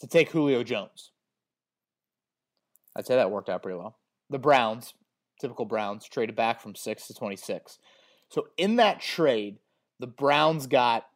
to 0.00 0.06
take 0.06 0.30
Julio 0.30 0.62
Jones. 0.62 1.12
I'd 2.96 3.06
say 3.06 3.16
that 3.16 3.30
worked 3.30 3.48
out 3.48 3.62
pretty 3.62 3.78
well. 3.78 3.98
The 4.30 4.38
Browns, 4.38 4.94
typical 5.40 5.64
Browns, 5.64 6.06
traded 6.08 6.36
back 6.36 6.60
from 6.60 6.74
6 6.74 7.06
to 7.06 7.14
26. 7.14 7.78
So 8.28 8.48
in 8.56 8.76
that 8.76 9.00
trade, 9.00 9.58
the 10.00 10.06
Browns 10.06 10.66
got 10.66 11.06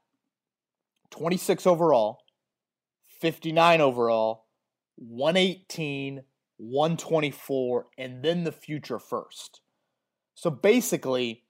26 1.10 1.66
overall, 1.66 2.20
59 3.20 3.80
overall, 3.80 4.46
118, 4.96 6.22
124, 6.58 7.86
and 7.96 8.22
then 8.22 8.44
the 8.44 8.52
future 8.52 8.98
first. 8.98 9.60
So 10.34 10.50
basically, 10.50 11.44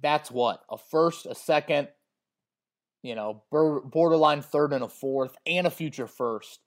that's 0.00 0.30
what? 0.30 0.62
A 0.70 0.78
first, 0.78 1.26
a 1.26 1.34
second, 1.34 1.88
you 3.02 3.14
know, 3.14 3.42
borderline 3.50 4.42
third 4.42 4.72
and 4.72 4.82
a 4.82 4.88
fourth, 4.88 5.36
and 5.46 5.66
a 5.66 5.70
future 5.70 6.06
first 6.06 6.60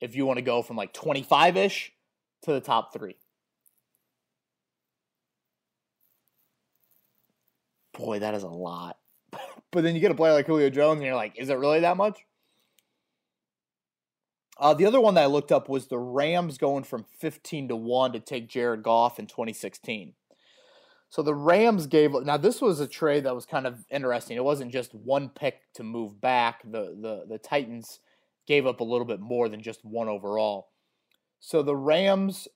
if 0.00 0.16
you 0.16 0.26
want 0.26 0.38
to 0.38 0.42
go 0.42 0.62
from 0.62 0.76
like 0.76 0.92
25 0.92 1.56
ish 1.56 1.92
to 2.42 2.52
the 2.52 2.60
top 2.60 2.92
three. 2.92 3.16
Boy, 8.00 8.18
that 8.20 8.34
is 8.34 8.42
a 8.42 8.48
lot. 8.48 8.96
but 9.70 9.82
then 9.82 9.94
you 9.94 10.00
get 10.00 10.10
a 10.10 10.14
player 10.14 10.32
like 10.32 10.46
Julio 10.46 10.70
Jones, 10.70 10.98
and 10.98 11.06
you're 11.06 11.14
like, 11.14 11.38
is 11.38 11.50
it 11.50 11.58
really 11.58 11.80
that 11.80 11.96
much? 11.96 12.24
Uh, 14.58 14.74
the 14.74 14.86
other 14.86 15.00
one 15.00 15.14
that 15.14 15.22
I 15.22 15.26
looked 15.26 15.52
up 15.52 15.68
was 15.68 15.86
the 15.86 15.98
Rams 15.98 16.58
going 16.58 16.84
from 16.84 17.06
15 17.18 17.68
to 17.68 17.76
1 17.76 18.12
to 18.12 18.20
take 18.20 18.48
Jared 18.48 18.82
Goff 18.82 19.18
in 19.18 19.26
2016. 19.26 20.14
So 21.08 21.22
the 21.22 21.34
Rams 21.34 21.86
gave 21.86 22.12
now 22.12 22.36
this 22.36 22.60
was 22.60 22.78
a 22.78 22.86
trade 22.86 23.24
that 23.24 23.34
was 23.34 23.44
kind 23.44 23.66
of 23.66 23.84
interesting. 23.90 24.36
It 24.36 24.44
wasn't 24.44 24.70
just 24.70 24.94
one 24.94 25.28
pick 25.28 25.60
to 25.74 25.82
move 25.82 26.20
back. 26.20 26.62
The 26.62 26.96
the 27.00 27.24
the 27.28 27.38
Titans 27.38 27.98
gave 28.46 28.64
up 28.64 28.78
a 28.78 28.84
little 28.84 29.04
bit 29.04 29.18
more 29.18 29.48
than 29.48 29.60
just 29.60 29.84
one 29.84 30.08
overall. 30.08 30.68
So 31.40 31.62
the 31.62 31.74
Rams 31.74 32.46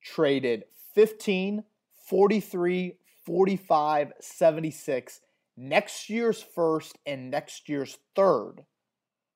traded 0.00 0.64
15, 0.94 1.64
43, 2.08 2.94
45, 3.28 4.14
76, 4.22 5.20
next 5.54 6.08
year's 6.08 6.42
first 6.42 6.96
and 7.04 7.30
next 7.30 7.68
year's 7.68 7.98
third, 8.16 8.64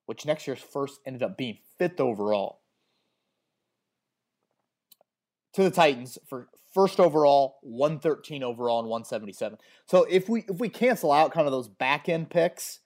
which 0.07 0.25
next 0.25 0.47
year's 0.47 0.59
first 0.59 0.99
ended 1.05 1.21
up 1.21 1.37
being 1.37 1.59
fifth 1.77 1.99
overall 1.99 2.61
to 5.53 5.61
the 5.61 5.69
Titans 5.69 6.17
for 6.27 6.47
first 6.73 6.99
overall, 6.99 7.59
113 7.61 8.41
overall, 8.41 8.79
and 8.79 8.89
177. 8.89 9.59
So 9.85 10.05
if 10.09 10.27
we 10.27 10.43
if 10.49 10.57
we 10.57 10.69
cancel 10.69 11.11
out 11.11 11.31
kind 11.31 11.45
of 11.45 11.53
those 11.53 11.67
back 11.67 12.09
end 12.09 12.31
picks, 12.31 12.79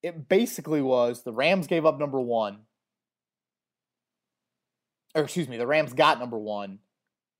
it 0.00 0.28
basically 0.28 0.80
was 0.80 1.24
the 1.24 1.32
Rams 1.32 1.66
gave 1.66 1.84
up 1.84 1.98
number 1.98 2.20
one. 2.20 2.60
Or 5.16 5.24
excuse 5.24 5.48
me, 5.48 5.56
the 5.56 5.66
Rams 5.66 5.92
got 5.92 6.20
number 6.20 6.38
one, 6.38 6.78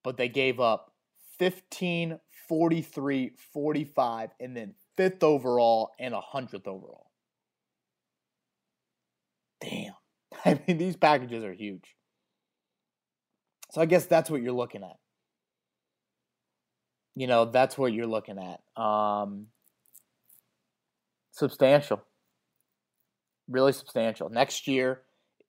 but 0.03 0.17
they 0.17 0.29
gave 0.29 0.59
up 0.59 0.93
15, 1.39 2.19
43, 2.49 3.33
45, 3.53 4.31
and 4.41 4.57
then 4.57 4.75
fifth 4.97 5.23
overall 5.23 5.93
and 5.99 6.15
a 6.15 6.21
hundredth 6.21 6.67
overall. 6.67 7.11
Damn. 9.61 9.95
I 10.45 10.61
mean, 10.67 10.79
these 10.79 10.97
packages 10.97 11.45
are 11.45 11.53
huge. 11.53 11.95
So 13.71 13.81
I 13.81 13.87
guess 13.87 14.07
that's 14.07 14.31
what 14.31 14.43
you're 14.43 14.53
looking 14.53 14.83
at. 14.83 14.97
You 17.17 17.27
know, 17.27 17.45
that's 17.45 17.79
what 17.79 17.93
you're 17.93 18.07
looking 18.07 18.39
at. 18.39 18.83
Um, 18.83 19.47
substantial. 21.33 22.03
Really 23.49 23.73
substantial. 23.73 24.29
Next 24.29 24.67
year, 24.67 25.03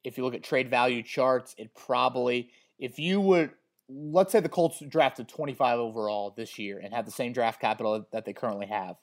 if 0.04 0.18
you 0.18 0.24
look 0.24 0.36
at 0.36 0.44
trade 0.44 0.70
value 0.70 1.02
charts, 1.02 1.56
it 1.58 1.74
probably, 1.76 2.52
if 2.78 3.00
you 3.00 3.20
would, 3.22 3.52
let's 3.90 4.32
say 4.32 4.40
the 4.40 4.50
Colts 4.50 4.82
drafted 4.88 5.28
25 5.28 5.80
overall 5.80 6.34
this 6.36 6.58
year 6.58 6.80
and 6.84 6.94
have 6.94 7.06
the 7.06 7.12
same 7.12 7.34
draft 7.34 7.62
capital 7.62 8.06
that 8.12 8.26
they 8.26 8.34
currently 8.34 8.68
have, 8.68 8.96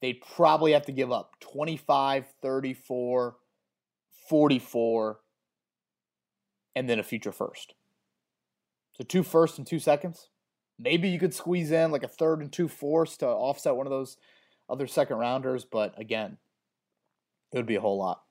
they'd 0.00 0.20
probably 0.20 0.72
have 0.72 0.86
to 0.86 0.92
give 0.92 1.10
up 1.10 1.32
25, 1.40 2.26
34, 2.40 3.36
44, 4.28 5.18
and 6.74 6.88
then 6.88 6.98
a 6.98 7.02
future 7.02 7.32
first. 7.32 7.74
So 8.94 9.04
two 9.04 9.22
firsts 9.22 9.58
and 9.58 9.66
two 9.66 9.78
seconds. 9.78 10.28
Maybe 10.78 11.08
you 11.08 11.18
could 11.18 11.34
squeeze 11.34 11.70
in 11.70 11.90
like 11.90 12.02
a 12.02 12.08
third 12.08 12.40
and 12.40 12.52
two 12.52 12.68
fourths 12.68 13.16
to 13.18 13.26
offset 13.26 13.76
one 13.76 13.86
of 13.86 13.90
those 13.90 14.16
other 14.68 14.86
second 14.86 15.18
rounders, 15.18 15.64
but 15.64 15.98
again, 15.98 16.38
it 17.52 17.56
would 17.56 17.66
be 17.66 17.76
a 17.76 17.80
whole 17.80 17.98
lot. 17.98 18.22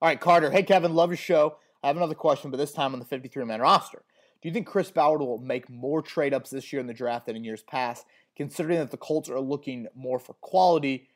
All 0.00 0.08
right, 0.08 0.20
Carter. 0.20 0.50
Hey, 0.50 0.62
Kevin, 0.62 0.94
love 0.94 1.10
your 1.10 1.16
show. 1.16 1.56
I 1.82 1.86
have 1.88 1.96
another 1.96 2.14
question, 2.14 2.50
but 2.50 2.56
this 2.58 2.72
time 2.72 2.92
on 2.92 2.98
the 2.98 3.04
53 3.04 3.44
man 3.44 3.60
roster. 3.60 4.02
Do 4.40 4.48
you 4.48 4.52
think 4.52 4.66
Chris 4.66 4.90
Ballard 4.90 5.20
will 5.20 5.38
make 5.38 5.68
more 5.68 6.00
trade 6.00 6.32
ups 6.32 6.50
this 6.50 6.72
year 6.72 6.80
in 6.80 6.86
the 6.86 6.94
draft 6.94 7.26
than 7.26 7.36
in 7.36 7.44
years 7.44 7.62
past, 7.62 8.06
considering 8.36 8.78
that 8.78 8.90
the 8.90 8.96
Colts 8.96 9.28
are 9.28 9.40
looking 9.40 9.88
more 9.96 10.18
for 10.18 10.34
quality 10.34 11.08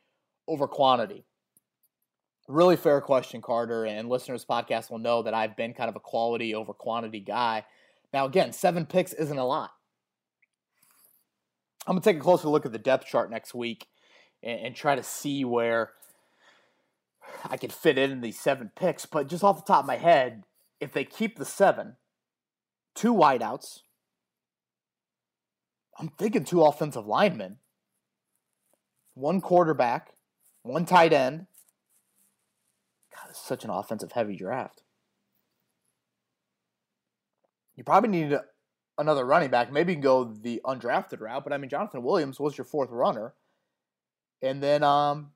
over 0.47 0.67
quantity? 0.67 1.23
Really 2.49 2.75
fair 2.75 2.99
question, 2.99 3.41
Carter. 3.41 3.85
And 3.85 4.09
listeners' 4.09 4.45
podcast 4.45 4.91
will 4.91 4.99
know 4.99 5.23
that 5.23 5.33
I've 5.33 5.55
been 5.55 5.73
kind 5.73 5.89
of 5.89 5.95
a 5.95 6.01
quality 6.01 6.53
over 6.53 6.73
quantity 6.73 7.21
guy. 7.21 7.63
Now, 8.13 8.25
again, 8.25 8.51
seven 8.51 8.85
picks 8.85 9.13
isn't 9.13 9.37
a 9.37 9.45
lot. 9.45 9.71
I'm 11.87 11.95
going 11.95 12.01
to 12.01 12.09
take 12.09 12.17
a 12.17 12.23
closer 12.23 12.49
look 12.49 12.65
at 12.65 12.71
the 12.73 12.77
depth 12.77 13.07
chart 13.07 13.31
next 13.31 13.53
week 13.53 13.87
and, 14.41 14.59
and 14.59 14.75
try 14.75 14.95
to 14.95 15.03
see 15.03 15.45
where 15.45 15.91
I 17.49 17.55
could 17.55 17.71
fit 17.73 17.97
in 17.97 18.19
these 18.21 18.39
seven 18.39 18.71
picks. 18.75 19.05
But 19.05 19.27
just 19.27 19.43
off 19.43 19.65
the 19.65 19.73
top 19.73 19.83
of 19.83 19.87
my 19.87 19.97
head, 19.97 20.43
if 20.81 20.91
they 20.91 21.05
keep 21.05 21.37
the 21.37 21.45
seven, 21.45 21.95
two 22.95 23.13
wideouts, 23.13 23.79
I'm 25.99 26.09
thinking 26.09 26.43
two 26.43 26.63
offensive 26.63 27.05
linemen, 27.05 27.57
one 29.13 29.41
quarterback, 29.41 30.13
one 30.63 30.85
tight 30.85 31.13
end. 31.13 31.47
God, 33.15 33.29
it's 33.29 33.45
such 33.45 33.63
an 33.63 33.69
offensive 33.69 34.11
heavy 34.11 34.35
draft. 34.35 34.81
You 37.75 37.83
probably 37.83 38.09
need 38.09 38.37
another 38.97 39.25
running 39.25 39.49
back. 39.49 39.71
Maybe 39.71 39.93
you 39.93 39.95
can 39.97 40.03
go 40.03 40.23
the 40.25 40.61
undrafted 40.65 41.19
route, 41.21 41.43
but 41.43 41.53
I 41.53 41.57
mean 41.57 41.69
Jonathan 41.69 42.03
Williams 42.03 42.39
was 42.39 42.57
your 42.57 42.65
fourth 42.65 42.89
runner. 42.91 43.33
And 44.41 44.61
then 44.61 44.83
um 44.83 45.31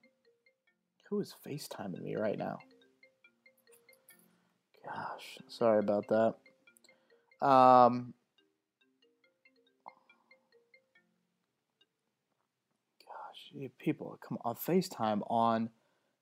who 1.10 1.22
is 1.22 1.34
FaceTiming 1.46 2.02
me 2.02 2.16
right 2.16 2.38
now? 2.38 2.60
Gosh, 4.86 5.38
sorry 5.48 5.80
about 5.80 6.08
that. 6.10 6.36
Um 7.42 8.14
Gosh, 13.06 13.70
people 13.80 14.20
come 14.28 14.38
on 14.44 14.56
FaceTime 14.56 15.22
on 15.30 15.70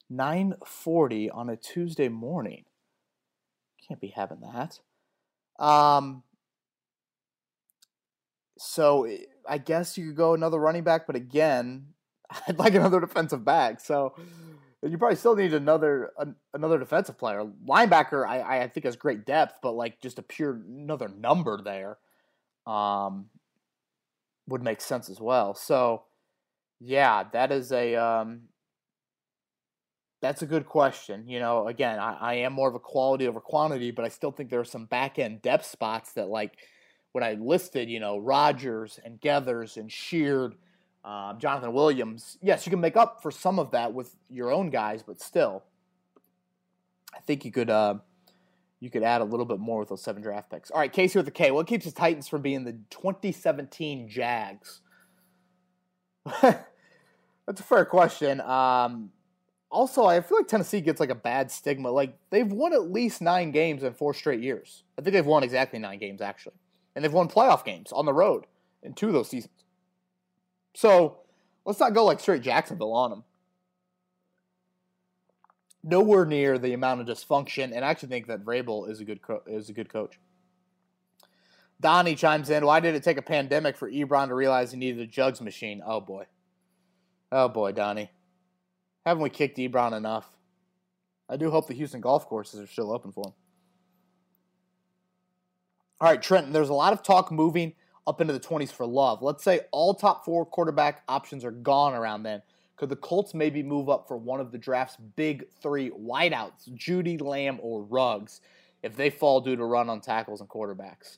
9:40 0.09 1.29
on 1.29 1.49
a 1.49 1.57
Tuesday 1.57 2.09
morning. 2.09 2.65
Can't 3.87 3.99
be 3.99 4.09
having 4.09 4.41
that. 4.41 4.79
Um 5.63 6.23
so 8.57 9.07
I 9.47 9.57
guess 9.57 9.97
you 9.97 10.07
could 10.07 10.15
go 10.15 10.33
another 10.33 10.59
running 10.59 10.83
back, 10.83 11.07
but 11.07 11.15
again, 11.15 11.87
I'd 12.47 12.57
like 12.57 12.73
another 12.73 12.99
defensive 12.99 13.43
back. 13.43 13.79
So 13.79 14.15
you 14.87 14.97
probably 14.97 15.15
still 15.15 15.35
need 15.35 15.53
another 15.53 16.11
another 16.53 16.77
defensive 16.77 17.17
player. 17.17 17.45
Linebacker, 17.67 18.27
I, 18.27 18.61
I 18.61 18.67
think 18.67 18.85
has 18.85 18.95
great 18.95 19.25
depth, 19.25 19.59
but 19.61 19.71
like 19.71 20.01
just 20.01 20.19
a 20.19 20.21
pure 20.21 20.59
another 20.67 21.07
number 21.07 21.59
there, 21.61 21.97
um, 22.67 23.29
would 24.47 24.63
make 24.63 24.81
sense 24.81 25.09
as 25.09 25.19
well. 25.19 25.55
So, 25.55 26.03
yeah, 26.79 27.23
that 27.33 27.51
is 27.51 27.71
a 27.71 27.95
um, 27.95 28.41
that's 30.21 30.41
a 30.41 30.45
good 30.47 30.65
question. 30.65 31.27
You 31.27 31.39
know, 31.39 31.67
again, 31.67 31.99
I, 31.99 32.17
I 32.19 32.33
am 32.35 32.53
more 32.53 32.69
of 32.69 32.75
a 32.75 32.79
quality 32.79 33.27
over 33.27 33.39
quantity, 33.39 33.91
but 33.91 34.05
I 34.05 34.09
still 34.09 34.31
think 34.31 34.49
there 34.49 34.59
are 34.59 34.65
some 34.65 34.85
back 34.85 35.19
end 35.19 35.41
depth 35.41 35.65
spots 35.65 36.13
that 36.13 36.29
like 36.29 36.57
when 37.11 37.23
I 37.23 37.33
listed, 37.33 37.89
you 37.89 37.99
know, 37.99 38.17
Rogers 38.17 38.99
and 39.03 39.21
Geathers 39.21 39.77
and 39.77 39.91
Sheard 39.91 40.55
um, 41.05 41.37
Jonathan 41.37 41.71
Williams, 41.71 42.39
yes, 42.41 42.65
you 42.65 42.71
can 42.71 42.81
make 42.81 42.97
up 42.97 43.21
for 43.21 43.29
some 43.29 43.59
of 43.59 43.71
that 43.71 43.93
with 43.93 44.15
your 44.27 44.51
own 44.51 44.71
guys, 44.71 45.03
but 45.03 45.21
still, 45.21 45.63
I 47.15 47.19
think 47.19 47.45
you 47.45 47.51
could 47.51 47.69
uh, 47.69 47.95
you 48.79 48.89
could 48.89 49.03
add 49.03 49.21
a 49.21 49.23
little 49.23 49.45
bit 49.45 49.59
more 49.59 49.79
with 49.79 49.89
those 49.89 50.01
seven 50.01 50.23
draft 50.23 50.49
picks. 50.49 50.71
All 50.71 50.79
right, 50.79 50.91
Casey 50.91 51.19
with 51.19 51.27
the 51.27 51.31
K. 51.31 51.51
What 51.51 51.67
keeps 51.67 51.85
the 51.85 51.91
Titans 51.91 52.27
from 52.27 52.41
being 52.41 52.63
the 52.63 52.73
2017 52.89 54.09
Jags? 54.09 54.81
That's 56.41 57.59
a 57.59 57.63
fair 57.63 57.85
question. 57.85 58.41
Um, 58.41 59.11
also, 59.69 60.05
I 60.05 60.21
feel 60.21 60.39
like 60.39 60.47
Tennessee 60.47 60.81
gets 60.81 60.99
like 60.99 61.11
a 61.11 61.15
bad 61.15 61.51
stigma. 61.51 61.91
Like 61.91 62.17
they've 62.31 62.51
won 62.51 62.73
at 62.73 62.91
least 62.91 63.21
nine 63.21 63.51
games 63.51 63.83
in 63.83 63.93
four 63.93 64.15
straight 64.15 64.41
years. 64.41 64.83
I 64.97 65.03
think 65.03 65.13
they've 65.13 65.23
won 65.25 65.43
exactly 65.43 65.77
nine 65.77 65.99
games 65.99 66.19
actually, 66.19 66.55
and 66.95 67.05
they've 67.05 67.13
won 67.13 67.27
playoff 67.27 67.63
games 67.63 67.91
on 67.91 68.05
the 68.05 68.13
road 68.13 68.45
in 68.81 68.93
two 68.93 69.07
of 69.07 69.13
those 69.13 69.29
seasons. 69.29 69.51
So 70.75 71.19
let's 71.65 71.79
not 71.79 71.93
go 71.93 72.05
like 72.05 72.19
straight 72.19 72.41
Jacksonville 72.41 72.93
on 72.93 73.09
them. 73.09 73.23
Nowhere 75.83 76.25
near 76.25 76.57
the 76.57 76.73
amount 76.73 77.01
of 77.01 77.07
dysfunction, 77.07 77.75
and 77.75 77.85
I 77.85 77.89
actually 77.89 78.09
think 78.09 78.27
that 78.27 78.43
Vrabel 78.43 78.89
is 78.89 78.99
a 78.99 79.05
good 79.05 79.21
co- 79.21 79.43
is 79.47 79.69
a 79.69 79.73
good 79.73 79.89
coach. 79.89 80.19
Donnie 81.79 82.15
chimes 82.15 82.49
in. 82.49 82.65
Why 82.65 82.79
did 82.79 82.95
it 82.95 83.03
take 83.03 83.17
a 83.17 83.21
pandemic 83.21 83.77
for 83.77 83.89
Ebron 83.89 84.29
to 84.29 84.35
realize 84.35 84.71
he 84.71 84.77
needed 84.77 85.01
a 85.01 85.07
jugs 85.07 85.41
machine? 85.41 85.81
Oh 85.85 86.01
boy, 86.01 86.25
oh 87.31 87.47
boy, 87.49 87.71
Donnie, 87.71 88.09
haven't 89.05 89.23
we 89.23 89.29
kicked 89.29 89.57
Ebron 89.57 89.95
enough? 89.95 90.27
I 91.29 91.37
do 91.37 91.51
hope 91.51 91.67
the 91.67 91.73
Houston 91.75 92.01
golf 92.01 92.27
courses 92.27 92.59
are 92.59 92.67
still 92.67 92.91
open 92.91 93.11
for 93.11 93.27
him. 93.27 93.33
All 96.01 96.09
right, 96.09 96.21
Trenton. 96.21 96.51
There's 96.51 96.69
a 96.69 96.73
lot 96.73 96.93
of 96.93 97.03
talk 97.03 97.31
moving 97.31 97.73
up 98.07 98.21
into 98.21 98.33
the 98.33 98.39
20s 98.39 98.71
for 98.71 98.85
Love. 98.85 99.21
Let's 99.21 99.43
say 99.43 99.61
all 99.71 99.93
top 99.93 100.25
four 100.25 100.45
quarterback 100.45 101.03
options 101.07 101.43
are 101.43 101.51
gone 101.51 101.93
around 101.93 102.23
then. 102.23 102.41
Could 102.77 102.89
the 102.89 102.95
Colts 102.95 103.33
maybe 103.33 103.63
move 103.63 103.89
up 103.89 104.07
for 104.07 104.17
one 104.17 104.39
of 104.39 104.51
the 104.51 104.57
draft's 104.57 104.97
big 105.15 105.45
three 105.61 105.91
wideouts, 105.91 106.73
Judy, 106.73 107.17
Lamb, 107.17 107.59
or 107.61 107.83
Ruggs, 107.83 108.41
if 108.83 108.95
they 108.95 109.09
fall 109.09 109.39
due 109.41 109.55
to 109.55 109.63
run 109.63 109.89
on 109.89 110.01
tackles 110.01 110.41
and 110.41 110.49
quarterbacks? 110.49 111.17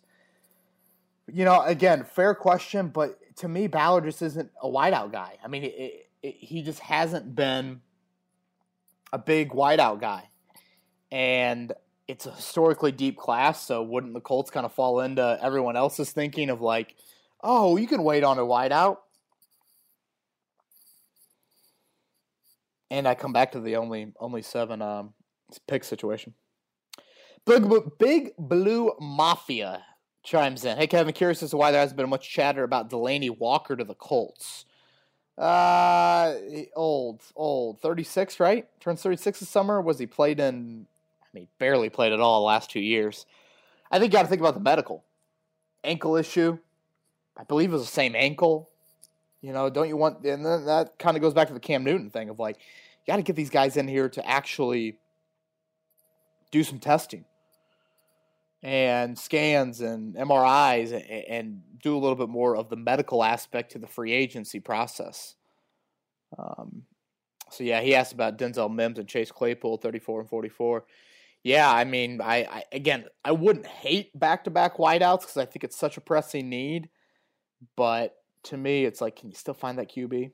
You 1.32 1.46
know, 1.46 1.62
again, 1.64 2.06
fair 2.06 2.36
question, 2.36 2.90
but 2.90 3.20
to 3.38 3.48
me, 3.48 3.68
Ballard 3.68 4.06
just 4.06 4.22
isn't 4.22 4.52
a 4.62 4.68
wideout 4.68 5.12
guy. 5.12 5.38
I 5.44 5.48
mean, 5.48 5.64
it, 5.64 6.10
it, 6.22 6.36
he 6.40 6.62
just 6.62 6.80
hasn't 6.80 7.36
been 7.36 7.82
a 9.12 9.18
big 9.18 9.50
wideout 9.50 10.00
guy. 10.00 10.30
And 11.12 11.74
it's 12.08 12.26
a 12.26 12.32
historically 12.32 12.91
deep 12.91 13.18
class, 13.18 13.64
so 13.64 13.84
wouldn't 13.84 14.14
the 14.14 14.22
Colts 14.22 14.49
kind 14.49 14.66
of 14.66 14.74
fall 14.74 15.01
into 15.01 15.38
everyone 15.41 15.76
else's 15.76 16.12
thinking 16.12 16.49
of 16.49 16.62
like, 16.62 16.95
oh, 17.43 17.78
you 17.78 17.88
can 17.88 18.03
wait 18.03 18.24
on 18.24 18.39
a 18.39 18.43
wideout? 18.43 18.97
And 22.89 23.08
I 23.08 23.16
come 23.16 23.34
back 23.34 23.51
to 23.51 23.60
the 23.60 23.76
only 23.76 24.14
only 24.20 24.41
seven 24.41 24.82
um, 24.82 25.14
pick 25.68 25.84
situation. 25.84 26.34
Big, 27.45 27.66
Big 27.97 28.32
Blue 28.38 28.93
Mafia 28.99 29.84
chimes 30.24 30.64
in. 30.64 30.78
Hey 30.78 30.88
Kevin, 30.88 31.14
curious 31.14 31.43
as 31.43 31.49
to 31.51 31.58
why 31.58 31.72
there 31.72 31.82
hasn't 31.82 31.97
been 31.97 32.10
much 32.10 32.30
chatter 32.30 32.64
about 32.64 32.89
Delanie 32.89 33.38
Walker 33.38 33.76
to 33.76 33.84
the 33.84 33.95
Colts. 33.95 34.66
Uh, 35.38 36.34
old, 36.76 37.22
old, 37.36 37.82
thirty 37.82 38.03
six, 38.03 38.39
right? 38.39 38.68
Turns 38.80 39.01
thirty 39.01 39.18
six 39.18 39.41
this 39.41 39.49
summer. 39.49 39.82
Was 39.82 39.99
he 39.99 40.08
played 40.08 40.39
in 40.39 40.88
Mean, 41.38 41.48
barely 41.60 41.90
played 41.90 42.14
at 42.14 42.20
all 42.20 42.40
the 42.40 42.46
last 42.48 42.72
two 42.72 42.80
years. 42.80 43.28
I 43.92 44.00
think 44.00 44.12
you 44.12 44.18
got 44.18 44.24
to 44.24 44.28
think 44.28 44.42
about 44.42 44.56
the 44.56 44.60
medical 44.60 45.04
ankle 45.84 46.16
issue. 46.16 46.58
I 47.38 47.44
believe 47.44 47.70
it 47.70 47.74
was 47.74 47.84
the 47.84 47.92
same 47.92 48.16
ankle. 48.16 48.70
You 49.42 49.54
know, 49.54 49.70
don't 49.70 49.88
you 49.88 49.98
want? 49.98 50.26
And 50.26 50.44
then 50.44 50.66
that 50.66 50.98
kind 50.98 51.16
of 51.16 51.22
goes 51.22 51.36
back 51.36 51.48
to 51.50 51.54
the 51.54 51.60
Cam 51.60 51.84
Newton 51.84 52.10
thing 52.10 52.30
of 52.30 52.40
like, 52.40 52.58
you 52.58 53.12
got 53.14 53.18
to 53.18 53.22
get 53.22 53.36
these 53.36 53.52
guys 53.52 53.78
in 53.78 53.88
here 53.88 54.10
to 54.10 54.28
actually 54.28 54.98
do 56.50 56.64
some 56.64 56.80
testing 56.80 57.24
and 58.64 59.18
scans 59.18 59.82
and 59.82 60.16
MRIs 60.16 60.92
and, 60.92 61.04
and, 61.04 61.62
do 61.84 61.96
a 61.96 62.00
little 62.00 62.16
bit 62.16 62.28
more 62.28 62.58
of 62.58 62.70
the 62.70 62.76
medical 62.76 63.24
aspect 63.24 63.74
to 63.74 63.78
the 63.78 63.86
free 63.86 64.12
agency 64.12 64.60
process. 64.60 65.36
Um, 66.36 66.84
so 67.52 67.64
yeah, 67.64 67.82
he 67.82 67.94
asked 67.94 68.14
about 68.14 68.40
Denzel 68.40 68.74
Mims 68.74 68.98
and 68.98 69.08
Chase 69.08 69.32
Claypool, 69.32 69.78
34 69.78 70.22
and 70.22 70.30
44. 70.30 70.84
Yeah, 71.44 71.72
I 71.72 71.86
mean, 71.86 72.20
I, 72.22 72.44
I 72.44 72.64
again, 72.72 73.06
I 73.24 73.32
wouldn't 73.32 73.68
hate 73.68 74.18
back 74.18 74.44
to 74.44 74.50
back 74.50 74.78
wideouts 74.78 75.22
because 75.22 75.38
I 75.38 75.46
think 75.46 75.64
it's 75.64 75.78
such 75.78 75.98
a 75.98 76.02
pressing 76.02 76.50
need. 76.50 76.90
But 77.76 78.16
to 78.44 78.58
me, 78.58 78.86
it's 78.86 79.02
like, 79.02 79.16
can 79.16 79.30
you 79.30 79.36
still 79.36 79.54
find 79.54 79.78
that 79.80 79.92
QB? 79.92 80.32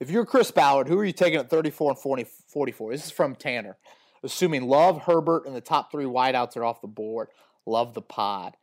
If 0.00 0.10
you're 0.10 0.26
Chris 0.26 0.50
Ballard, 0.50 0.88
who 0.88 0.98
are 0.98 1.04
you 1.04 1.12
taking 1.12 1.40
at 1.40 1.50
34 1.50 1.92
and 1.92 1.98
40, 1.98 2.26
44? 2.48 2.92
This 2.92 3.06
is 3.06 3.10
from 3.10 3.34
Tanner. 3.34 3.76
Assuming 4.22 4.68
Love, 4.68 5.02
Herbert, 5.02 5.46
and 5.46 5.54
the 5.54 5.60
top 5.60 5.90
three 5.90 6.04
wideouts 6.04 6.56
are 6.56 6.64
off 6.64 6.80
the 6.80 6.88
board. 6.88 7.28
Love 7.66 7.94
the 7.94 8.02
pod. 8.02 8.56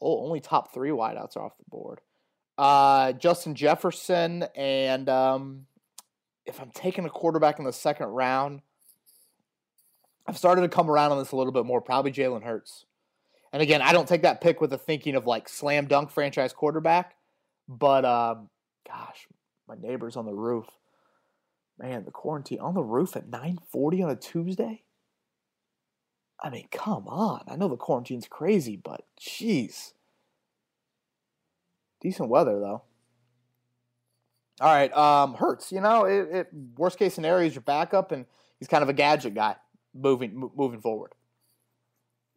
Oh, 0.00 0.24
only 0.24 0.40
top 0.40 0.74
three 0.74 0.90
wideouts 0.90 1.36
are 1.36 1.44
off 1.44 1.56
the 1.56 1.64
board. 1.68 2.00
Uh, 2.56 3.12
Justin 3.12 3.54
Jefferson, 3.54 4.44
and 4.54 5.08
um, 5.08 5.66
if 6.46 6.60
I'm 6.60 6.70
taking 6.70 7.04
a 7.04 7.10
quarterback 7.10 7.58
in 7.58 7.64
the 7.64 7.72
second 7.72 8.08
round, 8.08 8.60
I've 10.26 10.38
started 10.38 10.62
to 10.62 10.68
come 10.68 10.90
around 10.90 11.12
on 11.12 11.18
this 11.18 11.32
a 11.32 11.36
little 11.36 11.52
bit 11.52 11.66
more. 11.66 11.80
Probably 11.80 12.12
Jalen 12.12 12.42
Hurts. 12.42 12.86
And 13.52 13.62
again, 13.62 13.82
I 13.82 13.92
don't 13.92 14.08
take 14.08 14.22
that 14.22 14.40
pick 14.40 14.60
with 14.60 14.70
the 14.70 14.78
thinking 14.78 15.14
of 15.14 15.26
like 15.26 15.48
slam 15.48 15.86
dunk 15.86 16.10
franchise 16.10 16.52
quarterback, 16.52 17.14
but 17.68 18.04
um, 18.04 18.48
gosh, 18.86 19.28
my 19.68 19.76
neighbor's 19.76 20.16
on 20.16 20.26
the 20.26 20.34
roof. 20.34 20.66
Man, 21.78 22.04
the 22.04 22.10
quarantine 22.10 22.60
on 22.60 22.74
the 22.74 22.82
roof 22.82 23.16
at 23.16 23.30
9:40 23.30 24.04
on 24.04 24.10
a 24.10 24.16
Tuesday. 24.16 24.82
I 26.42 26.50
mean, 26.50 26.68
come 26.70 27.06
on. 27.06 27.44
I 27.48 27.56
know 27.56 27.68
the 27.68 27.76
quarantine's 27.76 28.26
crazy, 28.28 28.76
but 28.76 29.04
jeez. 29.20 29.92
Decent 32.00 32.28
weather 32.28 32.58
though. 32.58 32.82
All 34.60 34.72
right, 34.72 34.92
um, 34.96 35.34
Hurts. 35.34 35.70
You 35.70 35.80
know, 35.80 36.04
it, 36.04 36.28
it, 36.30 36.48
worst 36.76 36.98
case 36.98 37.14
scenario 37.14 37.46
is 37.46 37.54
your 37.54 37.62
backup, 37.62 38.12
and 38.12 38.26
he's 38.58 38.68
kind 38.68 38.82
of 38.82 38.88
a 38.88 38.92
gadget 38.92 39.34
guy 39.34 39.56
moving 39.94 40.50
moving 40.54 40.80
forward. 40.80 41.12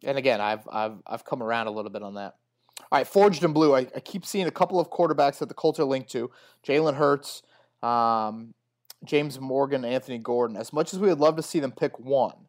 And 0.04 0.16
again, 0.16 0.40
I've 0.40 0.66
I've 0.70 0.98
I've 1.06 1.24
come 1.24 1.42
around 1.42 1.66
a 1.66 1.70
little 1.70 1.90
bit 1.90 2.02
on 2.02 2.14
that. 2.14 2.34
All 2.80 2.98
right, 2.98 3.06
forged 3.06 3.42
in 3.42 3.52
blue. 3.52 3.74
I, 3.74 3.80
I 3.80 4.00
keep 4.00 4.24
seeing 4.24 4.46
a 4.46 4.52
couple 4.52 4.78
of 4.78 4.90
quarterbacks 4.90 5.38
that 5.38 5.48
the 5.48 5.54
Colts 5.54 5.80
are 5.80 5.84
linked 5.84 6.10
to: 6.12 6.30
Jalen 6.66 6.94
Hurts, 6.94 7.42
um, 7.82 8.54
James 9.04 9.40
Morgan, 9.40 9.84
Anthony 9.84 10.18
Gordon. 10.18 10.56
As 10.56 10.72
much 10.72 10.94
as 10.94 11.00
we 11.00 11.08
would 11.08 11.18
love 11.18 11.36
to 11.36 11.42
see 11.42 11.58
them 11.58 11.72
pick 11.72 11.98
one, 11.98 12.46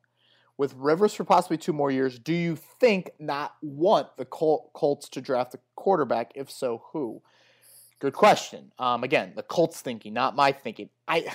with 0.59 0.73
Rivers 0.75 1.13
for 1.13 1.23
possibly 1.23 1.57
two 1.57 1.73
more 1.73 1.89
years, 1.89 2.19
do 2.19 2.33
you 2.33 2.55
think 2.55 3.11
not 3.17 3.55
want 3.61 4.15
the 4.17 4.25
Col- 4.25 4.69
Colts 4.73 5.07
to 5.09 5.21
draft 5.21 5.55
a 5.55 5.59
quarterback? 5.75 6.33
If 6.35 6.51
so, 6.51 6.83
who? 6.91 7.21
Good 7.99 8.13
question. 8.13 8.71
Um, 8.77 9.03
again, 9.03 9.33
the 9.35 9.43
Colts 9.43 9.81
thinking, 9.81 10.13
not 10.13 10.35
my 10.35 10.51
thinking. 10.51 10.89
I 11.07 11.33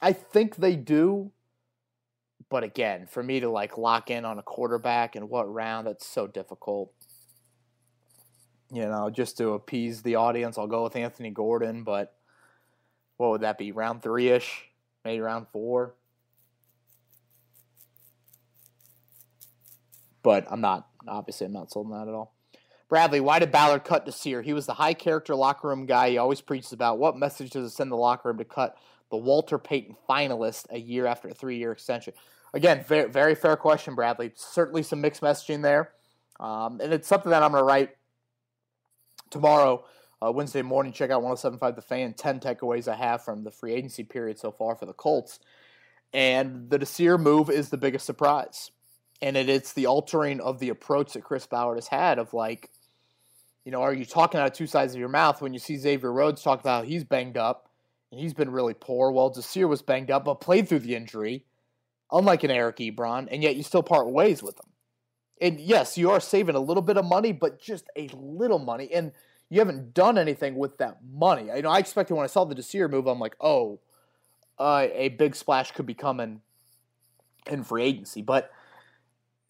I 0.00 0.12
think 0.12 0.56
they 0.56 0.74
do 0.74 1.30
but 2.52 2.62
again, 2.62 3.06
for 3.06 3.22
me 3.22 3.40
to 3.40 3.48
like 3.48 3.78
lock 3.78 4.10
in 4.10 4.26
on 4.26 4.38
a 4.38 4.42
quarterback 4.42 5.16
and 5.16 5.30
what 5.30 5.50
round, 5.50 5.86
that's 5.86 6.06
so 6.06 6.26
difficult. 6.26 6.92
You 8.70 8.82
know, 8.82 9.08
just 9.08 9.38
to 9.38 9.54
appease 9.54 10.02
the 10.02 10.16
audience, 10.16 10.58
I'll 10.58 10.66
go 10.66 10.84
with 10.84 10.94
Anthony 10.94 11.30
Gordon, 11.30 11.82
but 11.82 12.14
what 13.16 13.30
would 13.30 13.40
that 13.40 13.56
be? 13.56 13.72
Round 13.72 14.02
three 14.02 14.28
ish? 14.28 14.66
Maybe 15.02 15.20
round 15.22 15.46
four? 15.50 15.94
But 20.22 20.46
I'm 20.50 20.60
not, 20.60 20.86
obviously, 21.08 21.46
I'm 21.46 21.54
not 21.54 21.72
sold 21.72 21.90
on 21.90 22.04
that 22.04 22.10
at 22.10 22.14
all. 22.14 22.34
Bradley, 22.90 23.20
why 23.20 23.38
did 23.38 23.50
Ballard 23.50 23.84
cut 23.84 24.04
Desir? 24.04 24.42
He 24.42 24.52
was 24.52 24.66
the 24.66 24.74
high 24.74 24.92
character 24.92 25.34
locker 25.34 25.68
room 25.68 25.86
guy 25.86 26.10
he 26.10 26.18
always 26.18 26.42
preaches 26.42 26.72
about. 26.72 26.98
What 26.98 27.16
message 27.16 27.48
does 27.48 27.72
it 27.72 27.74
send 27.74 27.90
the 27.90 27.96
locker 27.96 28.28
room 28.28 28.36
to 28.36 28.44
cut 28.44 28.76
the 29.10 29.16
Walter 29.16 29.56
Payton 29.56 29.96
finalist 30.06 30.66
a 30.68 30.78
year 30.78 31.06
after 31.06 31.28
a 31.28 31.34
three 31.34 31.56
year 31.56 31.72
extension? 31.72 32.12
Again, 32.54 32.84
very, 32.86 33.08
very 33.08 33.34
fair 33.34 33.56
question, 33.56 33.94
Bradley. 33.94 34.32
Certainly 34.34 34.82
some 34.82 35.00
mixed 35.00 35.22
messaging 35.22 35.62
there. 35.62 35.92
Um, 36.38 36.80
and 36.82 36.92
it's 36.92 37.08
something 37.08 37.30
that 37.30 37.42
I'm 37.42 37.52
going 37.52 37.62
to 37.62 37.66
write 37.66 37.96
tomorrow, 39.30 39.84
uh, 40.20 40.30
Wednesday 40.32 40.62
morning. 40.62 40.92
Check 40.92 41.10
out 41.10 41.22
1075 41.22 41.76
The 41.76 41.82
Fan, 41.82 42.14
10 42.14 42.40
takeaways 42.40 42.88
I 42.88 42.96
have 42.96 43.24
from 43.24 43.44
the 43.44 43.50
free 43.50 43.72
agency 43.72 44.04
period 44.04 44.38
so 44.38 44.50
far 44.50 44.76
for 44.76 44.86
the 44.86 44.92
Colts. 44.92 45.40
And 46.12 46.68
the 46.68 46.78
Desir 46.78 47.16
move 47.16 47.48
is 47.48 47.70
the 47.70 47.78
biggest 47.78 48.04
surprise. 48.04 48.70
And 49.22 49.36
it, 49.36 49.48
it's 49.48 49.72
the 49.72 49.86
altering 49.86 50.40
of 50.40 50.58
the 50.58 50.68
approach 50.68 51.14
that 51.14 51.24
Chris 51.24 51.46
Ballard 51.46 51.76
has 51.76 51.88
had 51.88 52.18
of 52.18 52.34
like, 52.34 52.70
you 53.64 53.72
know, 53.72 53.80
are 53.80 53.94
you 53.94 54.04
talking 54.04 54.40
out 54.40 54.48
of 54.48 54.52
two 54.52 54.66
sides 54.66 54.92
of 54.94 55.00
your 55.00 55.08
mouth 55.08 55.40
when 55.40 55.52
you 55.52 55.58
see 55.58 55.76
Xavier 55.76 56.12
Rhodes 56.12 56.42
talk 56.42 56.60
about 56.60 56.84
how 56.84 56.88
he's 56.90 57.04
banged 57.04 57.36
up 57.36 57.68
and 58.10 58.20
he's 58.20 58.34
been 58.34 58.50
really 58.50 58.74
poor? 58.74 59.10
Well, 59.10 59.30
Desir 59.30 59.68
was 59.68 59.80
banged 59.80 60.10
up 60.10 60.24
but 60.24 60.40
played 60.40 60.68
through 60.68 60.80
the 60.80 60.96
injury, 60.96 61.44
unlike 62.12 62.44
an 62.44 62.50
Eric 62.50 62.76
Ebron, 62.76 63.28
and 63.30 63.42
yet 63.42 63.56
you 63.56 63.62
still 63.62 63.82
part 63.82 64.10
ways 64.10 64.42
with 64.42 64.58
him. 64.58 64.70
And 65.40 65.58
yes, 65.58 65.98
you 65.98 66.10
are 66.10 66.20
saving 66.20 66.54
a 66.54 66.60
little 66.60 66.82
bit 66.82 66.96
of 66.96 67.04
money, 67.04 67.32
but 67.32 67.60
just 67.60 67.88
a 67.96 68.08
little 68.14 68.60
money. 68.60 68.92
And 68.92 69.12
you 69.48 69.58
haven't 69.58 69.92
done 69.92 70.16
anything 70.16 70.54
with 70.54 70.78
that 70.78 70.98
money. 71.12 71.48
You 71.54 71.62
know, 71.62 71.70
I 71.70 71.78
expected 71.78 72.14
when 72.14 72.24
I 72.24 72.28
saw 72.28 72.44
the 72.44 72.54
Desir 72.54 72.88
move, 72.88 73.06
I'm 73.06 73.18
like, 73.18 73.36
oh, 73.40 73.80
uh, 74.58 74.86
a 74.92 75.08
big 75.08 75.34
splash 75.34 75.72
could 75.72 75.86
be 75.86 75.94
coming 75.94 76.42
in 77.50 77.64
free 77.64 77.82
agency. 77.82 78.22
But, 78.22 78.52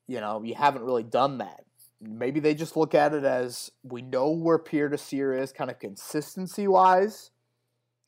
you 0.07 0.21
know, 0.21 0.43
you 0.43 0.55
haven't 0.55 0.85
really 0.85 1.03
done 1.03 1.39
that 1.39 1.65
maybe 2.03 2.41
they 2.41 2.55
just 2.55 2.77
look 2.77 2.95
at 2.95 3.15
it 3.15 3.25
as 3.25 3.71
we 3.83 4.03
know 4.03 4.31
where 4.31 4.59
Pierre 4.59 4.89
Desir 4.89 5.35
is, 5.35 5.53
kind 5.53 5.71
of 5.71 5.79
consistency 5.79 6.67
wise, 6.67 7.31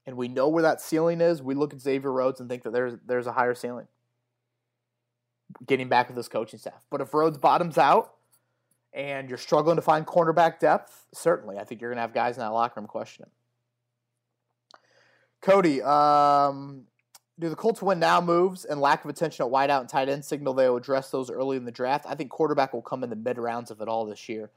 and 0.06 0.16
we 0.16 0.28
know 0.28 0.48
where 0.48 0.62
that 0.62 0.80
ceiling 0.80 1.20
is. 1.20 1.42
We 1.42 1.54
look 1.54 1.72
at 1.72 1.80
Xavier 1.80 2.12
Rhodes 2.12 2.40
and 2.40 2.48
think 2.48 2.64
that 2.64 2.72
there's 2.72 2.94
there's 3.06 3.26
a 3.26 3.32
higher 3.32 3.54
ceiling. 3.54 3.86
Getting 5.66 5.88
back 5.88 6.08
with 6.08 6.16
this 6.16 6.28
coaching 6.28 6.58
staff, 6.58 6.84
but 6.90 7.00
if 7.00 7.12
Rhodes 7.12 7.38
bottoms 7.38 7.78
out 7.78 8.14
and 8.92 9.28
you're 9.28 9.38
struggling 9.38 9.76
to 9.76 9.82
find 9.82 10.06
cornerback 10.06 10.58
depth, 10.58 11.06
certainly 11.12 11.58
I 11.58 11.64
think 11.64 11.80
you're 11.80 11.90
going 11.90 11.98
to 11.98 12.02
have 12.02 12.14
guys 12.14 12.36
in 12.36 12.40
that 12.40 12.48
locker 12.48 12.80
room 12.80 12.86
questioning. 12.86 13.30
Cody, 15.42 15.82
um, 15.82 16.84
do 17.38 17.48
the 17.48 17.56
Colts 17.56 17.82
win 17.82 17.98
now 17.98 18.20
moves 18.20 18.64
and 18.64 18.80
lack 18.80 19.04
of 19.04 19.10
attention 19.10 19.44
at 19.44 19.52
wideout 19.52 19.80
and 19.80 19.88
tight 19.88 20.08
end 20.08 20.24
signal 20.24 20.54
they 20.54 20.68
will 20.68 20.76
address 20.76 21.10
those 21.10 21.30
early 21.30 21.56
in 21.56 21.64
the 21.64 21.72
draft? 21.72 22.06
I 22.08 22.14
think 22.14 22.30
quarterback 22.30 22.72
will 22.72 22.82
come 22.82 23.04
in 23.04 23.10
the 23.10 23.16
mid 23.16 23.38
rounds 23.38 23.70
of 23.70 23.80
it 23.80 23.88
all 23.88 24.06
this 24.06 24.28
year. 24.28 24.50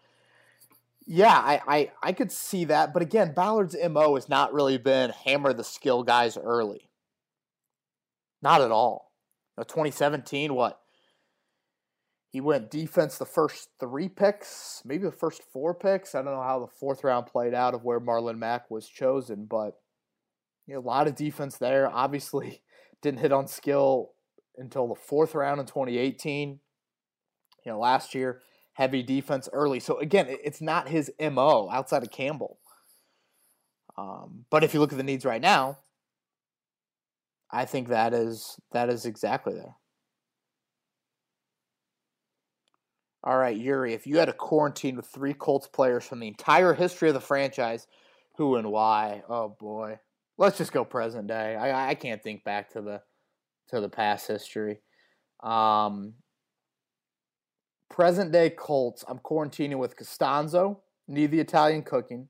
Yeah, 1.05 1.35
I, 1.35 1.61
I, 1.67 1.91
I 2.03 2.13
could 2.13 2.31
see 2.31 2.65
that. 2.65 2.93
But 2.93 3.01
again, 3.01 3.33
Ballard's 3.33 3.75
MO 3.89 4.15
has 4.15 4.29
not 4.29 4.53
really 4.53 4.77
been 4.77 5.09
hammer 5.09 5.53
the 5.53 5.63
skill 5.63 6.03
guys 6.03 6.37
early. 6.37 6.89
Not 8.41 8.61
at 8.61 8.71
all. 8.71 9.06
Know, 9.57 9.63
2017, 9.63 10.53
what? 10.53 10.79
He 12.29 12.41
went 12.41 12.69
defense 12.69 13.17
the 13.17 13.25
first 13.25 13.69
three 13.79 14.09
picks, 14.09 14.81
maybe 14.85 15.05
the 15.05 15.11
first 15.11 15.41
four 15.51 15.73
picks. 15.73 16.13
I 16.13 16.21
don't 16.21 16.33
know 16.33 16.43
how 16.43 16.59
the 16.59 16.67
fourth 16.67 17.03
round 17.03 17.25
played 17.25 17.53
out 17.53 17.73
of 17.73 17.83
where 17.83 17.99
Marlon 17.99 18.37
Mack 18.37 18.69
was 18.69 18.87
chosen, 18.87 19.45
but 19.45 19.79
you 20.67 20.73
know, 20.73 20.79
a 20.79 20.81
lot 20.81 21.07
of 21.07 21.15
defense 21.15 21.57
there. 21.57 21.89
Obviously, 21.89 22.61
didn't 23.01 23.21
hit 23.21 23.31
on 23.31 23.47
skill 23.47 24.11
until 24.57 24.87
the 24.87 24.95
fourth 24.95 25.33
round 25.33 25.59
in 25.59 25.65
2018. 25.65 26.59
You 27.65 27.71
know, 27.71 27.79
last 27.79 28.13
year, 28.13 28.41
heavy 28.73 29.01
defense 29.01 29.49
early. 29.53 29.79
So 29.79 29.97
again, 29.99 30.27
it's 30.29 30.61
not 30.61 30.89
his 30.89 31.11
MO 31.19 31.69
outside 31.71 32.03
of 32.03 32.11
Campbell. 32.11 32.59
Um, 33.97 34.45
but 34.51 34.63
if 34.63 34.73
you 34.73 34.79
look 34.79 34.91
at 34.91 34.97
the 34.97 35.03
needs 35.03 35.25
right 35.25 35.41
now, 35.41 35.79
I 37.51 37.65
think 37.65 37.89
that 37.89 38.13
is 38.13 38.57
that 38.71 38.89
is 38.89 39.05
exactly 39.05 39.53
there. 39.53 39.75
All 43.23 43.37
right, 43.37 43.57
Yuri, 43.57 43.93
if 43.93 44.07
you 44.07 44.17
had 44.17 44.29
a 44.29 44.33
quarantine 44.33 44.95
with 44.95 45.07
three 45.07 45.33
Colts 45.33 45.67
players 45.67 46.05
from 46.05 46.19
the 46.19 46.27
entire 46.27 46.73
history 46.73 47.09
of 47.09 47.13
the 47.13 47.19
franchise, 47.19 47.87
who 48.37 48.55
and 48.55 48.71
why? 48.71 49.23
Oh 49.27 49.49
boy 49.59 49.99
let's 50.37 50.57
just 50.57 50.71
go 50.71 50.85
present 50.85 51.27
day. 51.27 51.55
I 51.55 51.89
I 51.89 51.95
can't 51.95 52.23
think 52.23 52.43
back 52.43 52.71
to 52.71 52.81
the 52.81 53.01
to 53.69 53.81
the 53.81 53.89
past 53.89 54.27
history. 54.27 54.79
Um, 55.43 56.13
present 57.89 58.31
day 58.31 58.49
Colts. 58.49 59.03
I'm 59.07 59.19
quarantining 59.19 59.77
with 59.77 59.97
Castonzo. 59.97 60.77
Need 61.07 61.31
the 61.31 61.39
Italian 61.39 61.83
cooking. 61.83 62.29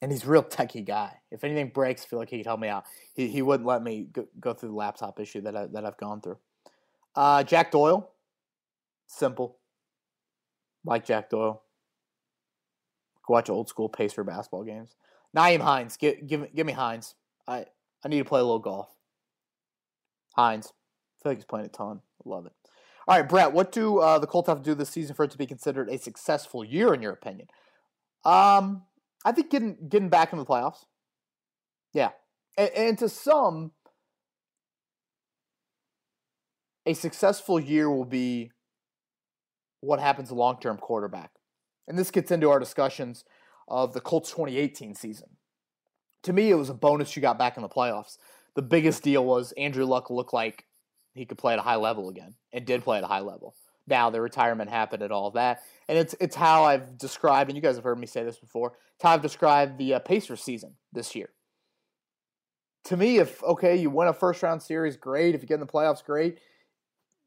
And 0.00 0.12
he's 0.12 0.24
a 0.24 0.28
real 0.28 0.44
techie 0.44 0.84
guy. 0.84 1.12
If 1.30 1.42
anything 1.42 1.70
breaks, 1.74 2.04
I 2.04 2.06
feel 2.06 2.18
like 2.20 2.30
he 2.30 2.38
could 2.38 2.46
help 2.46 2.60
me 2.60 2.68
out. 2.68 2.84
He, 3.14 3.28
he 3.28 3.42
wouldn't 3.42 3.66
let 3.66 3.82
me 3.82 4.08
go, 4.12 4.26
go 4.38 4.54
through 4.54 4.70
the 4.70 4.76
laptop 4.76 5.18
issue 5.18 5.40
that 5.40 5.56
I, 5.56 5.66
that 5.66 5.84
I've 5.84 5.96
gone 5.96 6.20
through. 6.20 6.38
Uh, 7.16 7.42
Jack 7.42 7.72
Doyle, 7.72 8.08
simple. 9.08 9.58
Like 10.84 11.04
Jack 11.04 11.30
Doyle. 11.30 11.62
Go 13.26 13.34
watch 13.34 13.50
old 13.50 13.68
school 13.68 13.88
Pacer 13.88 14.22
basketball 14.22 14.62
games. 14.64 14.94
Nyheim 15.36 15.60
Hines, 15.60 15.96
give 15.96 16.26
give 16.26 16.54
give 16.54 16.66
me 16.66 16.72
Hines. 16.72 17.14
I 17.46 17.66
I 18.04 18.08
need 18.08 18.18
to 18.18 18.24
play 18.24 18.40
a 18.40 18.44
little 18.44 18.58
golf. 18.60 18.88
Hines, 20.34 20.68
I 20.68 21.22
feel 21.22 21.32
like 21.32 21.38
he's 21.38 21.44
playing 21.44 21.66
a 21.66 21.68
ton. 21.68 22.00
Love 22.24 22.46
it. 22.46 22.52
All 23.06 23.16
right, 23.16 23.28
Brett, 23.28 23.52
what 23.52 23.72
do 23.72 23.98
uh, 23.98 24.18
the 24.18 24.26
Colts 24.26 24.48
have 24.48 24.58
to 24.58 24.64
do 24.64 24.74
this 24.74 24.90
season 24.90 25.14
for 25.14 25.24
it 25.24 25.30
to 25.30 25.38
be 25.38 25.46
considered 25.46 25.88
a 25.88 25.98
successful 25.98 26.62
year, 26.62 26.94
in 26.94 27.02
your 27.02 27.12
opinion? 27.12 27.48
Um, 28.24 28.82
I 29.28 29.32
think 29.32 29.50
getting 29.50 29.76
getting 29.90 30.08
back 30.08 30.32
in 30.32 30.38
the 30.38 30.46
playoffs. 30.46 30.86
Yeah, 31.92 32.12
and, 32.56 32.70
and 32.74 32.98
to 32.98 33.10
some, 33.10 33.72
a 36.86 36.94
successful 36.94 37.60
year 37.60 37.90
will 37.90 38.06
be 38.06 38.52
what 39.80 40.00
happens 40.00 40.30
to 40.30 40.34
long 40.34 40.58
term 40.58 40.78
quarterback, 40.78 41.32
and 41.86 41.98
this 41.98 42.10
gets 42.10 42.30
into 42.30 42.48
our 42.48 42.58
discussions 42.58 43.24
of 43.68 43.92
the 43.92 44.00
Colts 44.00 44.30
2018 44.30 44.94
season. 44.94 45.28
To 46.22 46.32
me, 46.32 46.50
it 46.50 46.54
was 46.54 46.70
a 46.70 46.74
bonus 46.74 47.14
you 47.14 47.20
got 47.20 47.38
back 47.38 47.58
in 47.58 47.62
the 47.62 47.68
playoffs. 47.68 48.16
The 48.56 48.62
biggest 48.62 49.02
deal 49.02 49.26
was 49.26 49.52
Andrew 49.58 49.84
Luck 49.84 50.08
looked 50.08 50.32
like 50.32 50.64
he 51.12 51.26
could 51.26 51.36
play 51.36 51.52
at 51.52 51.58
a 51.58 51.62
high 51.62 51.76
level 51.76 52.08
again 52.08 52.36
and 52.50 52.64
did 52.64 52.82
play 52.82 52.96
at 52.96 53.04
a 53.04 53.08
high 53.08 53.20
level. 53.20 53.54
Now 53.88 54.10
the 54.10 54.20
retirement 54.20 54.70
happened 54.70 55.02
and 55.02 55.12
all 55.12 55.30
that, 55.32 55.62
and 55.88 55.98
it's 55.98 56.14
it's 56.20 56.36
how 56.36 56.64
I've 56.64 56.98
described, 56.98 57.50
and 57.50 57.56
you 57.56 57.62
guys 57.62 57.76
have 57.76 57.84
heard 57.84 57.98
me 57.98 58.06
say 58.06 58.24
this 58.24 58.38
before. 58.38 58.74
It's 58.94 59.02
how 59.02 59.12
I've 59.12 59.22
described 59.22 59.78
the 59.78 59.94
uh, 59.94 59.98
Pacers 60.00 60.42
season 60.42 60.74
this 60.92 61.14
year. 61.14 61.30
To 62.84 62.96
me, 62.96 63.18
if 63.18 63.42
okay, 63.42 63.76
you 63.76 63.90
win 63.90 64.08
a 64.08 64.12
first 64.12 64.42
round 64.42 64.62
series, 64.62 64.96
great. 64.96 65.34
If 65.34 65.42
you 65.42 65.48
get 65.48 65.54
in 65.54 65.60
the 65.60 65.66
playoffs, 65.66 66.04
great. 66.04 66.38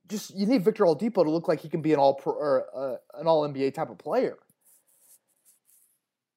Just 0.08 0.36
you 0.36 0.46
need 0.46 0.64
Victor 0.64 0.84
Oladipo 0.84 1.24
to 1.24 1.32
look 1.32 1.48
like 1.48 1.62
he 1.62 1.70
can 1.70 1.82
be 1.82 1.94
an 1.94 2.00
all 2.00 2.16
pro, 2.16 2.34
or, 2.34 2.66
uh, 2.76 3.20
an 3.20 3.28
all 3.28 3.48
NBA 3.48 3.74
type 3.74 3.90
of 3.90 3.98
player. 3.98 4.38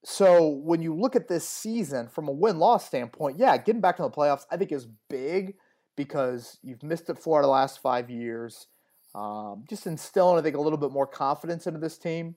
So 0.05 0.49
when 0.49 0.83
you 0.83 0.95
look 0.95 1.16
at 1.16 1.29
this 1.29 1.49
season 1.49 2.09
from 2.09 2.29
a 2.29 2.33
win 2.33 2.59
loss 2.59 2.87
standpoint, 2.87 3.39
yeah, 3.39 3.57
getting 3.57 3.81
back 3.81 3.97
to 3.97 4.03
the 4.03 4.11
playoffs 4.11 4.45
I 4.51 4.57
think 4.57 4.70
is 4.70 4.87
big 5.09 5.55
because 5.97 6.59
you've 6.62 6.83
missed 6.83 7.09
it 7.09 7.18
four 7.18 7.39
out 7.39 7.45
of 7.45 7.47
the 7.47 7.53
last 7.53 7.81
five 7.81 8.11
years. 8.11 8.66
Um, 9.15 9.65
just 9.69 9.87
instilling, 9.87 10.39
I 10.39 10.43
think, 10.43 10.57
a 10.57 10.61
little 10.61 10.79
bit 10.79 10.91
more 10.91 11.07
confidence 11.07 11.67
into 11.67 11.79
this 11.79 11.99
team, 11.99 12.35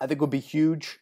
I 0.00 0.06
think 0.06 0.20
would 0.20 0.30
be 0.30 0.40
huge. 0.40 0.98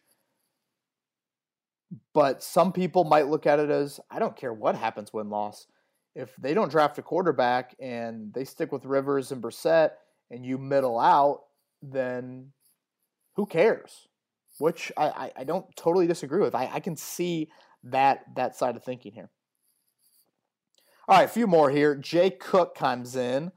But 2.13 2.43
some 2.43 2.71
people 2.71 3.03
might 3.03 3.27
look 3.27 3.45
at 3.45 3.59
it 3.59 3.69
as 3.69 3.99
I 4.09 4.19
don't 4.19 4.35
care 4.35 4.53
what 4.53 4.75
happens 4.75 5.13
win 5.13 5.29
loss. 5.29 5.67
If 6.15 6.35
they 6.35 6.53
don't 6.53 6.71
draft 6.71 6.97
a 6.97 7.01
quarterback 7.01 7.75
and 7.79 8.33
they 8.33 8.43
stick 8.43 8.71
with 8.71 8.85
Rivers 8.85 9.31
and 9.31 9.41
Brissett 9.41 9.91
and 10.29 10.45
you 10.45 10.57
middle 10.57 10.99
out, 10.99 11.43
then 11.81 12.51
who 13.35 13.45
cares? 13.45 14.07
which 14.61 14.91
I, 14.95 15.05
I, 15.05 15.31
I 15.37 15.43
don't 15.43 15.65
totally 15.75 16.07
disagree 16.07 16.41
with. 16.41 16.55
I, 16.55 16.69
I 16.71 16.79
can 16.79 16.95
see 16.95 17.49
that 17.83 18.23
that 18.35 18.55
side 18.55 18.75
of 18.75 18.83
thinking 18.83 19.11
here. 19.11 19.29
All 21.07 21.17
right, 21.17 21.25
a 21.25 21.27
few 21.27 21.47
more 21.47 21.69
here. 21.69 21.95
Jay 21.95 22.29
Cook 22.29 22.75
comes 22.75 23.15
in, 23.15 23.51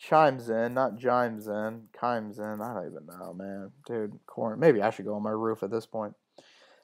chimes 0.00 0.48
in, 0.48 0.74
not 0.74 0.98
chimes 0.98 1.46
in, 1.46 1.82
chimes 1.98 2.38
in. 2.38 2.60
I 2.60 2.74
don't 2.74 2.86
even 2.86 3.06
know, 3.06 3.34
man, 3.34 3.70
dude. 3.86 4.18
Corn. 4.26 4.58
Maybe 4.58 4.82
I 4.82 4.90
should 4.90 5.04
go 5.04 5.14
on 5.14 5.22
my 5.22 5.30
roof 5.30 5.62
at 5.62 5.70
this 5.70 5.86
point. 5.86 6.14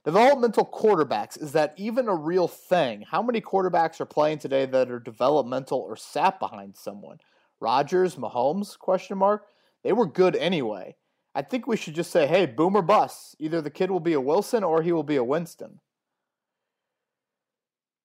Developmental 0.04 0.64
quarterbacks 0.64 1.40
is 1.40 1.52
that 1.52 1.74
even 1.76 2.06
a 2.06 2.14
real 2.14 2.46
thing? 2.46 3.04
How 3.10 3.22
many 3.22 3.40
quarterbacks 3.40 4.00
are 4.00 4.06
playing 4.06 4.38
today 4.38 4.64
that 4.66 4.90
are 4.90 5.00
developmental 5.00 5.78
or 5.78 5.96
sat 5.96 6.38
behind 6.38 6.76
someone? 6.76 7.18
Rodgers, 7.58 8.14
Mahomes? 8.14 8.78
Question 8.78 9.18
mark. 9.18 9.46
They 9.82 9.92
were 9.92 10.06
good 10.06 10.36
anyway. 10.36 10.94
I 11.34 11.42
think 11.42 11.66
we 11.66 11.76
should 11.76 11.94
just 11.94 12.12
say, 12.12 12.26
hey, 12.26 12.46
boomer 12.46 12.82
bust. 12.82 13.34
Either 13.40 13.60
the 13.60 13.70
kid 13.70 13.90
will 13.90 14.00
be 14.00 14.12
a 14.12 14.20
Wilson 14.20 14.62
or 14.62 14.82
he 14.82 14.92
will 14.92 15.02
be 15.02 15.16
a 15.16 15.24
Winston. 15.24 15.80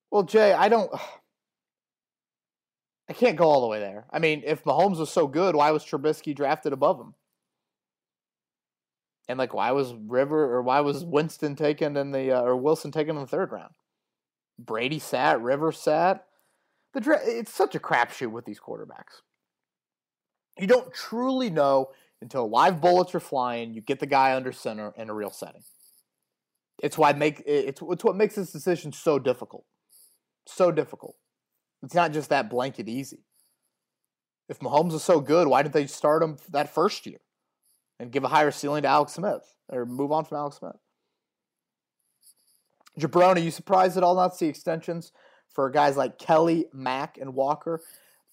Well, 0.09 0.23
Jay, 0.23 0.53
I 0.53 0.69
don't. 0.69 0.91
I 3.11 3.13
can't 3.13 3.35
go 3.35 3.49
all 3.49 3.59
the 3.59 3.67
way 3.67 3.79
there. 3.79 4.05
I 4.09 4.19
mean, 4.19 4.41
if 4.45 4.63
Mahomes 4.63 4.97
was 4.97 5.09
so 5.09 5.27
good, 5.27 5.53
why 5.53 5.71
was 5.71 5.83
Trubisky 5.83 6.33
drafted 6.33 6.71
above 6.71 6.97
him? 6.97 7.13
And 9.27 9.37
like, 9.37 9.53
why 9.53 9.71
was 9.71 9.93
River 9.93 10.55
or 10.55 10.61
why 10.61 10.79
was 10.79 11.03
Winston 11.03 11.57
taken 11.57 11.97
in 11.97 12.11
the 12.11 12.31
uh, 12.31 12.41
or 12.41 12.55
Wilson 12.55 12.89
taken 12.89 13.17
in 13.17 13.21
the 13.21 13.27
third 13.27 13.51
round? 13.51 13.73
Brady 14.57 14.97
sat, 14.97 15.41
River 15.41 15.73
sat. 15.73 16.23
The 16.93 17.01
dra- 17.01 17.19
it's 17.21 17.53
such 17.53 17.75
a 17.75 17.79
crapshoot 17.79 18.31
with 18.31 18.45
these 18.45 18.61
quarterbacks. 18.61 19.19
You 20.57 20.67
don't 20.67 20.93
truly 20.93 21.49
know 21.49 21.89
until 22.21 22.49
live 22.49 22.79
bullets 22.79 23.13
are 23.13 23.19
flying. 23.19 23.73
You 23.73 23.81
get 23.81 23.99
the 23.99 24.05
guy 24.05 24.37
under 24.37 24.53
center 24.53 24.93
in 24.95 25.09
a 25.09 25.13
real 25.13 25.31
setting. 25.31 25.63
It's 26.81 26.97
why 26.97 27.11
make 27.11 27.43
it's 27.45 27.81
it's 27.81 28.05
what 28.05 28.15
makes 28.15 28.35
this 28.35 28.53
decision 28.53 28.93
so 28.93 29.19
difficult, 29.19 29.65
so 30.47 30.71
difficult. 30.71 31.17
It's 31.83 31.95
not 31.95 32.11
just 32.11 32.29
that 32.29 32.49
blanket 32.49 32.87
easy. 32.87 33.23
If 34.49 34.59
Mahomes 34.59 34.93
is 34.93 35.03
so 35.03 35.19
good, 35.21 35.47
why 35.47 35.63
didn't 35.63 35.73
they 35.73 35.87
start 35.87 36.21
him 36.21 36.37
that 36.49 36.73
first 36.73 37.05
year? 37.05 37.19
and 38.01 38.11
give 38.11 38.23
a 38.23 38.27
higher 38.27 38.49
ceiling 38.49 38.81
to 38.81 38.87
Alex 38.87 39.13
Smith 39.13 39.53
or 39.69 39.85
move 39.85 40.11
on 40.11 40.25
from 40.25 40.37
Alex 40.39 40.57
Smith. 40.57 40.75
Jabroni, 42.99 43.35
are 43.35 43.39
you 43.39 43.51
surprised 43.51 43.95
at 43.95 44.03
all 44.03 44.15
not 44.15 44.31
to 44.31 44.37
see 44.37 44.47
extensions 44.47 45.11
for 45.53 45.69
guys 45.69 45.97
like 45.97 46.17
Kelly, 46.17 46.65
Mack, 46.73 47.19
and 47.19 47.35
Walker? 47.35 47.79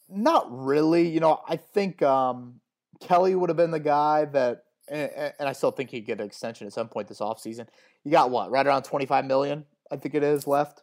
Not 0.09 0.47
really. 0.51 1.07
You 1.07 1.21
know, 1.21 1.43
I 1.47 1.57
think 1.57 2.03
um, 2.03 2.61
Kelly 3.01 3.35
would 3.35 3.51
have 3.51 3.59
been 3.59 3.71
the 3.71 3.79
guy 3.79 4.25
that, 4.25 4.65
and, 4.89 5.11
and 5.39 5.47
I 5.49 5.53
still 5.53 5.71
think 5.71 5.91
he'd 5.91 6.07
get 6.07 6.19
an 6.19 6.27
extension 6.27 6.67
at 6.67 6.73
some 6.73 6.89
point 6.89 7.07
this 7.07 7.21
offseason. 7.21 7.67
You 8.05 8.11
got 8.11 8.31
what, 8.31 8.51
right 8.51 8.67
around 8.67 8.85
25 8.85 9.27
million, 9.27 9.67
I 9.93 9.97
think 9.97 10.15
it 10.15 10.23
is 10.23 10.47
left. 10.47 10.83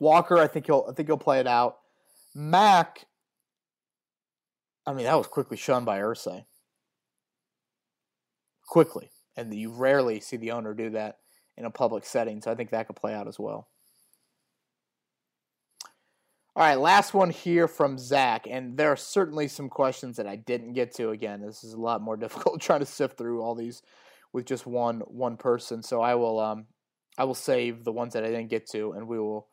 Walker, 0.00 0.38
I 0.38 0.48
think 0.48 0.66
he'll 0.66 0.86
I 0.88 0.92
think 0.92 1.08
he'll 1.08 1.16
play 1.16 1.38
it 1.38 1.46
out. 1.46 1.76
Mack, 2.34 3.06
I 4.86 4.92
mean, 4.92 5.04
that 5.04 5.16
was 5.16 5.28
quickly 5.28 5.56
shunned 5.56 5.86
by 5.86 6.00
Irsay 6.00 6.44
quickly, 8.70 9.10
and 9.36 9.52
you 9.52 9.70
rarely 9.70 10.20
see 10.20 10.38
the 10.38 10.52
owner 10.52 10.72
do 10.72 10.90
that 10.90 11.18
in 11.58 11.66
a 11.66 11.70
public 11.70 12.06
setting. 12.06 12.40
So 12.40 12.50
I 12.50 12.54
think 12.54 12.70
that 12.70 12.86
could 12.86 12.96
play 12.96 13.12
out 13.12 13.28
as 13.28 13.38
well. 13.38 13.68
All 16.56 16.64
right, 16.64 16.78
last 16.78 17.12
one 17.12 17.30
here 17.30 17.68
from 17.68 17.98
Zach, 17.98 18.46
and 18.48 18.76
there 18.76 18.90
are 18.90 18.96
certainly 18.96 19.48
some 19.48 19.68
questions 19.68 20.16
that 20.16 20.26
I 20.26 20.36
didn't 20.36 20.72
get 20.72 20.94
to. 20.96 21.10
Again, 21.10 21.40
this 21.42 21.62
is 21.62 21.74
a 21.74 21.80
lot 21.80 22.00
more 22.00 22.16
difficult 22.16 22.60
trying 22.60 22.80
to 22.80 22.86
sift 22.86 23.18
through 23.18 23.42
all 23.42 23.54
these 23.54 23.82
with 24.32 24.46
just 24.46 24.66
one 24.66 25.00
one 25.00 25.36
person. 25.36 25.82
So 25.82 26.00
I 26.00 26.14
will 26.14 26.38
um, 26.38 26.66
I 27.18 27.24
will 27.24 27.34
save 27.34 27.84
the 27.84 27.92
ones 27.92 28.14
that 28.14 28.24
I 28.24 28.28
didn't 28.28 28.50
get 28.50 28.68
to, 28.70 28.92
and 28.92 29.06
we 29.06 29.18
will 29.18 29.48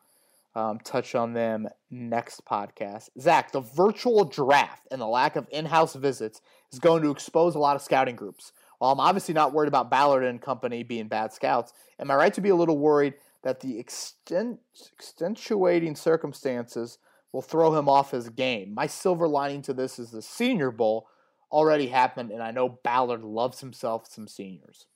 um, 0.58 0.80
touch 0.80 1.14
on 1.14 1.34
them 1.34 1.68
next 1.88 2.44
podcast. 2.44 3.10
Zach, 3.20 3.52
the 3.52 3.60
virtual 3.60 4.24
draft 4.24 4.88
and 4.90 5.00
the 5.00 5.06
lack 5.06 5.36
of 5.36 5.46
in-house 5.52 5.94
visits 5.94 6.40
is 6.72 6.80
going 6.80 7.00
to 7.04 7.12
expose 7.12 7.54
a 7.54 7.60
lot 7.60 7.76
of 7.76 7.82
scouting 7.82 8.16
groups. 8.16 8.52
While 8.78 8.90
I'm 8.90 8.98
obviously 8.98 9.34
not 9.34 9.52
worried 9.52 9.68
about 9.68 9.88
Ballard 9.88 10.24
and 10.24 10.42
company 10.42 10.82
being 10.82 11.06
bad 11.06 11.32
scouts, 11.32 11.72
am 12.00 12.10
I 12.10 12.16
right 12.16 12.34
to 12.34 12.40
be 12.40 12.48
a 12.48 12.56
little 12.56 12.76
worried 12.76 13.14
that 13.44 13.60
the 13.60 13.78
extent, 13.78 14.58
extenuating 14.92 15.94
circumstances 15.94 16.98
will 17.32 17.42
throw 17.42 17.78
him 17.78 17.88
off 17.88 18.10
his 18.10 18.28
game? 18.28 18.74
My 18.74 18.88
silver 18.88 19.28
lining 19.28 19.62
to 19.62 19.72
this 19.72 20.00
is 20.00 20.10
the 20.10 20.22
Senior 20.22 20.72
Bowl 20.72 21.06
already 21.52 21.86
happened, 21.86 22.32
and 22.32 22.42
I 22.42 22.50
know 22.50 22.80
Ballard 22.82 23.22
loves 23.22 23.60
himself 23.60 24.08
some 24.08 24.26
seniors. 24.26 24.86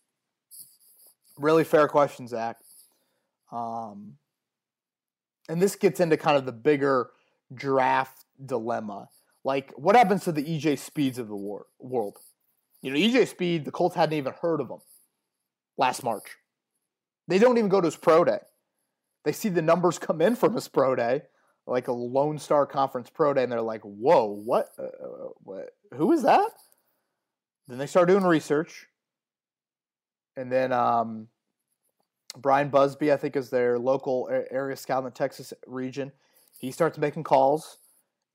Really 1.39 1.65
fair 1.65 1.87
question, 1.87 2.27
Zach. 2.27 2.57
Um, 3.53 4.17
and 5.49 5.61
this 5.61 5.77
gets 5.77 6.01
into 6.01 6.17
kind 6.17 6.37
of 6.37 6.47
the 6.47 6.53
bigger 6.53 7.11
draft 7.53 8.25
dilemma. 8.45 9.09
Like, 9.45 9.73
what 9.77 9.97
happens 9.97 10.25
to 10.25 10.33
the 10.33 10.43
EJ 10.45 10.79
Speeds 10.79 11.19
of 11.19 11.29
the 11.29 11.37
war- 11.37 11.67
world? 11.79 12.19
You 12.81 12.91
know, 12.91 12.97
EJ 12.97 13.29
Speed, 13.29 13.65
the 13.65 13.71
Colts 13.71 13.97
hadn't 13.97 14.17
even 14.17 14.35
heard 14.41 14.61
of 14.61 14.71
him 14.71 14.79
last 15.77 16.03
March. 16.03 16.37
They 17.29 17.39
don't 17.39 17.59
even 17.59 17.69
go 17.69 17.81
to 17.81 17.87
his 17.87 17.97
pro 17.97 18.25
day. 18.25 18.41
They 19.25 19.33
see 19.33 19.49
the 19.49 19.63
numbers 19.63 19.99
come 19.99 20.21
in 20.21 20.35
from 20.35 20.55
his 20.55 20.69
pro 20.69 20.97
day, 20.97 21.23
like 21.67 21.89
a 21.89 21.93
Lone 21.93 22.39
Star 22.39 22.67
Conference 22.67 23.09
pro 23.09 23.33
day, 23.35 23.45
and 23.45 23.53
they're 23.53 23.63
like, 23.63 23.83
"Whoa, 23.83 24.27
what? 24.27 24.71
Uh, 24.79 24.83
uh 24.83 25.29
what? 25.45 25.71
Who 25.95 26.13
is 26.13 26.23
that?" 26.23 26.51
Then 27.69 27.79
they 27.79 27.87
start 27.87 28.09
doing 28.09 28.25
research, 28.25 28.89
and 30.37 30.51
then 30.51 30.73
um, 30.73 31.29
Brian 32.37 32.71
Busby, 32.71 33.13
I 33.13 33.17
think, 33.17 33.37
is 33.37 33.51
their 33.51 33.79
local 33.79 34.29
area 34.51 34.77
scout 34.77 35.01
in 35.01 35.05
the 35.05 35.11
Texas 35.11 35.53
region. 35.67 36.13
He 36.59 36.71
starts 36.71 36.97
making 36.97 37.25
calls, 37.25 37.79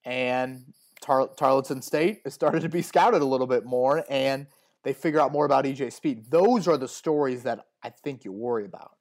and 0.05 0.73
Tar- 1.01 1.31
Tarleton 1.35 1.81
State 1.81 2.21
has 2.23 2.33
started 2.33 2.61
to 2.61 2.69
be 2.69 2.81
scouted 2.81 3.21
a 3.21 3.25
little 3.25 3.47
bit 3.47 3.65
more, 3.65 4.05
and 4.09 4.47
they 4.83 4.93
figure 4.93 5.19
out 5.19 5.31
more 5.31 5.45
about 5.45 5.65
EJ 5.65 5.91
Speed. 5.93 6.29
Those 6.29 6.67
are 6.67 6.77
the 6.77 6.87
stories 6.87 7.43
that 7.43 7.65
I 7.83 7.89
think 7.89 8.23
you 8.23 8.31
worry 8.31 8.65
about. 8.65 8.91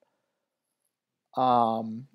Um, 1.36 2.06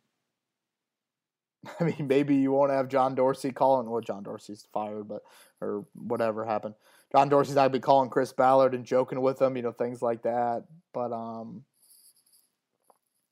I 1.80 1.84
mean, 1.84 2.08
maybe 2.08 2.36
you 2.36 2.52
won't 2.52 2.72
have 2.72 2.88
John 2.88 3.14
Dorsey 3.16 3.52
calling. 3.52 3.90
Well, 3.90 4.02
John 4.02 4.24
Dorsey's 4.24 4.66
fired, 4.74 5.08
but 5.08 5.22
or 5.62 5.86
whatever 5.94 6.46
happened. 6.46 6.76
John 7.12 7.30
Dorsey's 7.30 7.56
not 7.56 7.64
gonna 7.64 7.72
be 7.72 7.80
calling 7.80 8.10
Chris 8.10 8.34
Ballard 8.34 8.74
and 8.74 8.86
joking 8.86 9.22
with 9.22 9.42
him, 9.42 9.56
you 9.56 9.62
know, 9.62 9.72
things 9.72 10.02
like 10.02 10.24
that. 10.24 10.64
But 10.94 11.12
um, 11.12 11.64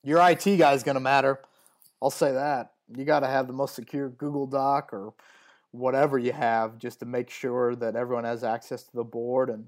your 0.02 0.20
IT 0.28 0.56
guy 0.56 0.72
is 0.72 0.82
gonna 0.82 1.00
matter. 1.00 1.40
I'll 2.02 2.10
say 2.10 2.32
that. 2.32 2.72
You 2.96 3.04
got 3.04 3.20
to 3.20 3.28
have 3.28 3.46
the 3.46 3.52
most 3.52 3.74
secure 3.74 4.08
Google 4.08 4.46
Doc 4.46 4.92
or 4.92 5.12
whatever 5.70 6.18
you 6.18 6.32
have 6.32 6.78
just 6.78 7.00
to 7.00 7.06
make 7.06 7.30
sure 7.30 7.76
that 7.76 7.94
everyone 7.94 8.24
has 8.24 8.42
access 8.42 8.82
to 8.82 8.90
the 8.94 9.04
board 9.04 9.50
and 9.50 9.66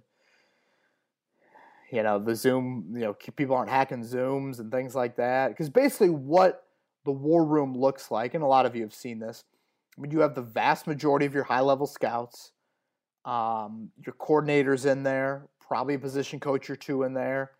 you 1.92 2.02
know 2.02 2.18
the 2.18 2.34
zoom 2.34 2.86
you 2.94 3.00
know 3.00 3.12
people 3.12 3.54
aren't 3.54 3.70
hacking 3.70 4.02
zooms 4.02 4.58
and 4.58 4.72
things 4.72 4.94
like 4.94 5.16
that 5.16 5.48
because 5.48 5.70
basically 5.70 6.10
what 6.10 6.66
the 7.04 7.12
war 7.12 7.44
room 7.44 7.76
looks 7.76 8.10
like 8.10 8.34
and 8.34 8.42
a 8.42 8.46
lot 8.46 8.66
of 8.66 8.74
you 8.74 8.82
have 8.82 8.94
seen 8.94 9.18
this 9.18 9.44
I 9.96 10.00
mean, 10.00 10.10
you 10.10 10.20
have 10.20 10.34
the 10.34 10.42
vast 10.42 10.86
majority 10.86 11.26
of 11.26 11.34
your 11.34 11.44
high 11.44 11.60
level 11.60 11.86
scouts 11.86 12.52
um, 13.24 13.90
your 14.04 14.14
coordinators 14.14 14.90
in 14.90 15.04
there 15.04 15.46
probably 15.60 15.94
a 15.94 15.98
position 15.98 16.40
coach 16.40 16.68
or 16.68 16.74
two 16.74 17.04
in 17.04 17.14
there 17.14 17.52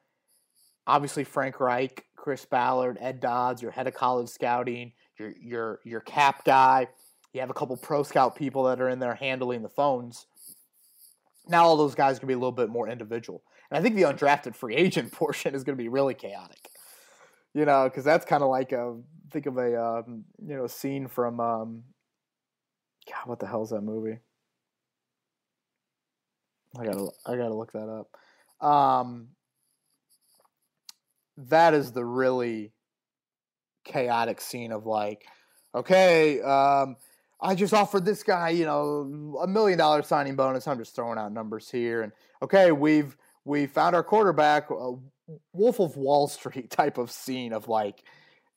obviously 0.87 1.23
frank 1.23 1.61
reich 1.61 2.05
chris 2.23 2.45
ballard 2.47 2.97
ed 3.01 3.21
dodds 3.21 3.61
your 3.61 3.73
head 3.73 3.87
of 3.87 3.95
college 3.95 4.29
scouting 4.29 4.93
your 5.19 5.35
your 5.43 5.81
your 5.85 6.01
cap 6.01 6.45
guy 6.45 6.87
you 7.33 7.41
have 7.41 7.51
a 7.51 7.55
couple 7.55 7.77
pro 7.77 8.03
scout 8.03 8.37
people 8.37 8.65
that 8.65 8.81
are 8.81 8.89
in 8.89 8.99
there 8.99 9.15
handling 9.15 9.63
the 9.63 9.69
phones. 9.69 10.27
Now 11.49 11.65
all 11.65 11.77
those 11.77 11.95
guys 11.95 12.19
to 12.19 12.27
be 12.27 12.35
a 12.35 12.37
little 12.37 12.53
bit 12.53 12.69
more 12.69 12.89
individual. 12.89 13.43
And 13.71 13.79
I 13.79 13.83
think 13.83 13.97
the 13.97 14.03
undrafted 14.03 14.55
free 14.55 14.77
agent 14.77 15.13
portion 15.13 15.55
is 15.55 15.65
going 15.65 15.77
to 15.77 15.83
be 15.83 15.89
really 15.89 16.15
chaotic. 16.15 16.69
You 17.55 17.65
know, 17.65 17.85
because 17.85 18.05
that's 18.05 18.25
kind 18.25 18.43
of 18.43 18.49
like 18.49 18.73
a 18.73 18.97
think 19.31 19.47
of 19.47 19.59
a 19.59 19.83
um, 19.83 20.25
you 20.43 20.57
know 20.57 20.67
scene 20.67 21.07
from 21.07 21.39
um, 21.39 21.83
God, 23.11 23.27
what 23.27 23.41
the 23.41 23.47
hell 23.47 23.63
is 23.63 23.71
that 23.71 23.83
movie? 23.83 24.19
I 26.79 26.85
gotta 26.87 27.09
I 27.27 27.37
gotta 27.37 27.55
look 27.55 27.73
that 27.73 27.89
up. 27.91 28.67
Um, 28.67 29.29
that 31.37 31.75
is 31.75 31.93
the 31.93 32.05
really 32.05 32.73
chaotic 33.85 34.41
scene 34.41 34.73
of 34.73 34.87
like, 34.87 35.25
okay, 35.75 36.41
um, 36.43 36.97
I 37.41 37.55
just 37.55 37.75
offered 37.75 38.05
this 38.05 38.23
guy, 38.23 38.51
you 38.51 38.65
know, 38.65 39.39
a 39.43 39.47
million 39.47 39.79
dollar 39.79 40.03
signing 40.03 40.37
bonus. 40.37 40.69
I'm 40.69 40.79
just 40.79 40.95
throwing 40.95 41.19
out 41.19 41.33
numbers 41.33 41.71
here. 41.71 42.03
And 42.03 42.13
okay, 42.43 42.71
we've 42.71 43.17
we 43.45 43.67
found 43.67 43.97
our 43.97 44.05
quarterback, 44.05 44.71
a 44.71 44.95
Wolf 45.53 45.81
of 45.81 45.97
Wall 45.97 46.29
Street 46.29 46.71
type 46.71 46.99
of 46.99 47.11
scene 47.11 47.53
of 47.53 47.69
like, 47.69 48.05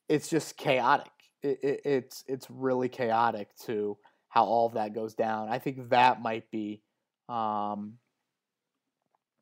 it's 0.07 0.29
just 0.29 0.57
chaotic. 0.57 1.11
It, 1.41 1.59
it, 1.63 1.81
it's 1.85 2.23
it's 2.27 2.47
really 2.49 2.89
chaotic 2.89 3.49
to 3.65 3.97
how 4.29 4.43
all 4.43 4.67
of 4.67 4.73
that 4.73 4.93
goes 4.93 5.15
down. 5.15 5.49
I 5.49 5.59
think 5.59 5.89
that 5.89 6.21
might 6.21 6.49
be 6.51 6.81
um, 7.29 7.93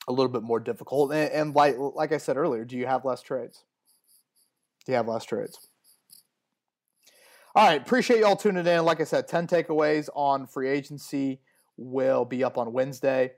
a 0.07 0.11
little 0.11 0.31
bit 0.31 0.43
more 0.43 0.59
difficult. 0.59 1.11
And, 1.11 1.31
and 1.31 1.55
like 1.55 1.75
like 1.77 2.11
I 2.11 2.17
said 2.17 2.37
earlier, 2.37 2.65
do 2.65 2.77
you 2.77 2.85
have 2.85 3.05
less 3.05 3.21
trades? 3.21 3.63
Do 4.85 4.91
you 4.91 4.95
have 4.95 5.07
less 5.07 5.23
trades? 5.25 5.69
All 7.55 7.67
right, 7.67 7.79
appreciate 7.79 8.19
y'all 8.19 8.35
tuning 8.35 8.65
in. 8.65 8.83
Like 8.83 8.99
I 8.99 9.03
said, 9.03 9.27
10 9.27 9.45
takeaways 9.45 10.09
on 10.15 10.47
free 10.47 10.69
agency 10.69 11.39
will 11.77 12.25
be 12.25 12.43
up 12.43 12.57
on 12.57 12.73
Wednesday. 12.73 13.33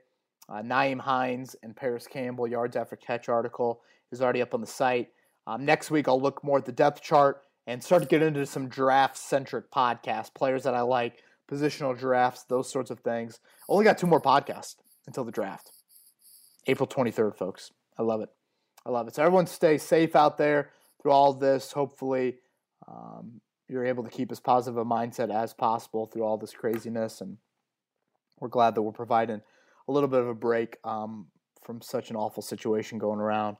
Uh, 0.48 0.62
Nyheim 0.62 1.00
Hines 1.00 1.54
and 1.62 1.76
Parris 1.76 2.06
Campbell 2.06 2.48
yards 2.48 2.76
after 2.76 2.96
catch 2.96 3.28
article 3.28 3.82
is 4.10 4.22
already 4.22 4.40
up 4.40 4.54
on 4.54 4.62
the 4.62 4.66
site. 4.66 5.08
Um, 5.46 5.64
next 5.64 5.90
week, 5.90 6.08
I'll 6.08 6.20
look 6.20 6.42
more 6.42 6.56
at 6.56 6.64
the 6.64 6.72
depth 6.72 7.02
chart 7.02 7.42
and 7.66 7.82
start 7.82 8.02
to 8.02 8.08
get 8.08 8.22
into 8.22 8.46
some 8.46 8.68
draft 8.68 9.18
centric 9.18 9.70
podcasts, 9.70 10.32
players 10.32 10.62
that 10.62 10.74
I 10.74 10.80
like, 10.80 11.22
positional 11.50 11.96
drafts, 11.96 12.44
those 12.44 12.70
sorts 12.70 12.90
of 12.90 13.00
things. 13.00 13.40
Only 13.68 13.84
got 13.84 13.98
two 13.98 14.06
more 14.06 14.20
podcasts 14.20 14.76
until 15.06 15.24
the 15.24 15.32
draft. 15.32 15.72
April 16.66 16.86
23rd, 16.86 17.36
folks. 17.36 17.72
I 17.98 18.02
love 18.02 18.20
it. 18.20 18.28
I 18.84 18.90
love 18.90 19.08
it. 19.08 19.14
So, 19.14 19.22
everyone 19.22 19.46
stay 19.46 19.78
safe 19.78 20.14
out 20.14 20.38
there 20.38 20.70
through 21.00 21.12
all 21.12 21.32
this. 21.32 21.72
Hopefully, 21.72 22.36
um, 22.88 23.40
you're 23.68 23.84
able 23.84 24.04
to 24.04 24.10
keep 24.10 24.30
as 24.30 24.40
positive 24.40 24.76
a 24.76 24.84
mindset 24.84 25.34
as 25.34 25.52
possible 25.52 26.06
through 26.06 26.22
all 26.22 26.38
this 26.38 26.52
craziness. 26.52 27.20
And 27.20 27.38
we're 28.38 28.48
glad 28.48 28.74
that 28.74 28.82
we're 28.82 28.92
providing 28.92 29.40
a 29.88 29.92
little 29.92 30.08
bit 30.08 30.20
of 30.20 30.28
a 30.28 30.34
break 30.34 30.76
um, 30.84 31.26
from 31.64 31.80
such 31.80 32.10
an 32.10 32.16
awful 32.16 32.42
situation 32.42 32.98
going 32.98 33.20
around 33.20 33.56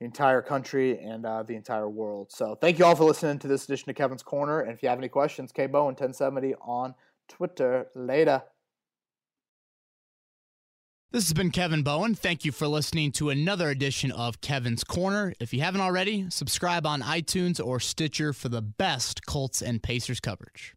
the 0.00 0.04
entire 0.04 0.42
country 0.42 0.98
and 0.98 1.24
uh, 1.24 1.42
the 1.42 1.54
entire 1.54 1.88
world. 1.88 2.30
So 2.30 2.56
thank 2.60 2.78
you 2.78 2.84
all 2.84 2.96
for 2.96 3.04
listening 3.04 3.38
to 3.40 3.48
this 3.48 3.64
edition 3.64 3.88
of 3.90 3.96
Kevin's 3.96 4.22
Corner. 4.22 4.60
And 4.60 4.72
if 4.72 4.82
you 4.82 4.88
have 4.88 4.98
any 4.98 5.08
questions, 5.08 5.52
K 5.52 5.66
Bowen 5.66 5.94
1070 5.94 6.54
on 6.60 6.94
Twitter. 7.28 7.86
Later. 7.94 8.42
This 11.16 11.28
has 11.28 11.32
been 11.32 11.50
Kevin 11.50 11.82
Bowen. 11.82 12.14
Thank 12.14 12.44
you 12.44 12.52
for 12.52 12.68
listening 12.68 13.10
to 13.12 13.30
another 13.30 13.70
edition 13.70 14.12
of 14.12 14.42
Kevin's 14.42 14.84
Corner. 14.84 15.32
If 15.40 15.54
you 15.54 15.62
haven't 15.62 15.80
already, 15.80 16.28
subscribe 16.28 16.84
on 16.84 17.00
iTunes 17.00 17.58
or 17.58 17.80
Stitcher 17.80 18.34
for 18.34 18.50
the 18.50 18.60
best 18.60 19.24
Colts 19.24 19.62
and 19.62 19.82
Pacers 19.82 20.20
coverage. 20.20 20.74